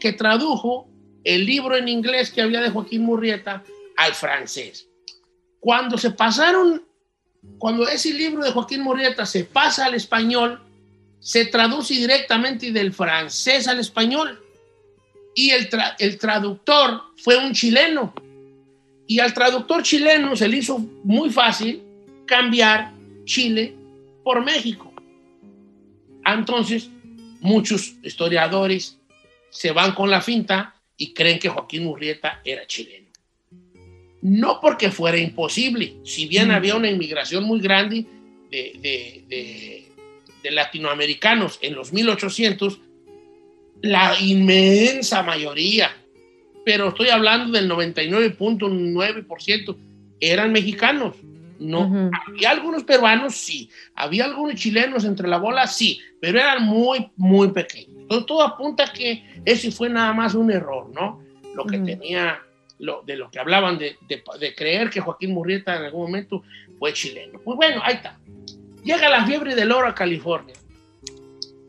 que 0.00 0.12
tradujo 0.12 0.88
el 1.24 1.46
libro 1.46 1.76
en 1.76 1.88
inglés 1.88 2.30
que 2.30 2.42
había 2.42 2.60
de 2.60 2.70
Joaquín 2.70 3.02
Murrieta 3.04 3.62
al 3.96 4.14
francés. 4.14 4.88
Cuando 5.60 5.96
se 5.96 6.10
pasaron, 6.10 6.84
cuando 7.58 7.86
ese 7.88 8.12
libro 8.12 8.42
de 8.44 8.50
Joaquín 8.50 8.82
Murrieta 8.82 9.24
se 9.24 9.44
pasa 9.44 9.86
al 9.86 9.94
español, 9.94 10.60
se 11.22 11.46
traduce 11.46 11.94
directamente 11.94 12.72
del 12.72 12.92
francés 12.92 13.68
al 13.68 13.78
español. 13.78 14.44
Y 15.34 15.50
el, 15.50 15.70
tra- 15.70 15.94
el 16.00 16.18
traductor 16.18 17.00
fue 17.16 17.36
un 17.38 17.52
chileno. 17.54 18.12
Y 19.06 19.20
al 19.20 19.32
traductor 19.32 19.82
chileno 19.84 20.34
se 20.36 20.48
le 20.48 20.56
hizo 20.58 20.78
muy 21.04 21.30
fácil 21.30 21.80
cambiar 22.26 22.92
Chile 23.24 23.72
por 24.24 24.44
México. 24.44 24.92
Entonces, 26.26 26.88
muchos 27.40 27.94
historiadores 28.02 28.98
se 29.50 29.70
van 29.70 29.94
con 29.94 30.10
la 30.10 30.20
finta 30.20 30.74
y 30.96 31.12
creen 31.14 31.38
que 31.38 31.48
Joaquín 31.48 31.84
Murrieta 31.84 32.40
era 32.44 32.66
chileno. 32.66 33.06
No 34.22 34.60
porque 34.60 34.90
fuera 34.90 35.18
imposible, 35.18 35.96
si 36.04 36.26
bien 36.26 36.50
había 36.50 36.76
una 36.76 36.90
inmigración 36.90 37.44
muy 37.44 37.60
grande 37.60 38.06
de, 38.50 38.72
de- 38.80 39.24
de- 39.28 39.91
de 40.42 40.50
latinoamericanos 40.50 41.58
en 41.62 41.74
los 41.74 41.92
1800, 41.92 42.80
la 43.82 44.14
inmensa 44.20 45.22
mayoría, 45.22 45.90
pero 46.64 46.88
estoy 46.88 47.08
hablando 47.08 47.52
del 47.58 47.68
99.9%, 47.70 49.76
eran 50.20 50.52
mexicanos. 50.52 51.16
No, 51.58 51.82
Ujú. 51.86 52.10
había 52.28 52.50
algunos 52.50 52.82
peruanos, 52.82 53.36
sí, 53.36 53.70
había 53.94 54.24
algunos 54.24 54.56
chilenos 54.56 55.04
entre 55.04 55.28
la 55.28 55.38
bola, 55.38 55.66
sí, 55.68 56.00
pero 56.20 56.40
eran 56.40 56.64
muy, 56.64 57.08
muy 57.16 57.52
pequeños. 57.52 57.90
Entonces 58.00 58.26
todo 58.26 58.42
apunta 58.42 58.84
a 58.84 58.92
que 58.92 59.22
ese 59.44 59.70
fue 59.70 59.88
nada 59.88 60.12
más 60.12 60.34
un 60.34 60.50
error, 60.50 60.90
¿no? 60.92 61.22
Lo 61.54 61.64
que 61.64 61.78
tenía, 61.78 62.40
lo, 62.80 63.02
de 63.06 63.16
lo 63.16 63.30
que 63.30 63.38
hablaban 63.38 63.78
de, 63.78 63.96
de- 64.08 64.22
de 64.40 64.54
creer 64.56 64.90
que 64.90 65.00
Joaquín 65.00 65.32
Murrieta 65.32 65.76
en 65.76 65.84
algún 65.84 66.02
momento 66.02 66.42
fue 66.80 66.92
chileno. 66.94 67.38
Pues 67.44 67.56
bueno, 67.56 67.80
ahí 67.84 67.94
está. 67.94 68.18
Llega 68.84 69.08
la 69.08 69.24
fiebre 69.26 69.54
del 69.54 69.72
oro 69.72 69.86
a 69.88 69.94
California. 69.94 70.54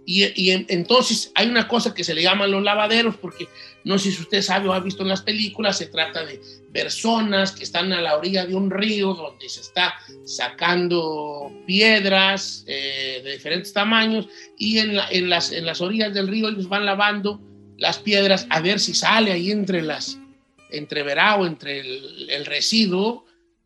Y, 0.05 0.25
y 0.35 0.51
en- 0.51 0.65
entonces 0.67 1.31
hay 1.33 1.47
una 1.47 1.67
cosa 1.67 1.93
que 1.93 2.03
se 2.03 2.13
le 2.13 2.21
llaman 2.23 2.51
los 2.51 2.61
lavaderos, 2.61 3.15
porque 3.15 3.47
no 3.85 3.97
sé 3.97 4.11
si 4.11 4.21
usted 4.21 4.41
sabe 4.41 4.67
o 4.67 4.73
ha 4.73 4.79
visto 4.81 5.01
en 5.03 5.07
las 5.09 5.21
películas, 5.21 5.77
se 5.77 5.85
trata 5.87 6.25
de 6.25 6.41
personas 6.73 7.53
que 7.53 7.63
están 7.63 7.93
a 7.93 8.01
la 8.01 8.17
orilla 8.17 8.45
de 8.45 8.53
un 8.55 8.69
río 8.69 9.13
donde 9.13 9.47
se 9.47 9.61
está 9.61 9.93
sacando 10.25 11.51
piedras 11.65 12.63
eh, 12.67 13.21
de 13.23 13.31
diferentes 13.33 13.71
tamaños 13.73 14.27
y 14.57 14.79
en, 14.79 14.95
la- 14.95 15.09
en 15.09 15.29
las, 15.29 15.51
orillas 15.81 16.13
del 16.13 16.27
río 16.27 16.49
ellos 16.49 16.67
van 16.67 16.85
lavando 16.85 17.39
las 17.77 17.99
piedras 17.99 18.45
a 18.49 18.59
ver 18.61 18.79
si 18.79 18.93
sale 18.93 19.31
ahí 19.31 19.51
entre 19.51 19.81
las 19.81 20.17
entreverá 20.69 21.35
o 21.35 21.45
entre 21.45 21.79
el 22.29 22.45
residuo 22.45 23.25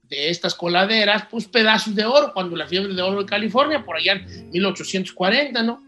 de 0.09 0.29
estas 0.29 0.55
coladeras, 0.55 1.27
pues 1.29 1.47
pedazos 1.47 1.95
de 1.95 2.05
oro, 2.05 2.31
cuando 2.33 2.55
la 2.55 2.67
fiebre 2.67 2.93
de 2.93 3.01
oro 3.01 3.21
de 3.21 3.25
California, 3.25 3.83
por 3.83 3.97
allá 3.97 4.13
en 4.13 4.49
1840, 4.51 5.63
¿no? 5.63 5.83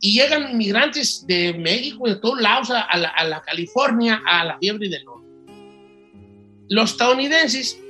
Y 0.00 0.18
llegan 0.18 0.50
inmigrantes 0.50 1.26
de 1.26 1.54
México, 1.54 2.08
de 2.08 2.16
todos 2.16 2.40
lados, 2.40 2.70
a, 2.70 2.96
la, 2.96 3.08
a 3.08 3.24
la 3.24 3.42
California, 3.42 4.22
a 4.26 4.44
la 4.44 4.58
fiebre 4.58 4.88
del 4.88 5.08
oro. 5.08 5.24
Los 6.68 6.92
estadounidenses 6.92 7.80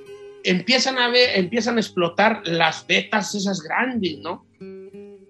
empiezan 0.44 0.98
a 0.98 1.08
ver, 1.08 1.30
empiezan 1.38 1.76
a 1.76 1.80
explotar 1.80 2.42
las 2.46 2.86
vetas 2.86 3.34
esas 3.34 3.60
grandes, 3.60 4.18
¿no? 4.18 4.46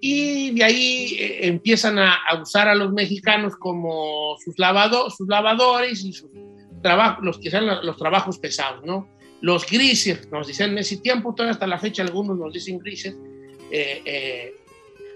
Y 0.01 0.51
de 0.51 0.63
ahí 0.63 1.17
eh, 1.19 1.49
empiezan 1.49 1.99
a, 1.99 2.15
a 2.15 2.41
usar 2.41 2.69
a 2.69 2.75
los 2.75 2.93
mexicanos 2.93 3.57
como 3.57 4.37
sus, 4.45 4.59
lavado, 4.59 5.11
sus 5.11 5.27
lavadores 5.27 6.05
y 6.05 6.13
sus 6.13 6.31
trabajos, 6.83 7.25
los 7.25 7.39
que 7.39 7.51
sean 7.51 7.67
los 7.67 7.97
trabajos 7.97 8.39
pesados, 8.39 8.85
¿no? 8.85 9.09
Los 9.41 9.66
grises, 9.66 10.28
nos 10.30 10.47
dicen 10.47 10.70
en 10.72 10.78
ese 10.78 10.97
tiempo, 10.99 11.34
todavía 11.34 11.53
hasta 11.53 11.66
la 11.66 11.78
fecha 11.78 12.03
algunos 12.03 12.39
nos 12.39 12.53
dicen 12.53 12.78
grises. 12.78 13.14
eh, 13.70 14.03
eh, 14.05 14.55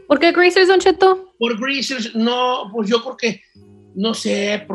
¿Por 0.07 0.19
qué 0.19 0.33
greasers, 0.33 0.69
Don 0.69 0.81
Cheto? 0.81 1.31
por 1.41 1.59
greasers, 1.59 2.15
no, 2.15 2.71
pues 2.71 2.91
yo 2.91 3.03
creo 3.03 3.17
que, 3.17 3.43
no 3.95 4.13
sé, 4.13 4.67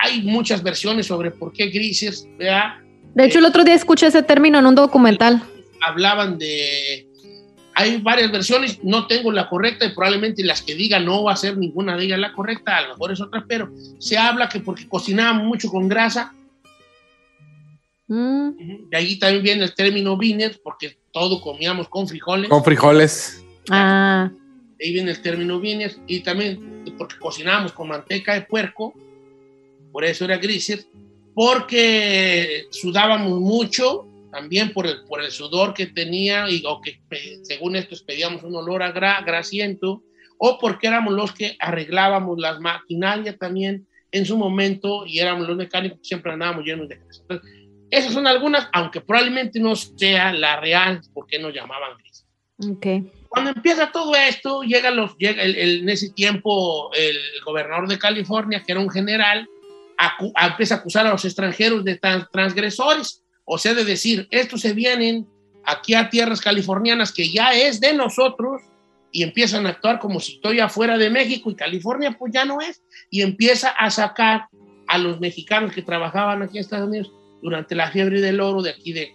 hay 0.00 0.22
muchas 0.22 0.62
versiones 0.62 1.06
sobre 1.06 1.32
por 1.32 1.52
qué 1.52 1.66
greasers, 1.66 2.24
¿verdad? 2.38 2.74
De 3.14 3.24
hecho, 3.24 3.40
el 3.40 3.46
otro 3.46 3.64
día 3.64 3.74
escuché 3.74 4.06
ese 4.06 4.22
término 4.22 4.60
en 4.60 4.66
un 4.66 4.76
documental. 4.76 5.42
hablaban 5.80 6.38
de... 6.38 7.04
Hay 7.74 7.96
varias 7.98 8.30
versiones, 8.30 8.78
no 8.84 9.06
tengo 9.06 9.32
la 9.32 9.48
correcta 9.48 9.84
y 9.86 9.94
probablemente 9.94 10.44
las 10.44 10.62
que 10.62 10.74
diga 10.74 10.98
no 11.00 11.24
va 11.24 11.32
a 11.32 11.36
ser 11.36 11.56
ninguna 11.56 11.96
de 11.96 12.04
ellas 12.04 12.18
la 12.18 12.32
correcta, 12.32 12.76
a 12.76 12.82
lo 12.82 12.88
mejor 12.90 13.12
es 13.12 13.20
otra, 13.20 13.44
pero 13.48 13.70
se 13.98 14.18
habla 14.18 14.48
que 14.48 14.60
porque 14.60 14.88
cocinaban 14.88 15.46
mucho 15.46 15.68
con 15.68 15.88
grasa, 15.88 16.34
Mm, 18.08 18.88
de 18.88 18.96
ahí 18.96 19.18
también 19.18 19.42
viene 19.42 19.64
el 19.64 19.74
término 19.74 20.16
beaners, 20.16 20.58
porque 20.58 20.98
todo 21.12 21.40
comíamos 21.40 21.88
con 21.88 22.08
frijoles, 22.08 22.48
Con 22.48 22.64
frijoles. 22.64 23.44
Ah, 23.70 24.30
de 24.78 24.86
ahí 24.86 24.92
viene 24.94 25.10
el 25.10 25.20
término 25.20 25.60
beaners, 25.60 26.00
y 26.06 26.20
también 26.20 26.84
porque 26.96 27.16
cocinábamos 27.18 27.72
con 27.72 27.88
manteca 27.88 28.32
de 28.34 28.42
puerco, 28.42 28.94
por 29.92 30.04
eso 30.04 30.24
era 30.24 30.38
grises, 30.38 30.88
porque 31.34 32.64
sudábamos 32.70 33.40
mucho, 33.40 34.06
también 34.32 34.72
por 34.72 34.86
el, 34.86 35.04
por 35.04 35.22
el 35.22 35.30
sudor 35.30 35.74
que 35.74 35.86
tenía, 35.86 36.48
y, 36.50 36.62
o 36.66 36.80
que 36.80 37.00
según 37.42 37.76
estos 37.76 38.02
pedíamos 38.02 38.42
un 38.42 38.56
olor 38.56 38.82
a 38.82 38.94
gra- 38.94 39.24
grasiento, 39.24 40.02
o 40.38 40.58
porque 40.58 40.86
éramos 40.86 41.14
los 41.14 41.32
que 41.32 41.56
arreglábamos 41.58 42.38
las 42.38 42.58
maquinarias 42.60 43.36
también 43.38 43.86
en 44.12 44.24
su 44.24 44.38
momento, 44.38 45.04
y 45.06 45.18
éramos 45.18 45.46
los 45.46 45.56
mecánicos 45.56 45.98
que 45.98 46.04
siempre 46.04 46.32
andábamos 46.32 46.64
llenos 46.64 46.88
de 46.88 46.96
grasa. 46.96 47.20
Entonces, 47.28 47.50
esas 47.90 48.12
son 48.12 48.26
algunas, 48.26 48.68
aunque 48.72 49.00
probablemente 49.00 49.60
no 49.60 49.74
sea 49.76 50.32
la 50.32 50.60
real, 50.60 51.00
porque 51.14 51.38
nos 51.38 51.54
llamaban 51.54 51.96
grises. 51.98 52.26
ok. 52.70 52.86
Cuando 53.28 53.50
empieza 53.50 53.92
todo 53.92 54.14
esto, 54.16 54.62
llega 54.62 54.90
los, 54.90 55.16
llega 55.18 55.42
el- 55.42 55.54
el- 55.56 55.80
en 55.82 55.88
ese 55.90 56.10
tiempo 56.10 56.90
el 56.94 57.16
gobernador 57.44 57.86
de 57.88 57.98
California, 57.98 58.62
que 58.64 58.72
era 58.72 58.80
un 58.80 58.88
general, 58.90 59.46
acu- 59.98 60.32
empieza 60.40 60.76
a 60.76 60.78
acusar 60.78 61.06
a 61.06 61.10
los 61.10 61.24
extranjeros 61.24 61.84
de 61.84 62.00
tran- 62.00 62.26
transgresores, 62.32 63.22
o 63.44 63.58
sea, 63.58 63.74
de 63.74 63.84
decir, 63.84 64.26
estos 64.30 64.62
se 64.62 64.72
vienen 64.72 65.26
aquí 65.64 65.94
a 65.94 66.08
tierras 66.08 66.40
californianas 66.40 67.12
que 67.12 67.30
ya 67.30 67.52
es 67.52 67.80
de 67.80 67.92
nosotros 67.94 68.62
y 69.12 69.22
empiezan 69.22 69.66
a 69.66 69.70
actuar 69.70 69.98
como 69.98 70.18
si 70.20 70.34
estoy 70.36 70.60
afuera 70.60 70.96
de 70.98 71.10
México 71.10 71.50
y 71.50 71.54
California 71.54 72.16
pues 72.18 72.32
ya 72.32 72.44
no 72.46 72.60
es, 72.60 72.82
y 73.10 73.20
empieza 73.22 73.70
a 73.70 73.90
sacar 73.90 74.46
a 74.86 74.96
los 74.98 75.20
mexicanos 75.20 75.72
que 75.72 75.82
trabajaban 75.82 76.42
aquí 76.42 76.56
en 76.58 76.62
Estados 76.62 76.88
Unidos 76.88 77.12
durante 77.42 77.74
la 77.74 77.90
fiebre 77.90 78.20
del 78.20 78.40
oro 78.40 78.62
de 78.62 78.70
aquí 78.70 78.92
de, 78.92 79.14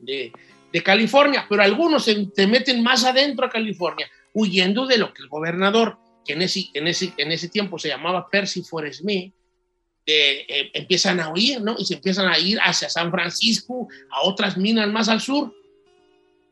de, 0.00 0.32
de 0.72 0.82
California, 0.82 1.46
pero 1.48 1.62
algunos 1.62 2.04
se, 2.04 2.28
meten 2.46 2.82
más 2.82 3.04
adentro 3.04 3.46
a 3.46 3.50
California, 3.50 4.08
huyendo 4.32 4.86
de 4.86 4.98
lo 4.98 5.12
que 5.12 5.22
el 5.22 5.28
gobernador, 5.28 5.98
que 6.24 6.34
en 6.34 6.42
ese, 6.42 6.66
en 6.74 6.86
ese, 6.88 7.12
en 7.16 7.32
ese 7.32 7.48
tiempo 7.48 7.78
se 7.78 7.88
llamaba 7.88 8.28
Percy 8.30 8.62
Forest 8.62 9.00
Smith, 9.00 9.32
eh, 10.10 10.70
empiezan 10.72 11.20
a 11.20 11.30
huir, 11.30 11.60
¿no? 11.60 11.76
Y 11.78 11.84
se 11.84 11.94
empiezan 11.94 12.28
a 12.28 12.38
ir 12.38 12.58
hacia 12.62 12.88
San 12.88 13.10
Francisco, 13.10 13.88
a 14.10 14.22
otras 14.22 14.56
minas 14.56 14.88
más 14.88 15.10
al 15.10 15.20
sur. 15.20 15.54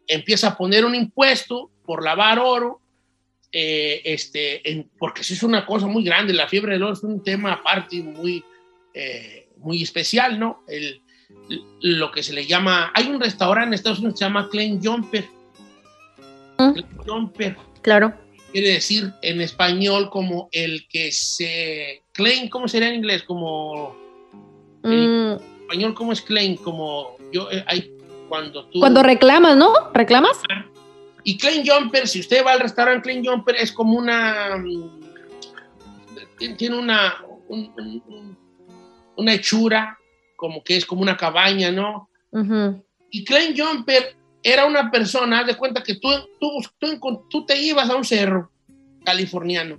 Empieza 0.07 0.49
a 0.49 0.57
poner 0.59 0.85
un 0.85 0.95
impuesto 0.95 1.71
por 1.85 2.05
lavar 2.05 2.39
oro, 2.39 2.81
eh, 3.51 4.03
este, 4.05 4.71
en- 4.71 4.91
porque 4.99 5.23
eso 5.23 5.33
es 5.33 5.43
una 5.43 5.65
cosa 5.65 5.87
muy 5.87 6.05
grande. 6.05 6.35
La 6.35 6.49
fiebre 6.49 6.75
del 6.75 6.83
oro 6.83 6.93
es 6.93 7.03
un 7.03 7.23
tema 7.23 7.53
aparte 7.55 7.97
muy, 8.03 8.45
eh, 8.93 9.46
muy 9.67 9.83
especial, 9.83 10.39
¿no? 10.39 10.63
El, 10.69 11.03
lo 11.81 12.11
que 12.13 12.23
se 12.23 12.33
le 12.33 12.47
llama, 12.47 12.93
hay 12.95 13.09
un 13.09 13.21
restaurante 13.21 13.69
en 13.69 13.75
Estados 13.75 13.99
Unidos 13.99 14.15
que 14.15 14.19
se 14.19 14.25
llama 14.25 14.49
Klein 14.49 14.81
Jumper. 14.83 15.25
Klein 16.57 16.87
Jumper 17.05 17.57
Claro. 17.83 18.15
quiere 18.53 18.71
decir 18.71 19.13
en 19.23 19.41
español 19.41 20.09
como 20.11 20.49
el 20.53 20.87
que 20.89 21.11
se 21.13 22.03
claim, 22.13 22.49
¿cómo 22.49 22.69
sería 22.69 22.89
en 22.89 22.95
inglés? 22.97 23.23
Como 23.25 23.95
Mm, 24.83 24.93
en 24.93 25.41
español 25.63 25.95
cómo 25.95 26.13
es 26.13 26.23
claim, 26.23 26.57
como 26.57 27.17
yo 27.33 27.51
eh, 27.51 27.65
hay 27.67 27.93
cuando 28.29 28.67
tú 28.67 28.79
cuando 28.79 29.03
reclamas, 29.03 29.57
¿no? 29.57 29.73
¿Reclamas? 29.93 30.39
y 31.25 31.37
claim 31.39 31.65
jumper, 31.67 32.07
si 32.07 32.21
usted 32.21 32.45
va 32.47 32.53
al 32.53 32.61
restaurante 32.61 33.03
claim 33.03 33.25
jumper 33.25 33.57
es 33.57 33.73
como 33.73 33.99
una 33.99 34.57
mm, 34.59 36.57
tiene 36.57 36.79
una 36.79 37.15
un- 37.49 37.73
un- 37.77 38.03
un- 38.07 38.39
una 39.17 39.35
hechura 39.35 39.99
como 40.37 40.63
que 40.63 40.77
es 40.77 40.85
como 40.85 41.03
una 41.03 41.17
cabaña, 41.17 41.71
¿no? 41.71 42.11
Y 43.11 43.25
Klein 43.25 43.57
Jumper 43.57 44.17
era 44.43 44.67
una 44.67 44.91
persona, 44.91 45.41
haz 45.41 45.47
de 45.47 45.57
cuenta 45.57 45.83
que 45.83 45.95
tú, 45.95 46.09
tú, 46.39 46.51
tú, 46.79 47.27
tú 47.31 47.47
te 47.47 47.61
ibas 47.61 47.89
a 47.89 47.97
un 47.97 48.05
cerro 48.05 48.51
californiano 49.05 49.79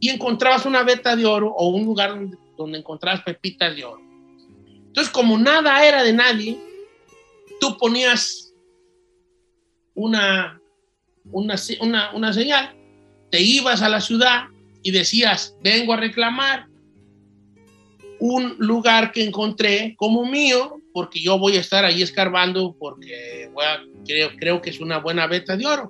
y 0.00 0.10
encontrabas 0.10 0.66
una 0.66 0.82
veta 0.82 1.16
de 1.16 1.24
oro 1.24 1.52
o 1.52 1.68
un 1.68 1.84
lugar 1.84 2.10
donde, 2.10 2.36
donde 2.56 2.78
encontrabas 2.78 3.22
pepitas 3.22 3.74
de 3.74 3.84
oro. 3.84 4.02
Entonces, 4.86 5.12
como 5.12 5.38
nada 5.38 5.84
era 5.84 6.02
de 6.02 6.12
nadie, 6.12 6.58
tú 7.60 7.76
ponías 7.78 8.52
una, 9.94 10.60
una, 11.32 11.54
una, 11.80 12.12
una 12.12 12.32
señal, 12.32 12.76
te 13.30 13.40
ibas 13.40 13.82
a 13.82 13.88
la 13.88 14.00
ciudad 14.00 14.44
y 14.82 14.90
decías, 14.90 15.56
vengo 15.62 15.94
a 15.94 15.96
reclamar 15.96 16.68
un 18.26 18.56
lugar 18.58 19.12
que 19.12 19.22
encontré 19.22 19.94
como 19.98 20.24
mío, 20.24 20.80
porque 20.94 21.20
yo 21.20 21.38
voy 21.38 21.58
a 21.58 21.60
estar 21.60 21.84
ahí 21.84 22.00
escarbando, 22.00 22.74
porque 22.80 23.50
a- 23.62 23.80
creo, 24.06 24.30
creo 24.38 24.62
que 24.62 24.70
es 24.70 24.80
una 24.80 24.96
buena 24.98 25.26
veta 25.26 25.58
de 25.58 25.66
oro. 25.66 25.88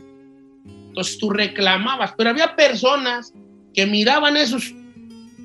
Entonces 0.89 1.17
tú 1.19 1.31
reclamabas, 1.31 2.13
pero 2.19 2.31
había 2.31 2.57
personas 2.57 3.33
que 3.73 3.87
miraban 3.87 4.37
esos, 4.37 4.75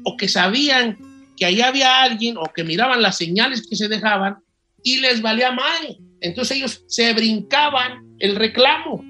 o 0.03 0.17
que 0.17 0.27
sabían 0.27 0.97
que 1.37 1.45
ahí 1.45 1.61
había 1.61 2.01
alguien, 2.01 2.37
o 2.37 2.45
que 2.55 2.63
miraban 2.63 3.03
las 3.03 3.17
señales 3.17 3.67
que 3.69 3.75
se 3.75 3.87
dejaban, 3.87 4.37
y 4.81 4.97
les 4.97 5.21
valía 5.21 5.51
mal. 5.51 5.95
Entonces 6.21 6.57
ellos 6.57 6.83
se 6.87 7.13
brincaban 7.13 8.15
el 8.17 8.35
reclamo 8.35 9.05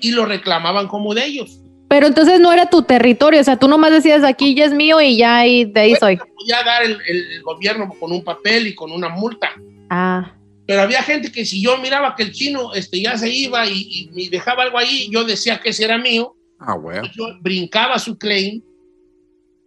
y 0.00 0.10
lo 0.10 0.26
reclamaban 0.26 0.88
como 0.88 1.14
de 1.14 1.26
ellos. 1.26 1.60
Pero 1.86 2.08
entonces 2.08 2.40
no 2.40 2.52
era 2.52 2.66
tu 2.66 2.82
territorio, 2.82 3.40
o 3.40 3.44
sea, 3.44 3.56
tú 3.56 3.68
nomás 3.68 3.92
decías 3.92 4.24
aquí 4.24 4.56
ya 4.56 4.64
es 4.64 4.72
mío 4.72 5.00
y 5.00 5.16
ya 5.16 5.36
ahí, 5.38 5.64
de 5.64 5.80
ahí 5.80 5.94
soy. 5.94 6.18
Podía 6.44 6.62
dar 6.62 6.82
el, 6.82 6.98
el- 7.06 7.32
el 7.32 7.42
gobierno 7.42 7.88
con 7.98 8.12
un 8.12 8.22
papel 8.22 8.66
y 8.66 8.74
con 8.74 8.92
una 8.92 9.08
multa. 9.08 9.50
Ah, 9.90 10.34
Pero 10.66 10.82
había 10.82 11.02
gente 11.02 11.30
que 11.32 11.44
si 11.46 11.62
yo 11.62 11.78
miraba 11.78 12.14
que 12.14 12.22
el 12.24 12.32
chino 12.32 12.72
este, 12.74 13.00
ya 13.00 13.16
se 13.18 13.28
iba 13.30 13.66
y, 13.66 13.72
y 13.90 14.10
me 14.14 14.28
dejaba 14.28 14.62
algo 14.62 14.78
ahí, 14.78 15.08
yo 15.10 15.24
decía 15.24 15.60
que 15.60 15.70
ese 15.70 15.84
era 15.84 15.98
mío, 15.98 16.34
Ah, 16.58 16.74
bueno. 16.76 17.08
yo 17.14 17.26
brincaba 17.40 17.98
su 17.98 18.16
claim, 18.18 18.62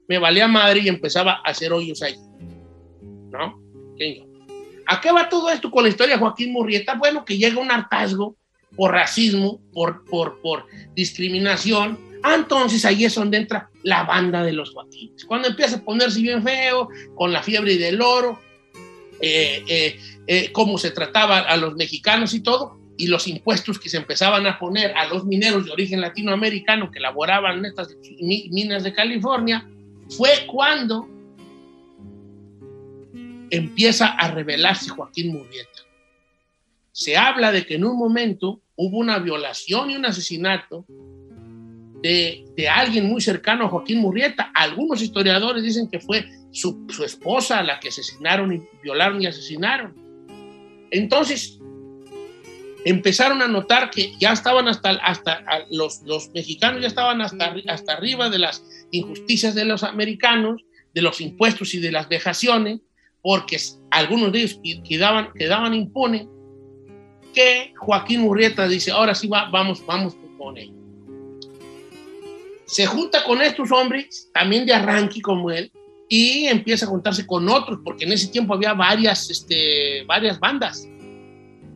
me 0.08 0.18
valía 0.18 0.48
madre 0.48 0.80
y 0.82 0.88
empezaba 0.88 1.34
a 1.44 1.50
hacer 1.50 1.72
hoyos 1.74 2.02
ahí. 2.02 2.16
¿No? 3.32 3.62
¿Qué? 3.98 4.24
¿A 4.88 5.02
qué 5.02 5.12
va 5.12 5.28
todo 5.30 5.50
esto 5.50 5.70
con 5.70 5.84
la 5.84 5.90
historia 5.90 6.16
de 6.16 6.20
Joaquín 6.22 6.52
Murrieta? 6.54 6.96
Bueno, 6.96 7.26
que 7.26 7.38
llega 7.38 7.60
un 7.60 7.70
hartazgo 7.72 8.36
por 8.76 8.92
racismo, 8.92 9.60
por, 9.74 10.06
por, 10.06 10.40
por 10.42 10.66
discriminación. 10.96 12.00
Ah, 12.24 12.36
entonces 12.36 12.84
ahí 12.86 13.06
es 13.06 13.16
donde 13.16 13.38
entra 13.38 13.70
la 13.84 14.04
banda 14.04 14.44
de 14.44 14.54
los 14.54 14.72
Joaquines. 14.72 15.26
Cuando 15.26 15.48
empieza 15.48 15.78
a 15.78 15.82
ponerse 15.84 16.22
bien 16.22 16.44
feo, 16.44 16.90
con 17.16 17.32
la 17.32 17.44
fiebre 17.44 17.78
del 17.78 18.02
oro, 18.02 18.40
eh, 19.22 19.64
eh, 19.68 20.00
eh, 20.28 20.52
cómo 20.52 20.78
se 20.78 20.92
trataba 20.92 21.40
a 21.40 21.58
los 21.58 21.76
mexicanos 21.76 22.34
y 22.34 22.42
todo, 22.42 22.80
y 22.98 23.08
los 23.08 23.28
impuestos 23.28 23.80
que 23.80 23.90
se 23.90 23.98
empezaban 23.98 24.48
a 24.48 24.58
poner 24.58 24.96
a 24.98 25.08
los 25.08 25.24
mineros 25.26 25.66
de 25.66 25.72
origen 25.72 26.02
latinoamericano 26.02 26.90
que 26.92 27.00
laboraban 27.00 27.60
en 27.60 27.66
estas 27.66 27.96
mi- 28.20 28.50
minas 28.52 28.84
de 28.84 28.94
California, 28.94 29.68
fue 30.10 30.32
cuando 30.48 31.08
empieza 33.50 34.08
a 34.08 34.32
revelarse 34.32 34.90
Joaquín 34.90 35.34
Murrieta. 35.34 35.82
Se 36.92 37.16
habla 37.16 37.52
de 37.52 37.66
que 37.66 37.76
en 37.76 37.86
un 37.86 37.98
momento 37.98 38.62
hubo 38.76 38.98
una 38.98 39.20
violación 39.20 39.92
y 39.92 39.96
un 39.96 40.06
asesinato 40.06 40.86
de, 42.02 42.46
alguien 42.70 43.08
muy 43.08 43.22
cercano 43.22 43.66
a 43.66 43.70
Joaquín 43.70 44.00
Murrieta. 44.00 44.52
Algunos 44.54 45.02
historiadores 45.02 45.64
dicen 45.64 45.90
que 45.90 46.00
fue 46.00 46.26
su, 46.52 46.86
su 46.90 47.04
esposa 47.04 47.64
la 47.64 47.80
que 47.80 47.90
asesinaron 47.90 48.54
y 48.54 48.62
violaron 48.84 49.22
y 49.22 49.28
asesinaron. 49.28 49.96
Entonces, 50.92 51.60
empezaron 52.86 53.42
a 53.42 53.48
notar 53.48 53.90
que 53.90 54.14
ya 54.18 54.32
estaban 54.32 54.68
hasta, 54.68 54.92
hasta 54.92 55.44
los, 55.70 56.02
los 56.04 56.30
mexicanos 56.34 56.82
ya 56.82 56.88
estaban 56.88 57.22
hasta, 57.22 57.54
hasta 57.68 57.94
arriba 57.94 58.30
de 58.30 58.40
las 58.40 58.64
injusticias 58.92 59.56
de 59.56 59.66
los 59.66 59.84
americanos, 59.84 60.64
de 60.94 61.02
los 61.02 61.20
impuestos 61.20 61.74
y 61.74 61.80
de 61.80 61.92
las 61.92 62.08
vejaciones, 62.08 62.80
porque 63.22 63.58
algunos 63.92 64.32
de 64.32 64.40
ellos 64.40 64.60
quedaban, 64.88 65.34
quedaban 65.34 65.74
impunes, 65.74 66.28
que 67.34 67.74
Joaquín 67.76 68.22
Murrieta 68.22 68.68
dice, 68.68 68.92
ahora 68.92 69.14
sí 69.14 69.28
va, 69.28 69.50
vamos, 69.50 69.86
vamos 69.86 70.16
con 70.38 70.58
él. 70.58 70.77
Se 72.68 72.86
junta 72.86 73.24
con 73.24 73.42
estos 73.42 73.72
hombres, 73.72 74.30
también 74.34 74.66
de 74.66 74.74
arranque 74.74 75.22
como 75.22 75.50
él, 75.50 75.72
y 76.10 76.48
empieza 76.48 76.86
a 76.86 76.90
juntarse 76.90 77.26
con 77.26 77.48
otros, 77.48 77.80
porque 77.84 78.04
en 78.04 78.12
ese 78.12 78.28
tiempo 78.28 78.54
había 78.54 78.74
varias, 78.74 79.30
este, 79.30 80.04
varias 80.06 80.40
bandas. 80.40 80.88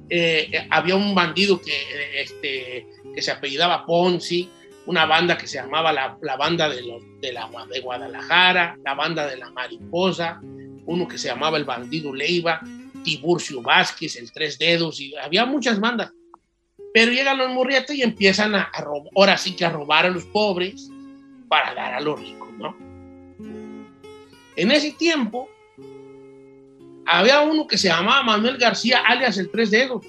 Eh, 0.10 0.50
eh, 0.52 0.68
había 0.70 0.98
un 0.98 1.16
bandido 1.16 1.62
que, 1.62 1.72
eh, 1.72 2.22
este, 2.22 2.88
que 3.16 3.22
se 3.22 3.32
apellidaba 3.32 3.86
Ponzi, 3.86 4.50
una 4.86 5.06
banda 5.06 5.38
que 5.38 5.48
se 5.48 5.58
llamaba 5.58 5.94
la, 5.94 6.18
la 6.22 6.36
banda 6.36 6.68
de, 6.68 6.82
los, 6.82 7.02
de, 7.22 7.32
la, 7.32 7.50
de 7.72 7.80
Guadalajara, 7.80 8.78
la 8.84 8.94
banda 8.94 9.26
de 9.28 9.38
la 9.38 9.50
Mariposa, 9.52 10.42
uno 10.86 11.08
que 11.08 11.18
se 11.18 11.30
llamaba 11.30 11.58
el 11.58 11.64
bandido 11.64 12.14
Leiva, 12.14 12.60
Tiburcio 13.04 13.62
Vázquez, 13.62 14.18
el 14.18 14.32
Tres 14.32 14.60
Dedos, 14.60 15.00
y 15.00 15.16
había 15.16 15.46
muchas 15.46 15.80
bandas. 15.80 16.12
Pero 16.94 17.12
llegan 17.12 17.38
los 17.38 17.50
Murrieta 17.52 17.94
y 17.94 18.02
empiezan 18.02 18.56
a, 18.56 18.70
robar, 18.80 19.12
ahora 19.16 19.38
sí 19.38 19.56
que 19.56 19.66
a 19.66 19.70
robar 19.70 20.06
a 20.06 20.10
los 20.10 20.26
pobres 20.26 20.90
para 21.48 21.74
dar 21.74 21.94
a 21.94 22.02
los 22.02 22.20
ricos, 22.20 22.50
¿no? 22.58 22.76
En 24.56 24.72
ese 24.72 24.92
tiempo, 24.92 25.50
había 27.06 27.42
uno 27.42 27.68
que 27.68 27.78
se 27.78 27.88
llamaba 27.88 28.24
Manuel 28.24 28.58
García, 28.58 29.00
alias 29.00 29.38
el 29.38 29.50
Tres 29.50 29.72
Dedos. 29.72 30.06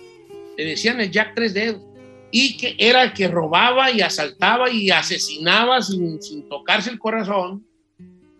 Le 0.56 0.64
decían 0.64 1.00
el 1.00 1.10
Jack 1.10 1.34
Tres 1.34 1.54
Dedos. 1.54 1.82
Y 2.30 2.56
que 2.56 2.74
era 2.78 3.02
el 3.02 3.12
que 3.12 3.28
robaba 3.28 3.90
y 3.90 4.00
asaltaba 4.00 4.70
y 4.70 4.90
asesinaba 4.90 5.82
sin, 5.82 6.20
sin 6.22 6.48
tocarse 6.48 6.90
el 6.90 6.98
corazón 6.98 7.66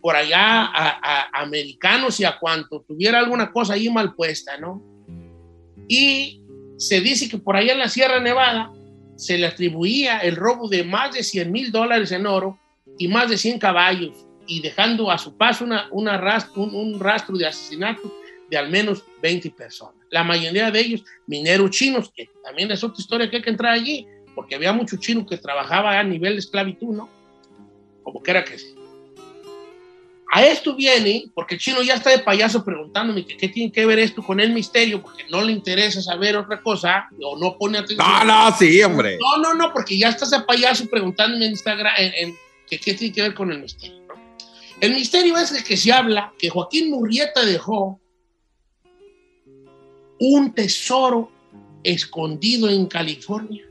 por 0.01 0.17
allá 0.17 0.65
a, 0.65 1.31
a 1.31 1.43
americanos 1.43 2.19
y 2.19 2.25
a 2.25 2.39
cuanto 2.39 2.81
tuviera 2.81 3.19
alguna 3.19 3.53
cosa 3.53 3.75
ahí 3.75 3.89
mal 3.89 4.15
puesta, 4.15 4.57
¿no? 4.59 4.83
Y 5.89 6.42
se 6.83 7.01
dice 7.01 7.29
que 7.29 7.39
por 7.39 7.57
allá 7.57 7.75
en 7.75 7.79
la 7.79 7.89
Sierra 7.89 8.19
Nevada 8.19 8.73
se 9.15 9.39
le 9.39 9.47
atribuía 9.47 10.19
el 10.19 10.35
robo 10.35 10.69
de 10.69 10.83
más 10.83 11.15
de 11.15 11.23
100 11.23 11.53
mil 11.53 11.71
dólares 11.71 12.11
en 12.11 12.27
oro 12.27 12.59
y 12.99 13.07
más 13.07 13.31
de 13.31 13.39
100 13.39 13.61
caballos 13.61 14.27
y 14.49 14.61
dejando 14.61 15.09
a 15.09 15.17
su 15.17 15.37
paso 15.37 15.65
una, 15.65 15.87
una 15.93 16.19
rastro, 16.19 16.63
un, 16.63 16.75
un 16.75 16.99
rastro 16.99 17.37
de 17.37 17.47
asesinato 17.47 18.13
de 18.51 18.57
al 18.59 18.69
menos 18.69 19.05
20 19.23 19.51
personas. 19.51 19.95
La 20.11 20.25
mayoría 20.25 20.73
de 20.73 20.81
ellos 20.81 21.05
mineros 21.29 21.71
chinos, 21.71 22.11
que 22.13 22.29
también 22.43 22.69
es 22.73 22.83
otra 22.83 23.01
historia 23.01 23.31
que 23.31 23.37
hay 23.37 23.43
que 23.43 23.51
entrar 23.51 23.73
allí, 23.73 24.05
porque 24.35 24.57
había 24.57 24.73
muchos 24.73 24.99
chinos 24.99 25.27
que 25.29 25.39
trabajaban 25.39 25.97
a 25.97 26.03
nivel 26.03 26.33
de 26.33 26.41
esclavitud, 26.41 26.97
¿no? 26.97 27.09
Como 28.03 28.21
quiera 28.21 28.45
que 28.45 28.59
sea. 28.59 28.82
A 30.35 30.47
esto 30.47 30.75
viene, 30.75 31.27
porque 31.35 31.57
el 31.57 31.61
chino 31.61 31.83
ya 31.83 31.93
está 31.93 32.09
de 32.09 32.21
payaso 32.21 32.65
preguntándome 32.65 33.27
que 33.27 33.37
qué 33.37 33.51
tiene 33.51 33.71
que 33.71 33.85
ver 33.85 33.99
esto 33.99 34.23
con 34.23 34.41
el 34.41 34.55
misterio, 34.55 35.03
porque 35.03 35.25
no 35.31 35.43
le 35.43 35.53
interesa 35.53 36.01
saber 36.01 36.39
otra 36.39 36.63
cosa 36.63 37.07
o 37.23 37.37
no 37.37 37.59
pone 37.59 37.77
atención. 37.77 37.99
No, 37.99 38.25
no, 38.25 38.57
sí, 38.57 38.83
hombre. 38.83 39.19
No, 39.21 39.37
no, 39.37 39.53
no, 39.53 39.75
porque 39.75 39.99
ya 39.99 40.09
estás 40.09 40.31
de 40.31 40.41
payaso 40.41 40.87
preguntándome 40.87 41.45
en 41.45 41.51
Instagram 41.51 41.93
en, 41.99 42.13
en, 42.17 42.37
que 42.67 42.79
qué 42.79 42.95
tiene 42.95 43.15
que 43.15 43.21
ver 43.21 43.35
con 43.35 43.53
el 43.53 43.61
misterio. 43.61 44.01
¿no? 44.09 44.15
El 44.81 44.95
misterio 44.95 45.37
es 45.37 45.53
el 45.53 45.63
que 45.63 45.77
se 45.77 45.93
habla 45.93 46.33
que 46.39 46.49
Joaquín 46.49 46.91
Murrieta 46.91 47.45
dejó 47.45 48.01
un 50.19 50.55
tesoro 50.55 51.31
escondido 51.83 52.71
en 52.71 52.87
California. 52.87 53.67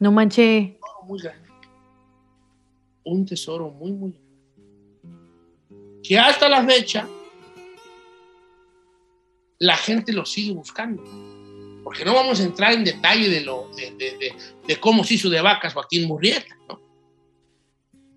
No 0.00 0.10
manché. 0.10 0.76
Muy 1.06 1.20
grande. 1.20 1.48
Un 3.04 3.24
tesoro 3.24 3.70
muy, 3.70 3.92
muy 3.92 4.10
grande. 4.10 4.27
Que 6.08 6.18
hasta 6.18 6.48
la 6.48 6.64
fecha 6.64 7.06
la 9.58 9.76
gente 9.76 10.10
lo 10.10 10.24
sigue 10.24 10.52
buscando. 10.52 11.04
Porque 11.84 12.02
no 12.02 12.14
vamos 12.14 12.40
a 12.40 12.44
entrar 12.44 12.72
en 12.72 12.82
detalle 12.82 13.28
de, 13.28 13.42
lo, 13.42 13.70
de, 13.76 14.76
cómo 14.80 15.04
se 15.04 15.14
hizo 15.14 15.28
de 15.28 15.42
vacas 15.42 15.74
Joaquín 15.74 16.08
Murrieta, 16.08 16.56
¿no? 16.66 16.80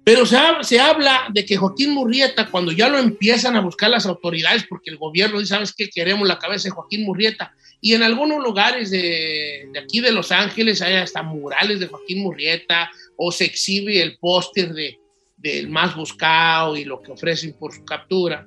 Pero 0.06 0.26
se, 0.26 0.38
se, 0.62 0.80
habla 0.80 1.28
de 1.34 1.46
que 1.46 1.58
Joaquín 1.58 1.92
Murrieta, 1.92 2.50
cuando 2.50 2.72
ya 2.72 2.88
lo 2.88 2.98
empiezan 2.98 3.58
a 3.58 3.62
buscar 3.62 3.90
las 3.90 4.06
autoridades, 4.06 4.66
porque 4.70 4.90
el 4.90 4.98
gobierno 4.98 5.40
dice, 5.40 5.50
¿sabes 5.50 5.74
qué? 5.74 5.90
Queremos 5.90 6.26
la 6.28 6.40
cabeza 6.40 6.70
de 6.70 6.72
Joaquín 6.72 7.04
Murrieta. 7.04 7.54
Y 7.82 7.94
en 7.94 8.04
algunos 8.04 8.42
lugares 8.42 8.90
de 8.90 9.70
aquí 9.84 10.00
de 10.00 10.14
Los 10.14 10.32
Ángeles 10.32 10.82
hay 10.82 10.96
hasta 10.96 11.24
murales 11.24 11.82
de 11.82 11.88
Joaquín 11.88 12.24
Murrieta, 12.24 12.90
o 13.18 13.34
se 13.34 13.46
exhibe 13.46 14.02
el 14.02 14.18
póster 14.18 14.74
de, 14.74 15.01
del 15.42 15.70
más 15.70 15.96
buscado 15.96 16.78
y 16.78 16.86
lo 16.86 17.02
que 17.02 17.12
ofrecen 17.12 17.54
por 17.54 17.74
su 17.74 17.84
captura. 17.84 18.46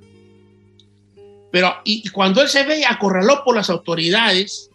Pero 1.51 1.73
y, 1.85 2.09
cuando 2.09 2.43
él 2.43 2.49
se 2.49 2.65
ve 2.65 2.85
acorralado 2.85 3.45
por 3.45 3.55
las 3.55 3.71
autoridades, 3.71 4.71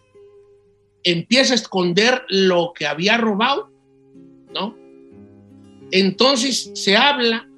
empieza 1.02 1.52
a 1.52 1.56
esconder 1.56 2.24
lo 2.28 2.72
que 2.74 2.86
había 2.86 3.16
robado, 3.16 3.70
¿no? 4.54 4.76
Entonces 5.90 6.70
se 6.74 6.96
habla 6.96 7.48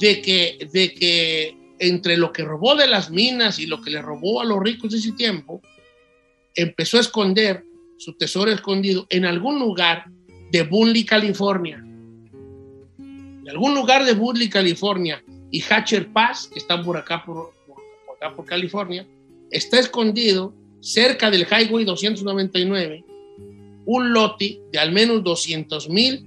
de 0.00 0.20
que, 0.22 0.68
de 0.72 0.94
que 0.94 1.56
entre 1.78 2.16
lo 2.16 2.32
que 2.32 2.44
robó 2.44 2.74
de 2.74 2.86
las 2.86 3.10
minas 3.10 3.58
y 3.58 3.66
lo 3.66 3.80
que 3.82 3.90
le 3.90 4.02
robó 4.02 4.40
a 4.40 4.44
los 4.44 4.60
ricos 4.60 4.92
de 4.92 4.98
ese 4.98 5.12
tiempo, 5.12 5.60
empezó 6.54 6.96
a 6.96 7.00
esconder 7.00 7.64
su 7.98 8.14
tesoro 8.14 8.50
escondido 8.50 9.06
en 9.10 9.24
algún 9.24 9.58
lugar 9.58 10.06
de 10.50 10.62
Bunley, 10.62 11.04
California. 11.04 11.84
En 13.44 13.50
algún 13.50 13.74
lugar 13.74 14.04
de 14.04 14.14
Bunley, 14.14 14.48
California 14.48 15.22
y 15.50 15.60
Hatcher 15.60 16.08
Pass, 16.08 16.48
que 16.50 16.58
están 16.58 16.82
por 16.82 16.96
acá 16.96 17.22
por, 17.24 17.52
por, 17.66 17.76
por 18.06 18.16
acá 18.16 18.34
por 18.34 18.46
California, 18.46 19.06
está 19.50 19.78
escondido 19.78 20.54
cerca 20.80 21.30
del 21.30 21.46
Highway 21.46 21.84
299 21.84 23.04
un 23.86 24.12
lote 24.12 24.60
de 24.72 24.78
al 24.78 24.92
menos 24.92 25.22
200 25.22 25.90
mil 25.90 26.24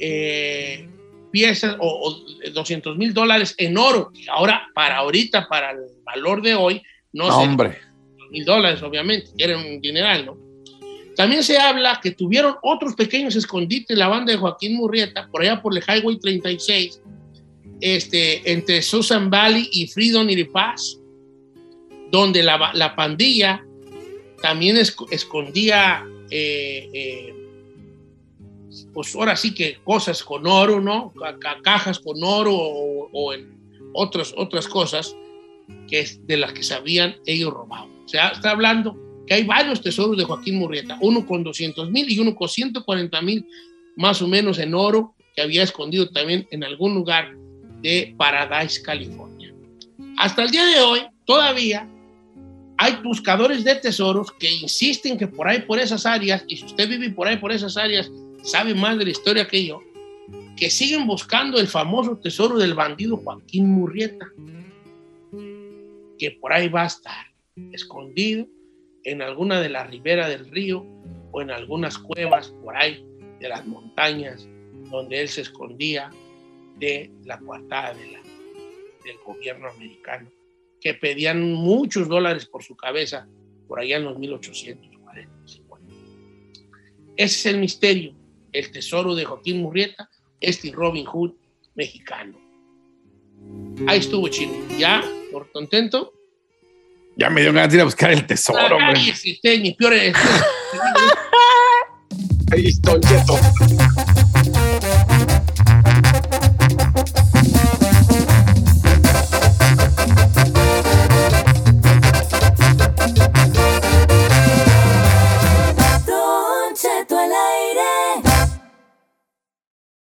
eh, 0.00 0.86
piezas 1.30 1.76
o, 1.78 2.10
o 2.10 2.50
200 2.50 2.96
mil 2.96 3.14
dólares 3.14 3.54
en 3.58 3.78
oro, 3.78 4.12
que 4.12 4.28
ahora, 4.30 4.68
para 4.74 4.98
ahorita, 4.98 5.48
para 5.48 5.70
el 5.70 5.78
valor 6.04 6.42
de 6.42 6.54
hoy, 6.54 6.82
no, 7.12 7.28
no 7.28 7.38
hombre. 7.38 7.78
mil 8.30 8.44
dólares, 8.44 8.82
obviamente, 8.82 9.30
era 9.38 9.56
un 9.56 9.80
dineral, 9.80 10.26
¿no? 10.26 10.47
También 11.18 11.42
se 11.42 11.58
habla 11.58 11.98
que 12.00 12.12
tuvieron 12.12 12.54
otros 12.62 12.94
pequeños 12.94 13.34
escondites 13.34 13.98
la 13.98 14.06
banda 14.06 14.30
de 14.30 14.38
Joaquín 14.38 14.76
Murrieta, 14.76 15.26
por 15.32 15.42
allá 15.42 15.60
por 15.60 15.76
el 15.76 15.82
Highway 15.82 16.16
36, 16.20 17.02
este, 17.80 18.52
entre 18.52 18.80
Susan 18.82 19.28
Valley 19.28 19.68
y 19.72 19.88
Freedom 19.88 20.30
y 20.30 20.44
Paz, 20.44 21.00
donde 22.12 22.44
la, 22.44 22.70
la 22.72 22.94
pandilla 22.94 23.66
también 24.40 24.76
es, 24.76 24.94
escondía 25.10 26.06
eh, 26.30 26.88
eh, 26.92 27.34
pues 28.94 29.12
ahora 29.16 29.34
sí 29.34 29.52
que 29.52 29.78
cosas 29.82 30.22
con 30.22 30.46
oro, 30.46 30.80
¿no? 30.80 31.12
Cajas 31.64 31.98
con 31.98 32.22
oro 32.22 32.54
o, 32.54 33.32
otras, 33.92 34.32
otras 34.36 34.68
cosas 34.68 35.16
que 35.88 35.98
es 35.98 36.24
de 36.28 36.36
las 36.36 36.52
que 36.52 36.62
se 36.62 36.74
habían 36.74 37.16
ellos 37.26 37.52
robado. 37.52 37.88
O 38.04 38.08
sea, 38.08 38.28
está 38.28 38.52
hablando 38.52 39.07
que 39.28 39.34
hay 39.34 39.44
varios 39.44 39.82
tesoros 39.82 40.16
de 40.16 40.24
Joaquín 40.24 40.58
Murrieta, 40.58 40.98
uno 41.02 41.26
con 41.26 41.44
200 41.44 41.90
mil 41.90 42.10
y 42.10 42.18
uno 42.18 42.34
con 42.34 42.48
140 42.48 43.20
mil 43.22 43.46
más 43.96 44.22
o 44.22 44.26
menos 44.26 44.58
en 44.58 44.74
oro 44.74 45.14
que 45.36 45.42
había 45.42 45.62
escondido 45.62 46.08
también 46.08 46.48
en 46.50 46.64
algún 46.64 46.94
lugar 46.94 47.34
de 47.82 48.14
Paradise, 48.16 48.82
California. 48.82 49.54
Hasta 50.16 50.42
el 50.42 50.50
día 50.50 50.64
de 50.64 50.80
hoy, 50.80 51.00
todavía 51.26 51.88
hay 52.78 52.96
buscadores 53.04 53.64
de 53.64 53.74
tesoros 53.74 54.32
que 54.32 54.50
insisten 54.50 55.18
que 55.18 55.26
por 55.26 55.46
ahí, 55.46 55.60
por 55.62 55.78
esas 55.78 56.06
áreas, 56.06 56.44
y 56.48 56.56
si 56.56 56.64
usted 56.64 56.88
vive 56.88 57.10
por 57.10 57.28
ahí, 57.28 57.36
por 57.36 57.52
esas 57.52 57.76
áreas, 57.76 58.10
sabe 58.42 58.74
más 58.74 58.96
de 58.98 59.04
la 59.04 59.10
historia 59.10 59.46
que 59.46 59.66
yo, 59.66 59.82
que 60.56 60.70
siguen 60.70 61.06
buscando 61.06 61.58
el 61.60 61.68
famoso 61.68 62.16
tesoro 62.16 62.58
del 62.58 62.74
bandido 62.74 63.18
Joaquín 63.18 63.68
Murrieta, 63.68 64.26
que 66.18 66.30
por 66.40 66.52
ahí 66.52 66.68
va 66.68 66.84
a 66.84 66.86
estar 66.86 67.26
escondido 67.72 68.46
en 69.10 69.22
alguna 69.22 69.60
de 69.60 69.70
las 69.70 69.88
riberas 69.88 70.28
del 70.28 70.50
río 70.50 70.84
o 71.30 71.40
en 71.40 71.50
algunas 71.50 71.98
cuevas 71.98 72.50
por 72.62 72.76
ahí 72.76 73.04
de 73.40 73.48
las 73.48 73.66
montañas 73.66 74.46
donde 74.90 75.20
él 75.22 75.28
se 75.28 75.42
escondía 75.42 76.10
de 76.78 77.10
la 77.24 77.38
coartada 77.38 77.94
del 77.94 79.16
gobierno 79.24 79.68
americano, 79.70 80.30
que 80.80 80.94
pedían 80.94 81.52
muchos 81.52 82.08
dólares 82.08 82.46
por 82.46 82.62
su 82.62 82.76
cabeza 82.76 83.26
por 83.66 83.80
allá 83.80 83.96
en 83.96 84.04
los 84.04 84.18
1840. 84.18 85.46
50. 85.46 85.94
Ese 87.16 87.34
es 87.34 87.46
el 87.46 87.58
misterio, 87.58 88.14
el 88.52 88.70
tesoro 88.70 89.14
de 89.14 89.24
Joaquín 89.24 89.62
Murrieta, 89.62 90.10
este 90.40 90.70
Robin 90.70 91.06
Hood 91.06 91.32
mexicano. 91.74 92.38
Ahí 93.86 94.00
estuvo 94.00 94.28
chino. 94.28 94.52
¿Ya? 94.78 95.02
¿Por 95.32 95.50
contento? 95.50 96.12
Ya 97.18 97.28
me 97.30 97.40
dio 97.40 97.52
ganas 97.52 97.70
de 97.70 97.76
ir 97.76 97.80
a 97.80 97.84
buscar 97.84 98.12
el 98.12 98.24
tesoro, 98.26 98.76
hombre. 98.76 99.00
usted, 99.10 99.60
ni 99.60 99.72
peor 99.74 99.92
es- 99.92 100.14
Ahí 102.52 102.66
está, 102.68 102.92
Don 102.92 103.00
Cheto. 103.02 103.38